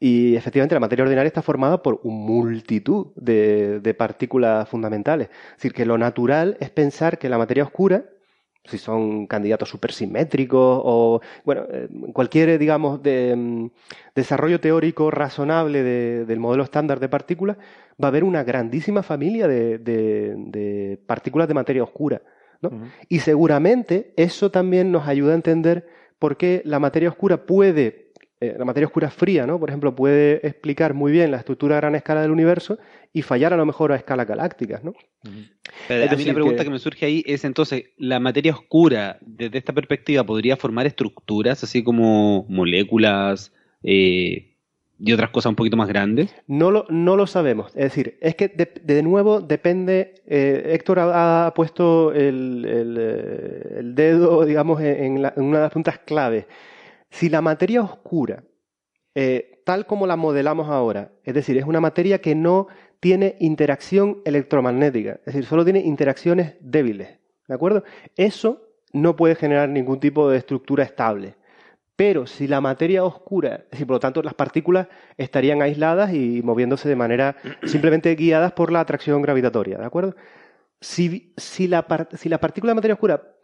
[0.00, 5.28] Y efectivamente la materia ordinaria está formada por un multitud de, de partículas fundamentales.
[5.28, 8.04] Es decir, que lo natural es pensar que la materia oscura
[8.68, 13.70] si son candidatos supersimétricos o, bueno, eh, cualquier, digamos, de, mm,
[14.14, 17.56] desarrollo teórico razonable del modelo estándar de partículas,
[18.02, 22.22] va a haber una grandísima familia de, partículas de materia oscura.
[22.60, 22.70] ¿no?
[23.08, 25.86] Y seguramente eso también nos ayuda a entender
[26.18, 28.08] por qué la materia oscura puede
[28.40, 29.58] eh, la materia oscura fría, ¿no?
[29.58, 32.78] Por ejemplo, puede explicar muy bien la estructura a gran escala del universo
[33.12, 34.94] y fallar a lo mejor a escala galácticas, ¿no?
[35.88, 36.70] a mí la pregunta que...
[36.70, 41.82] me surge ahí es entonces, ¿la materia oscura desde esta perspectiva podría formar estructuras así
[41.82, 43.52] como moléculas
[43.82, 44.56] eh,
[45.00, 46.34] y otras cosas un poquito más grandes?
[46.46, 47.68] No lo, no lo sabemos.
[47.68, 52.62] Es decir, es que de, nuevo depende, eh, Héctor ha, puesto el,
[53.94, 56.46] dedo, digamos, en, en una de las puntas claves
[57.10, 58.44] si la materia oscura,
[59.14, 62.68] eh, tal como la modelamos ahora, es decir, es una materia que no
[63.00, 67.84] tiene interacción electromagnética, es decir, solo tiene interacciones débiles, ¿de acuerdo?
[68.16, 68.62] Eso
[68.92, 71.36] no puede generar ningún tipo de estructura estable.
[71.96, 76.42] Pero si la materia oscura, es decir, por lo tanto las partículas estarían aisladas y
[76.42, 80.14] moviéndose de manera simplemente guiadas por la atracción gravitatoria, ¿de acuerdo?
[80.80, 83.34] Si, si, la, si la partícula de materia oscura,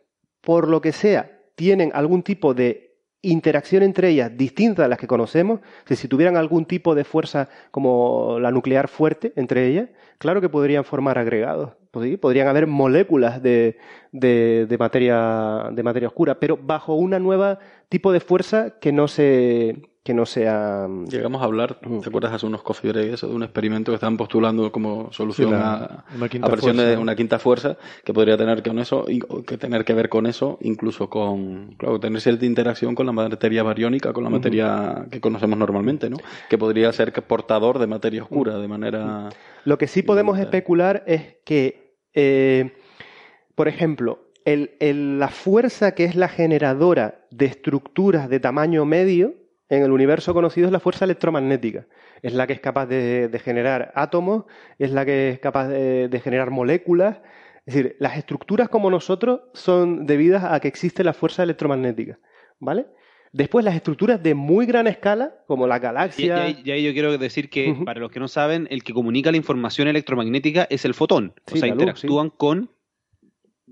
[0.41, 2.94] por lo que sea, tienen algún tipo de
[3.25, 8.39] interacción entre ellas distinta a las que conocemos, si tuvieran algún tipo de fuerza como
[8.41, 9.89] la nuclear fuerte entre ellas,
[10.19, 11.73] claro que podrían formar agregados.
[12.21, 13.79] Podrían haber moléculas de,
[14.11, 19.81] de, materia, de materia oscura, pero bajo una nueva tipo de fuerza que no se,
[20.05, 20.87] que no sea...
[20.87, 21.79] Mm, Llegamos a hablar.
[21.81, 26.05] ¿te acuerdas hace unos coffee breaks de un experimento que estaban postulando como solución a,
[26.15, 29.07] una quinta presión de una quinta fuerza que podría tener que con eso,
[29.47, 33.63] que tener que ver con eso, incluso con, claro, tener cierta interacción con la materia
[33.63, 36.19] bariónica, con la materia que conocemos normalmente, ¿no?
[36.51, 39.31] Que podría ser portador de materia oscura de manera...
[39.65, 42.77] Lo que sí podemos especular es que, eh,
[43.55, 49.83] por ejemplo, el, la fuerza que es la generadora de estructuras de tamaño medio, en
[49.83, 51.87] el universo conocido es la fuerza electromagnética.
[52.23, 54.45] Es la que es capaz de, generar átomos,
[54.79, 57.19] es la que es capaz de, generar moléculas.
[57.67, 62.19] Es decir, las estructuras como nosotros son debidas a que existe la fuerza electromagnética.
[62.61, 62.87] ¿Vale?
[63.33, 66.49] Después las estructuras de muy gran escala, como la galaxia.
[66.51, 69.37] Y, ahí yo quiero decir que, para los que no saben, el que comunica la
[69.37, 71.35] información electromagnética es el fotón.
[71.53, 72.71] o sea, interactúan con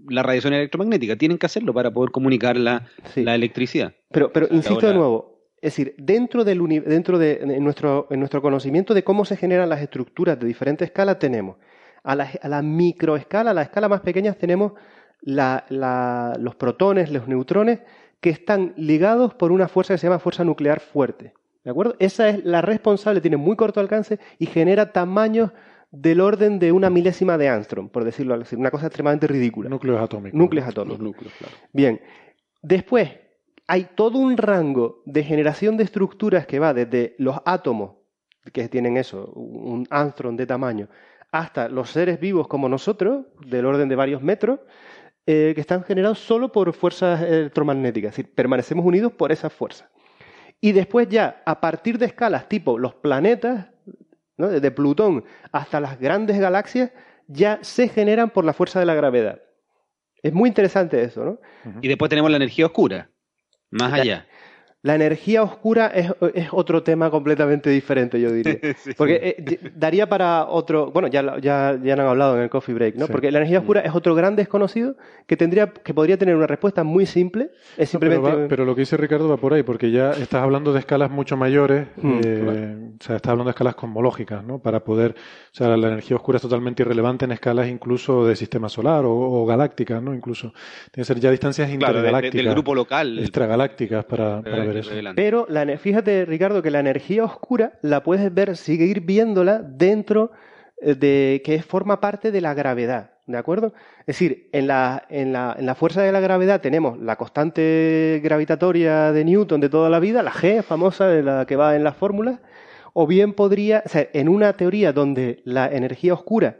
[0.09, 1.17] la radiación electromagnética.
[1.17, 3.95] Tienen que hacerlo para poder comunicar la, la electricidad.
[4.11, 5.32] Pero, pero insisto de nuevo,
[5.63, 9.81] es decir, dentro, del dentro de nuestro, en nuestro conocimiento de cómo se generan las
[9.81, 11.57] estructuras de diferentes escalas, tenemos
[12.03, 14.73] a la, a la microescala, a la escala más pequeña, tenemos
[15.21, 17.79] los protones, los neutrones,
[18.21, 21.33] que están ligados por una fuerza que se llama fuerza nuclear fuerte.
[21.63, 21.95] ¿De acuerdo?
[22.01, 25.53] Esa es la responsable, tiene muy corto alcance y genera tamaños
[25.93, 29.69] del orden de una milésima de Armstrong, por decirlo así, una cosa extremadamente ridícula.
[29.69, 30.37] Núcleos atómicos.
[30.37, 30.99] Núcleos atómicos.
[30.99, 31.55] Los núcleos, claro.
[31.73, 32.01] Bien.
[32.63, 33.11] Después,
[33.67, 37.97] hay todo un rango de generación de estructuras que va desde los átomos,
[38.53, 40.89] que tienen eso, un Armstrong de tamaño,
[41.31, 44.61] hasta los seres vivos como nosotros, del orden de varios metros,
[45.27, 49.89] eh, que están generados solo por fuerzas electromagnéticas, es decir, permanecemos unidos por esas fuerzas.
[50.61, 53.69] Y después ya, a partir de escalas tipo los planetas,
[54.37, 54.49] ¿no?
[54.49, 56.91] desde Plutón hasta las grandes galaxias,
[57.29, 59.41] ya se generan por la fuerza de la gravedad.
[60.23, 61.41] Es muy interesante eso, ¿no?
[61.81, 63.09] Y después tenemos la energía oscura.
[63.73, 64.27] Más allá.
[64.85, 66.11] La energía oscura es,
[66.51, 68.59] otro tema completamente diferente, yo diría.
[68.97, 70.91] Porque eh, daría para otro.
[70.91, 73.07] Bueno, ya, ya, ya han hablado en el coffee break, ¿no?
[73.07, 74.97] Porque la energía oscura es otro gran desconocido
[75.29, 77.51] que tendría que podría tener una respuesta muy simple.
[77.77, 78.47] Es simplemente...
[78.49, 81.37] pero, lo que dice Ricardo va por ahí, porque ya estás hablando de escalas mucho
[81.37, 81.87] mayores.
[81.99, 84.59] Mm, eh, o sea, estás hablando de escalas cosmológicas, ¿no?
[84.59, 85.13] Para poder.
[85.13, 89.47] O sea, la energía oscura es totalmente irrelevante en escalas incluso de sistema solar o,
[89.47, 90.13] galácticas, ¿no?
[90.13, 90.53] Incluso.
[90.91, 92.35] Tiene que ser ya distancias intergalácticas.
[92.35, 93.21] del grupo local.
[93.21, 95.13] Extragalácticas para, para ver eso.
[95.15, 100.33] Pero la, fíjate, Ricardo, que la energía oscura la puedes ver, seguir viéndola dentro
[100.81, 103.11] eh, de que forma parte de la gravedad.
[103.27, 103.73] ¿De acuerdo?
[104.01, 108.21] Es decir, en la, en, la, en la fuerza de la gravedad tenemos la constante
[108.23, 111.85] gravitatoria de Newton de toda la vida, la G famosa de la que va en
[111.85, 112.41] las fórmulas,
[112.95, 116.59] o bien podría, o sea, en una teoría donde la energía oscura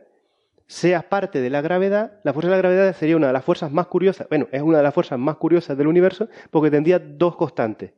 [0.69, 3.73] sea parte de la gravedad, la fuerza de la gravedad sería una de las fuerzas
[3.73, 7.37] más curiosas, bueno, es una de las fuerzas más curiosas del universo porque tendría dos
[7.37, 7.91] constantes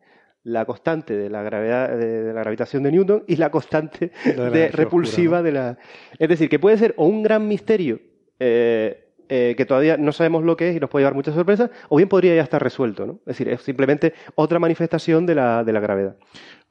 [0.44, 5.42] la constante de la gravedad de, la gravitación de Newton y la constante de, repulsiva
[5.42, 5.78] de la
[6.18, 8.00] es decir que puede ser o un gran misterio
[8.38, 11.70] eh, eh, que todavía no sabemos lo que es y nos puede llevar muchas sorpresas
[11.88, 13.12] o bien podría ya estar resuelto ¿no?
[13.20, 16.16] es decir es simplemente otra manifestación de la, de la gravedad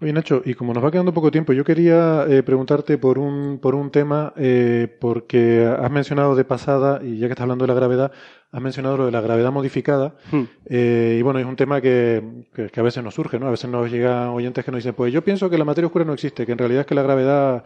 [0.02, 3.60] Oye, Nacho, y como nos va quedando poco tiempo, yo quería eh, preguntarte por un,
[3.60, 7.68] por un tema, eh, porque has mencionado de pasada, y ya que estás hablando de
[7.70, 8.12] la gravedad,
[8.52, 10.44] has mencionado lo de la gravedad modificada, hmm.
[10.66, 12.22] eh, y bueno, es un tema que,
[12.54, 13.48] que, a veces nos surge, ¿no?
[13.48, 16.04] A veces nos llegan oyentes que nos dicen, pues yo pienso que la materia oscura
[16.04, 17.64] no existe, que en realidad es que la gravedad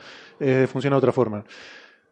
[0.67, 1.43] funciona de otra forma.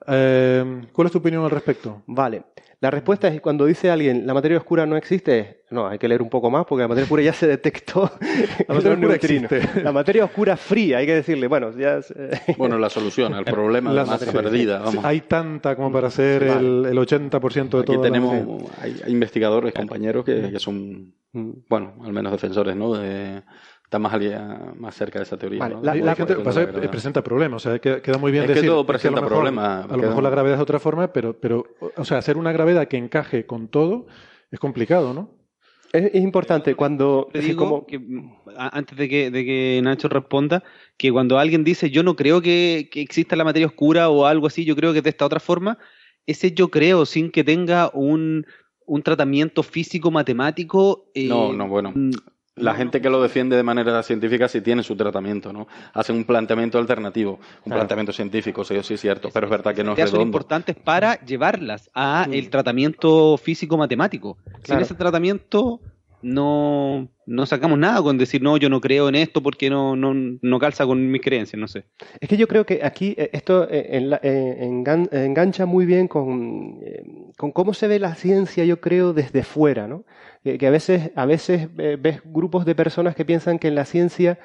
[0.05, 2.03] ¿Cuál es tu opinión al respecto?
[2.07, 2.43] Vale.
[2.81, 6.21] La respuesta es cuando dice alguien la materia oscura no existe, no, hay que leer
[6.21, 8.11] un poco más porque la materia oscura ya se detectó.
[8.67, 9.81] La materia oscura existe.
[9.81, 11.99] La materia oscura fría, hay que decirle, bueno, ya.
[12.57, 14.83] Bueno, la solución al problema de la masa perdida.
[15.03, 17.81] Hay tanta como para ser el, el 80% de todo.
[17.81, 21.51] Aquí tenemos, hay, investigadores, compañeros que, que, son, mm.
[21.67, 22.93] bueno, al menos defensores, ¿no?
[22.93, 23.41] De,
[23.95, 25.69] está más, más cerca de esa teoría.
[25.81, 26.35] La, gente
[26.87, 29.89] presenta problemas, o sea, queda, muy bien es decir que todo presenta problemas.
[29.89, 31.65] A lo mejor la gravedad es de otra forma, pero, pero,
[31.95, 34.07] o sea, hacer una gravedad que encaje con todo
[34.51, 35.29] es complicado, ¿no?
[35.93, 37.29] Es, importante cuando...
[37.31, 38.01] Te digo que,
[38.57, 40.61] antes de que, de que Nacho responda,
[40.97, 44.65] que cuando alguien dice yo no creo que, exista la materia oscura o algo así,
[44.65, 45.77] yo creo que de esta otra forma,
[46.25, 48.45] ese yo creo sin que tenga un,
[48.85, 51.05] un tratamiento físico matemático.
[51.13, 51.93] Eh, no, no, bueno.
[52.55, 55.67] La gente que lo defiende de manera científica sí tiene su tratamiento, ¿no?
[55.93, 59.83] Hace un planteamiento alternativo, un planteamiento científico, sí, sí es cierto, pero es verdad que
[59.83, 60.17] no es redondo.
[60.17, 64.37] son importantes para llevarlas a el tratamiento físico-matemático.
[64.63, 65.81] Sin ese tratamiento
[66.25, 70.11] no, no sacamos nada con decir, no, yo no creo en esto porque no, no,
[70.41, 71.85] no calza con mis creencias, no sé.
[72.19, 76.79] Es que yo creo que aquí eh, esto eh, eh, engancha muy bien con,
[77.37, 80.03] con cómo se ve la ciencia, yo creo, desde fuera, ¿no?
[80.43, 84.39] Que, a veces, a veces ves grupos de personas que piensan que en la ciencia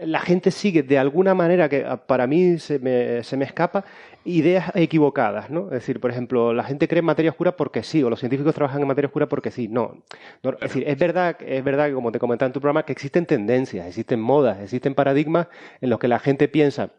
[0.00, 3.84] la gente sigue de alguna manera que ah, para mí se me, se me escapa
[4.24, 5.66] ideas equivocadas, ¿no?
[5.66, 8.54] Es decir, por ejemplo, la gente cree en materia oscura porque sí, o los científicos
[8.54, 9.68] trabajan en materia oscura porque sí.
[9.68, 10.02] No,
[10.42, 13.26] es decir, es verdad, es verdad que como te comentaba en tu programa, que existen
[13.26, 15.48] tendencias, existen modas, existen paradigmas
[15.82, 16.90] en los que la gente piensa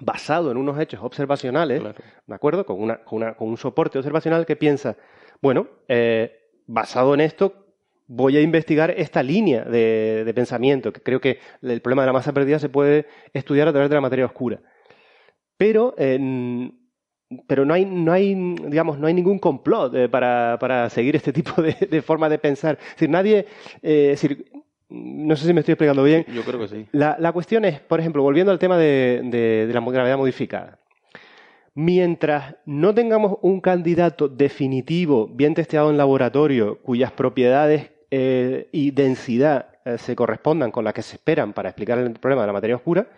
[0.00, 2.64] basado en unos hechos observacionales, ¿de acuerdo?
[2.64, 4.96] Con, una, con, una, con, un soporte observacional que piensa,
[5.40, 7.63] bueno, eh, basado en esto,
[8.06, 12.32] voy a investigar esta línea de, pensamiento, que creo que el problema de la masa
[12.32, 14.60] perdida se puede estudiar a través de la materia oscura.
[15.56, 15.94] Pero,
[17.46, 18.34] pero no hay, no hay,
[18.66, 22.78] digamos, no hay ningún complot eh, para, seguir este tipo de, forma de pensar.
[22.80, 23.46] Es decir, nadie,
[23.82, 24.16] eh,
[24.88, 26.26] no sé si me estoy explicando bien.
[26.32, 26.86] Yo creo que sí.
[26.92, 29.22] La, cuestión es, por ejemplo, volviendo al tema de,
[29.66, 30.80] de la gravedad modificada.
[31.76, 39.70] Mientras no tengamos un candidato definitivo, bien testeado en laboratorio, cuyas propiedades eh, y densidad
[39.84, 42.76] eh, se correspondan con las que se esperan para explicar el problema de la materia
[42.76, 43.08] oscura,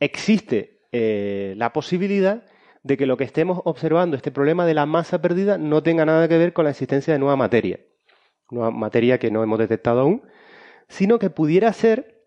[0.00, 2.42] existe eh, la posibilidad
[2.82, 6.26] de que lo que estemos observando, este problema de la masa perdida, no tenga nada
[6.26, 7.80] que ver con la existencia de nueva materia,
[8.50, 10.22] nueva materia que no hemos detectado aún,
[10.88, 12.24] sino que pudiera ser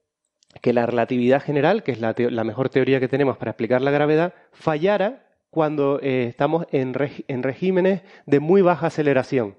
[0.62, 4.36] que la relatividad general, que es la, mejor teoría que tenemos para explicar la gravedad,
[4.52, 9.56] fallara cuando estamos en regímenes de muy baja aceleración.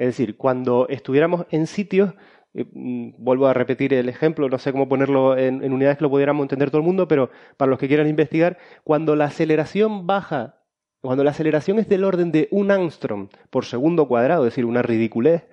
[0.00, 2.14] Es decir, cuando estuviéramos en sitios,
[2.54, 6.08] eh, mm, vuelvo a repetir el ejemplo, no sé cómo ponerlo en, unidades que lo
[6.08, 7.28] pudiéramos entender todo el mundo, pero
[7.58, 10.54] para los que quieran investigar, cuando la aceleración baja,
[11.02, 14.80] cuando la aceleración es del orden de un angstrom por segundo cuadrado, es decir, una
[14.80, 15.46] ridiculez,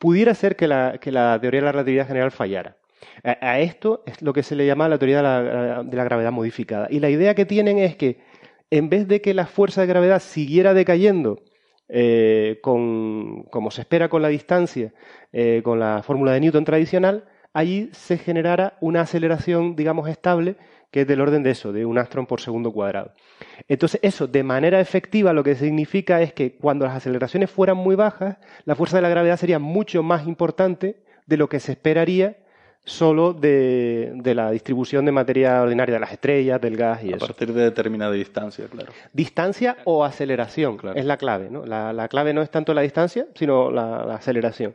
[0.00, 2.76] pudiera ser que la, teoría de la relatividad general fallara.
[3.22, 6.32] A, esto es lo que se le llama la teoría de la, de la gravedad
[6.32, 6.88] modificada.
[6.90, 8.18] Y la idea que tienen es que
[8.70, 11.38] en vez de que la fuerza de gravedad siguiera decayendo,
[11.88, 14.92] eh, con, como se espera con la distancia,
[15.32, 20.56] eh, con la fórmula de Newton tradicional, allí se generara una aceleración, digamos, estable,
[20.90, 23.12] que es del orden de eso, de un astron por segundo cuadrado.
[23.68, 27.96] Entonces, eso, de manera efectiva, lo que significa es que cuando las aceleraciones fueran muy
[27.96, 30.96] bajas, la fuerza de la gravedad sería mucho más importante
[31.26, 32.36] de lo que se esperaría
[32.84, 37.24] solo de, la distribución de materia ordinaria de las estrellas, del gas y eso.
[37.24, 38.92] A partir de determinada distancia, claro.
[39.12, 41.64] Distancia o aceleración es la clave, ¿no?
[41.64, 44.74] La, clave no es tanto la distancia, sino la, aceleración.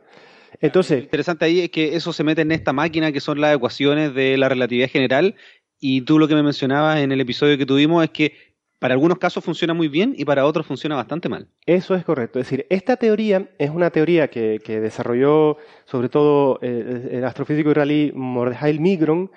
[0.60, 3.54] Entonces, Lo interesante ahí es que eso se mete en esta máquina que son las
[3.54, 5.36] ecuaciones de la relatividad general
[5.78, 8.49] y tú lo que me mencionabas en el episodio que tuvimos es que
[8.80, 11.46] para algunos casos funciona muy bien y para otros funciona bastante mal.
[11.66, 12.40] Eso es correcto.
[12.40, 18.10] Es decir, esta teoría es una teoría que, desarrolló sobre todo eh, el astrofísico israelí
[18.14, 19.30] Mordechai Migron,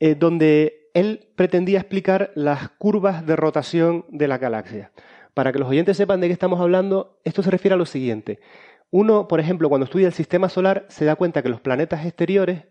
[0.00, 4.90] eh, donde él pretendía explicar las curvas de rotación de la galaxia.
[5.32, 8.40] Para que los oyentes sepan de qué estamos hablando, esto se refiere a lo siguiente.
[8.90, 12.64] Uno, por ejemplo, cuando estudia el sistema solar, se da cuenta que los planetas exteriores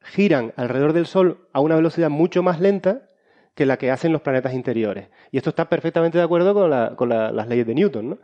[0.00, 3.10] giran alrededor del Sol a una velocidad mucho más lenta
[3.56, 5.08] que la que hacen los planetas interiores.
[5.32, 6.54] Y esto está perfectamente de acuerdo
[6.94, 8.10] con, las leyes de Newton.
[8.10, 8.18] ¿no?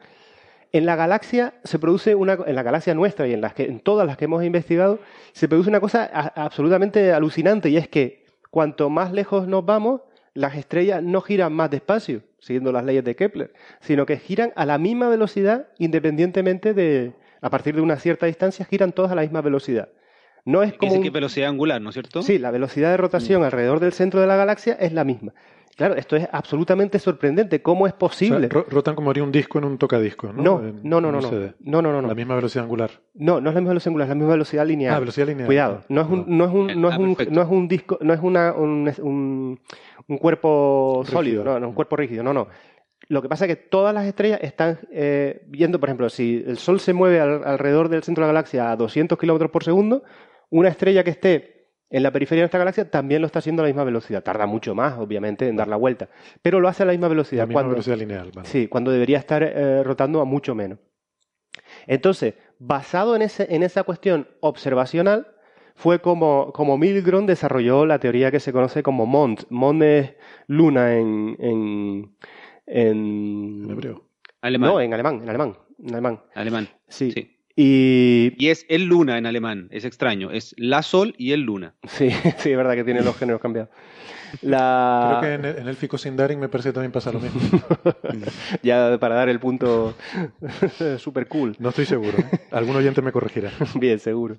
[0.73, 4.27] En la galaxia se produce una, en la galaxia nuestra y en, todas las que
[4.27, 5.01] hemos investigado,
[5.33, 10.03] se produce una cosa absolutamente alucinante y es que cuanto más lejos nos vamos,
[10.35, 14.67] las estrellas no giran más despacio, siguiendo las leyes de Kepler, sino que giran a
[14.67, 19.23] la misma velocidad independientemente de, a partir de una cierta distancia, giran todas a la
[19.23, 19.89] misma velocidad.
[20.44, 21.01] No es como.
[21.01, 22.23] que velocidad angular, ¿no es cierto?
[22.23, 23.44] Sí, la velocidad de rotación mm.
[23.44, 25.32] alrededor del centro de la galaxia es la misma.
[25.77, 27.62] Claro, esto es absolutamente sorprendente.
[27.62, 28.48] ¿Cómo es posible?
[28.48, 30.43] rotan como haría un disco en un tocadisco, ¿no?
[30.43, 32.90] No, no, no, no, no, no, no, La misma velocidad angular.
[33.14, 34.94] No, no es la misma velocidad angular, es la misma velocidad lineal.
[34.94, 35.47] Ah, velocidad lineal.
[35.47, 38.12] Cuidado, no es un, no es un, no es un, no es un disco, no
[38.12, 39.59] es una, un,
[40.09, 42.48] un, cuerpo sólido, no, no, un cuerpo rígido, no, no.
[43.09, 46.59] Lo que pasa es que todas las estrellas están eh, viendo, por ejemplo, si el
[46.59, 50.02] Sol se mueve alrededor del centro de la galaxia a 200 kilómetros por segundo,
[50.53, 53.65] una estrella que esté en la periferia de nuestra galaxia también lo está haciendo a
[53.65, 54.23] la misma velocidad.
[54.23, 56.09] Tarda mucho más, obviamente, en dar la vuelta,
[56.43, 57.43] pero lo hace a la misma velocidad.
[57.43, 58.31] La misma velocidad lineal.
[58.45, 60.79] Sí, cuando debería estar eh, rotando a mucho menos.
[61.87, 65.27] Entonces, basado en, ese, en esa cuestión observacional,
[65.74, 69.45] fue como, como Milgrom desarrolló la teoría que se conoce como MOND.
[69.49, 70.15] MOND es
[70.47, 71.37] luna en...
[71.39, 72.16] en,
[72.66, 73.70] en...
[73.70, 74.05] hebreo.
[74.43, 74.70] Alemán.
[74.70, 75.57] No, en alemán, en alemán.
[75.79, 76.20] En alemán.
[76.35, 76.69] Alemán.
[76.89, 77.11] Sí.
[77.12, 77.39] sí.
[77.57, 78.35] Y...
[78.39, 81.74] y es el luna en alemán, es extraño, es la sol y el luna.
[81.87, 83.70] Sí, sí, es verdad que tiene los géneros cambiados.
[84.41, 85.19] La...
[85.20, 87.41] Creo que en el, en el Fico Sindarin me parece que también pasa lo mismo.
[88.62, 89.95] ya para dar el punto
[90.99, 91.55] super cool.
[91.59, 92.16] No estoy seguro.
[92.19, 92.41] ¿eh?
[92.51, 93.51] Algún oyente me corregirá.
[93.74, 94.37] Bien, seguro.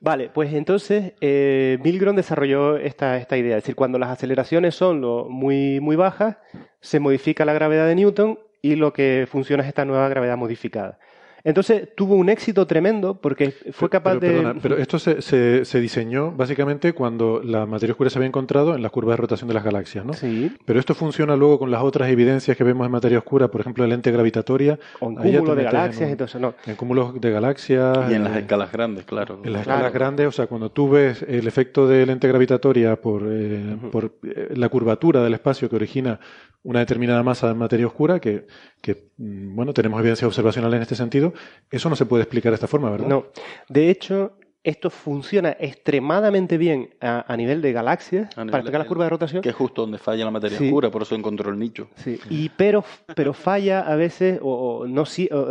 [0.00, 3.56] Vale, pues entonces eh, Milgrom desarrolló esta, esta idea.
[3.56, 6.36] Es decir, cuando las aceleraciones son lo, muy, muy bajas,
[6.80, 10.98] se modifica la gravedad de Newton y lo que funciona es esta nueva gravedad modificada.
[11.46, 14.56] Entonces tuvo un éxito tremendo porque fue capaz de...
[14.60, 18.90] pero esto se, se, diseñó básicamente cuando la materia oscura se había encontrado en las
[18.90, 20.12] curvas de rotación de las galaxias, ¿no?
[20.12, 20.50] Sí.
[20.64, 23.84] Pero esto funciona luego con las otras evidencias que vemos en materia oscura, por ejemplo,
[23.84, 24.76] la lente gravitatoria.
[24.98, 26.54] O en cúmulos de galaxias, entonces no.
[26.66, 28.10] En cúmulos de galaxias.
[28.10, 29.38] Y en las escalas grandes, claro.
[29.44, 33.22] En las escalas grandes, o sea, cuando tú ves el efecto de lente gravitatoria por,
[33.24, 36.18] eh, por eh, la curvatura del espacio que origina
[36.66, 38.46] una determinada masa de materia oscura, que,
[38.82, 41.32] que, mm, bueno, tenemos evidencia observacional en este sentido,
[41.70, 43.06] eso no se puede explicar de esta forma, ¿verdad?
[43.06, 43.26] No.
[43.68, 49.10] De hecho, esto funciona extremadamente bien a, nivel de galaxias para explicar las curvas de
[49.10, 49.42] rotación.
[49.42, 51.88] Que es justo donde falla la materia oscura, por eso encontró el nicho.
[51.94, 52.84] Sí, y pero,
[53.14, 55.04] pero falla a veces o, no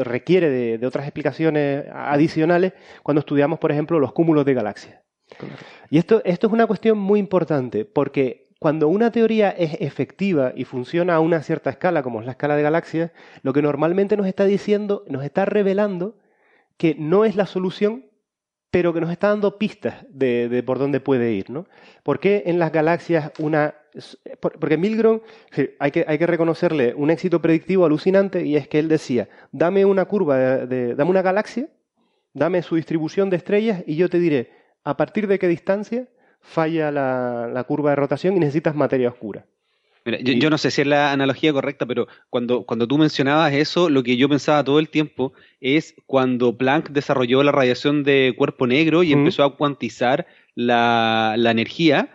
[0.03, 2.73] requiere de, otras explicaciones adicionales
[3.03, 4.99] cuando estudiamos, por ejemplo, los cúmulos de galaxias.
[5.89, 10.63] Y esto, esto es una cuestión muy importante porque cuando una teoría es efectiva y
[10.63, 13.11] funciona a una cierta escala, como es la escala de galaxias,
[13.41, 16.17] lo que normalmente nos está diciendo, nos está revelando
[16.77, 18.05] que no es la solución,
[18.71, 21.49] pero que nos está dando pistas de, por dónde puede ir.
[21.49, 21.65] ¿no?
[22.03, 23.75] ¿Por qué en las galaxias una...
[24.41, 25.21] Porque Milgrom,
[25.79, 29.85] hay que, hay que reconocerle un éxito predictivo alucinante y es que él decía, dame
[29.85, 31.69] una curva, de, dame una galaxia,
[32.33, 34.51] dame su distribución de estrellas y yo te diré
[34.83, 36.09] a partir de qué distancia
[36.45, 39.45] falla la, curva de rotación y necesitas materia oscura.
[40.05, 44.03] yo, no sé si es la analogía correcta, pero cuando, cuando tú mencionabas eso, lo
[44.03, 49.03] que yo pensaba todo el tiempo es cuando Planck desarrolló la radiación de cuerpo negro
[49.03, 52.09] y empezó a cuantizar la, la, energía,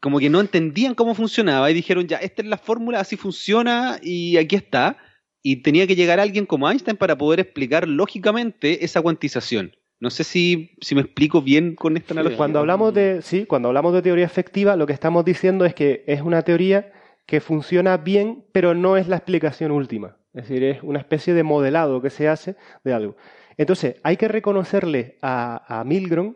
[0.00, 3.98] como que no entendían cómo funcionaba y dijeron, ya, esta es la fórmula, así funciona
[4.02, 4.96] y aquí está.
[5.44, 9.76] Y tenía que llegar alguien como Einstein para poder explicar lógicamente esa cuantización.
[10.02, 12.36] No sé si, si me explico bien con esta analogía.
[12.36, 16.02] Cuando hablamos de, sí, cuando hablamos de teoría efectiva, lo que estamos diciendo es que
[16.08, 16.90] es una teoría
[17.24, 20.16] que funciona bien, pero no es la explicación última.
[20.34, 23.16] Es decir, es una especie de modelado que se hace de algo.
[23.56, 26.34] Entonces, hay que reconocerle a, a Milgrom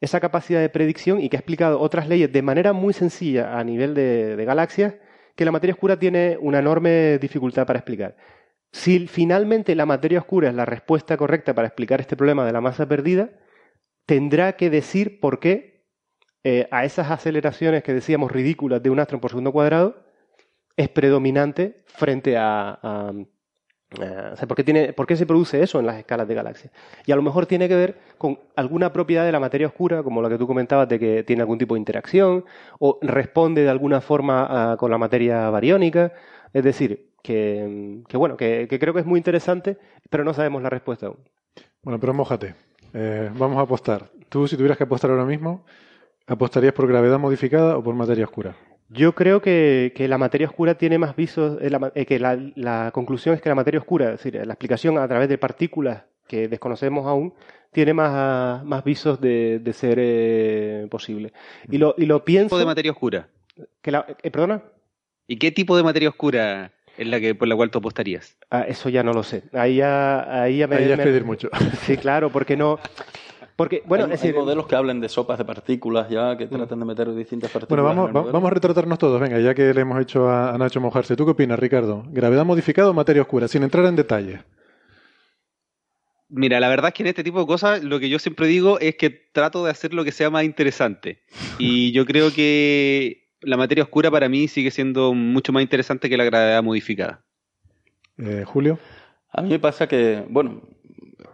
[0.00, 3.64] esa capacidad de predicción y que ha explicado otras leyes de manera muy sencilla a
[3.64, 4.94] nivel de, de galaxias
[5.34, 8.14] que la materia oscura tiene una enorme dificultad para explicar.
[8.72, 12.60] Si finalmente la materia oscura es la respuesta correcta para explicar este problema de la
[12.60, 13.30] masa perdida,
[14.06, 15.86] tendrá que decir por qué
[16.44, 20.04] eh, a esas aceleraciones que decíamos ridículas de un astro por segundo cuadrado
[20.76, 23.12] es predominante frente a...
[24.46, 26.72] ¿por, qué tiene, ¿Por qué se produce eso en las escalas de galaxias?
[27.04, 30.22] Y a lo mejor tiene que ver con alguna propiedad de la materia oscura, como
[30.22, 32.44] la que tú comentabas de que tiene algún tipo de interacción,
[32.78, 36.12] o responde de alguna forma con la materia bariónica.
[36.52, 39.78] Es decir, que, bueno, que, creo que es muy interesante,
[40.10, 41.18] pero no sabemos la respuesta aún.
[41.82, 42.54] Bueno, pero mójate.
[42.94, 44.10] Eh, vamos a apostar.
[44.28, 45.64] Tú, si tuvieras que apostar ahora mismo,
[46.26, 48.56] ¿apostarías por gravedad modificada o por materia oscura?
[48.88, 53.42] Yo creo que, la materia oscura tiene más visos, eh, eh, que la, conclusión es
[53.42, 57.34] que la materia oscura, es decir, la explicación a través de partículas que desconocemos aún,
[57.72, 61.32] tiene más, más visos de, ser posible.
[61.70, 62.48] Y lo, y lo pienso...
[62.48, 63.28] ¿Qué tipo de materia oscura?
[63.82, 64.62] Que la, ¿Perdona?
[65.30, 68.38] ¿Y qué tipo de materia oscura es la que por la cual tú apostarías?
[68.50, 69.42] Ah, eso ya no lo sé.
[69.52, 70.76] Ahí ya, ahí ya me.
[70.76, 71.50] Ahí ya es pedir mucho.
[71.82, 72.80] Sí, claro, porque no.
[73.54, 76.86] Porque, bueno, hay, es modelos que hablan de sopas de partículas ya, que tratan de
[76.86, 77.84] meter distintas partículas.
[77.84, 81.16] Bueno, vamos, vamos a retratarnos todos, venga, ya que le hemos hecho a, Nacho mojarse.
[81.16, 82.04] ¿Tú qué opinas, Ricardo?
[82.08, 83.48] ¿Gravedad modificada o materia oscura?
[83.48, 84.40] Sin entrar en detalle.
[86.30, 88.78] Mira, la verdad es que en este tipo de cosas lo que yo siempre digo
[88.80, 91.22] es que trato de hacer lo que sea más interesante.
[91.58, 96.16] Y yo creo que la materia oscura para mí sigue siendo mucho más interesante que
[96.16, 97.24] la gravedad modificada.
[98.18, 98.78] Eh, Julio.
[99.30, 100.62] A mí me pasa que, bueno,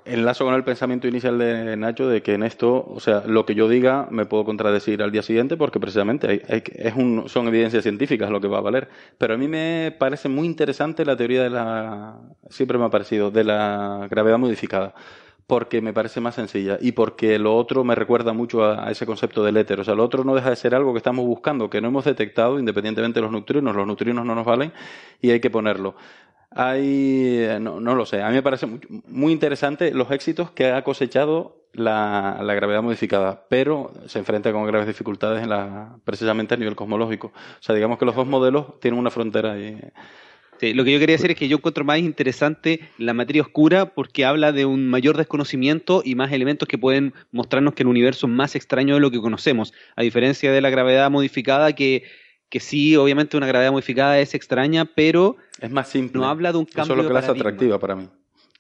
[0.05, 3.55] enlazo con el pensamiento inicial de Nacho de que en esto, o sea, lo que
[3.55, 8.31] yo diga me puedo contradecir al día siguiente porque precisamente es un, son evidencias científicas
[8.31, 8.89] lo que va a valer.
[9.17, 12.19] Pero a mí me parece muy interesante la teoría de la,
[12.51, 14.95] siempre me ha parecido, de la gravedad modificada
[15.47, 19.45] porque me parece más sencilla y porque lo otro me recuerda mucho a, ese concepto
[19.45, 19.81] del éter.
[19.81, 22.05] O sea, lo otro no deja de ser algo que estamos buscando, que no hemos
[22.05, 23.77] detectado independientemente de los neutrinos.
[23.77, 24.73] Los neutrinos no nos valen
[25.21, 25.97] y hay que ponerlo.
[26.51, 28.69] Hay, no, no lo sé, a mí me parece
[29.09, 34.65] muy, interesante los éxitos que ha cosechado la, la, gravedad modificada, pero se enfrenta con
[34.65, 37.29] graves dificultades en la, precisamente a nivel cosmológico.
[37.29, 39.81] O sea, digamos que los dos modelos tienen una frontera ahí
[40.73, 44.25] lo que yo quería decir es que yo encuentro más interesante la materia oscura porque
[44.25, 48.33] habla de un mayor desconocimiento y más elementos que pueden mostrarnos que el universo es
[48.33, 52.05] más extraño de lo que conocemos, a diferencia de la gravedad modificada que,
[52.49, 56.21] que sí, obviamente una gravedad modificada es extraña, pero es más simple.
[56.21, 58.09] No habla de un cambio Eso es lo que la hace atractiva para mí.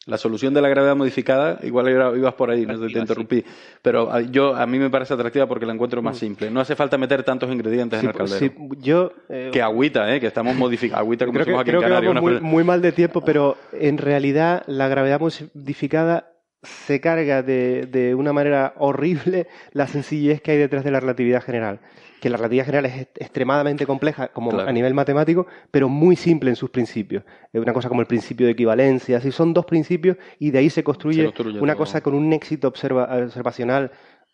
[0.07, 3.43] La solución de la gravedad modificada, igual ibas por ahí, no te, interrumpí,
[3.81, 6.21] pero a, yo a mí me parece atractiva porque la encuentro más mm.
[6.21, 6.51] simple.
[6.51, 8.39] No hace falta meter tantos ingredientes en el caldero.
[8.39, 10.21] Sí, yo, eh, que agüita, ¿eh?
[10.21, 11.01] que estamos modificando.
[11.05, 13.99] Agüita como creo aquí creo en Que vamos muy, muy, mal de tiempo, pero en
[13.99, 16.33] realidad la gravedad modificada
[16.63, 21.43] se carga de, de una manera horrible la sencillez que hay detrás de la relatividad
[21.43, 21.81] general
[22.25, 26.57] que la relatividad general es extremadamente compleja como a nivel matemático, pero muy simple en
[26.57, 27.23] sus principios.
[27.53, 30.71] Es una cosa como el principio de equivalencia, así son dos principios y de ahí
[30.71, 31.31] se construye,
[31.61, 33.91] una cosa con un éxito observacional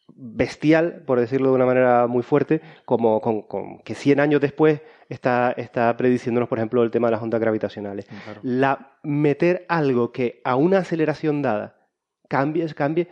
[0.07, 5.51] bestial, por decirlo de una manera muy fuerte, como con, que 100 años después está,
[5.57, 8.07] está, prediciéndonos, por ejemplo, el tema de las ondas gravitacionales.
[8.45, 11.75] La, meter algo que a una aceleración dada
[12.29, 13.09] cambie, cambie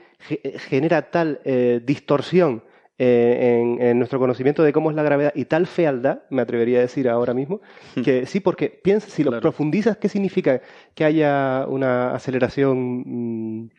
[0.68, 2.62] genera tal eh, distorsión
[2.98, 6.82] eh, en, nuestro conocimiento de cómo es la gravedad y tal fealdad, me atrevería a
[6.82, 7.60] decir ahora mismo,
[7.94, 8.02] hmm.
[8.02, 10.60] que sí, porque piensa, si lo profundizas, ¿qué significa
[10.94, 13.70] que haya una aceleración mm,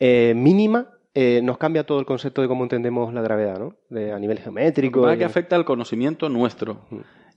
[0.00, 0.90] eh, mínima?
[1.14, 3.74] Eh, nos cambia todo el concepto de cómo entendemos la gravedad, ¿no?
[3.88, 5.04] De, a nivel geométrico.
[5.16, 6.82] que afecta al conocimiento nuestro.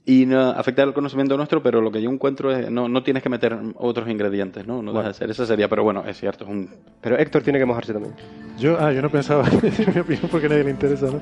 [0.03, 3.21] Y no afectar el conocimiento nuestro, pero lo que yo encuentro es no, no tienes
[3.21, 4.81] que meter otros ingredientes, ¿no?
[4.81, 5.11] No bueno.
[5.11, 6.43] Eso sería, pero bueno, es cierto.
[6.43, 6.69] Es un...
[6.99, 8.15] Pero Héctor tiene que mojarse también.
[8.57, 11.21] Yo, ah, yo no pensaba decir mi opinión porque a nadie le interesa, ¿no?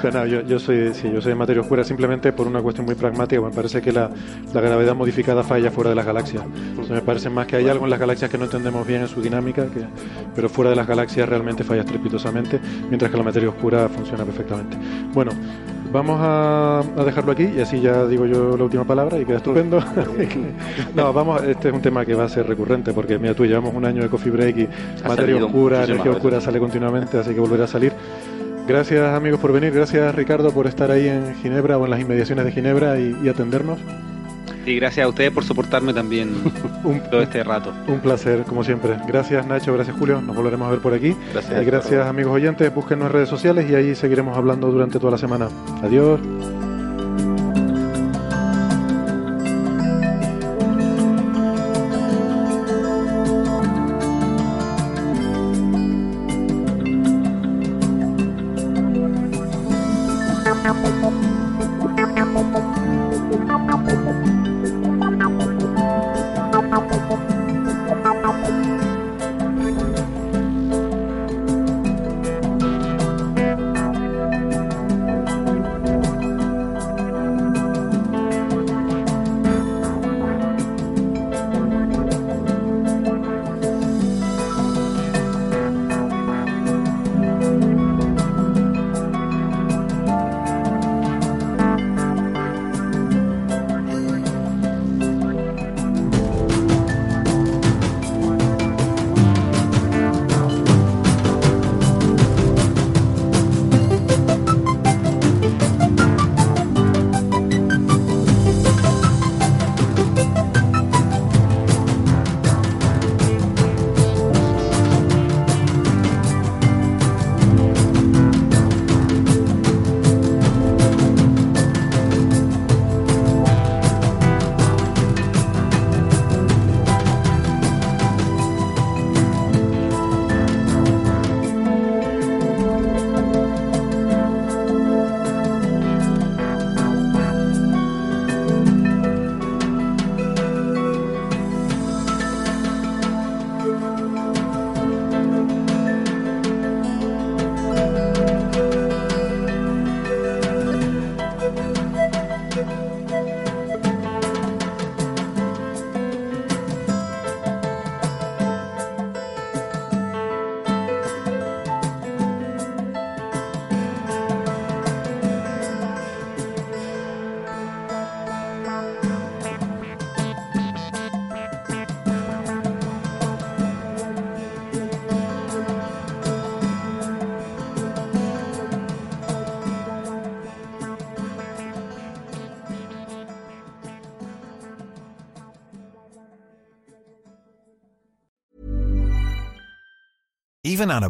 [0.00, 2.86] Pero no, yo, yo, soy, sí, yo soy de materia oscura simplemente por una cuestión
[2.86, 3.42] muy pragmática.
[3.42, 4.08] Me parece que la,
[4.54, 6.44] la gravedad modificada falla fuera de las galaxias.
[6.88, 9.20] me parece más que hay algo en las galaxias que no entendemos bien en su
[9.20, 9.80] dinámica, que,
[10.36, 14.76] pero fuera de las galaxias realmente falla estrepitosamente, mientras que la materia oscura funciona perfectamente.
[15.12, 15.32] Bueno,
[15.92, 19.82] Vamos a, dejarlo aquí y así ya digo yo la última palabra y queda estupendo.
[20.94, 23.74] no, vamos, este es un tema que va a ser recurrente porque mira tú llevamos
[23.74, 24.68] un año de coffee break y
[25.06, 27.92] materia oscura, energía oscura sale continuamente, así que volverá a salir.
[28.68, 32.44] Gracias amigos por venir, gracias Ricardo por estar ahí en Ginebra o en las inmediaciones
[32.44, 33.78] de Ginebra y atendernos.
[34.66, 36.34] Y gracias a ustedes por soportarme también
[37.10, 37.72] todo este rato.
[37.86, 38.96] Un placer, como siempre.
[39.06, 41.16] Gracias Nacho, gracias Julio, nos volveremos a ver por aquí.
[41.32, 41.62] Gracias.
[41.62, 45.18] Y gracias amigos oyentes, búsquenos en redes sociales y ahí seguiremos hablando durante toda la
[45.18, 45.48] semana.
[45.82, 46.20] Adiós.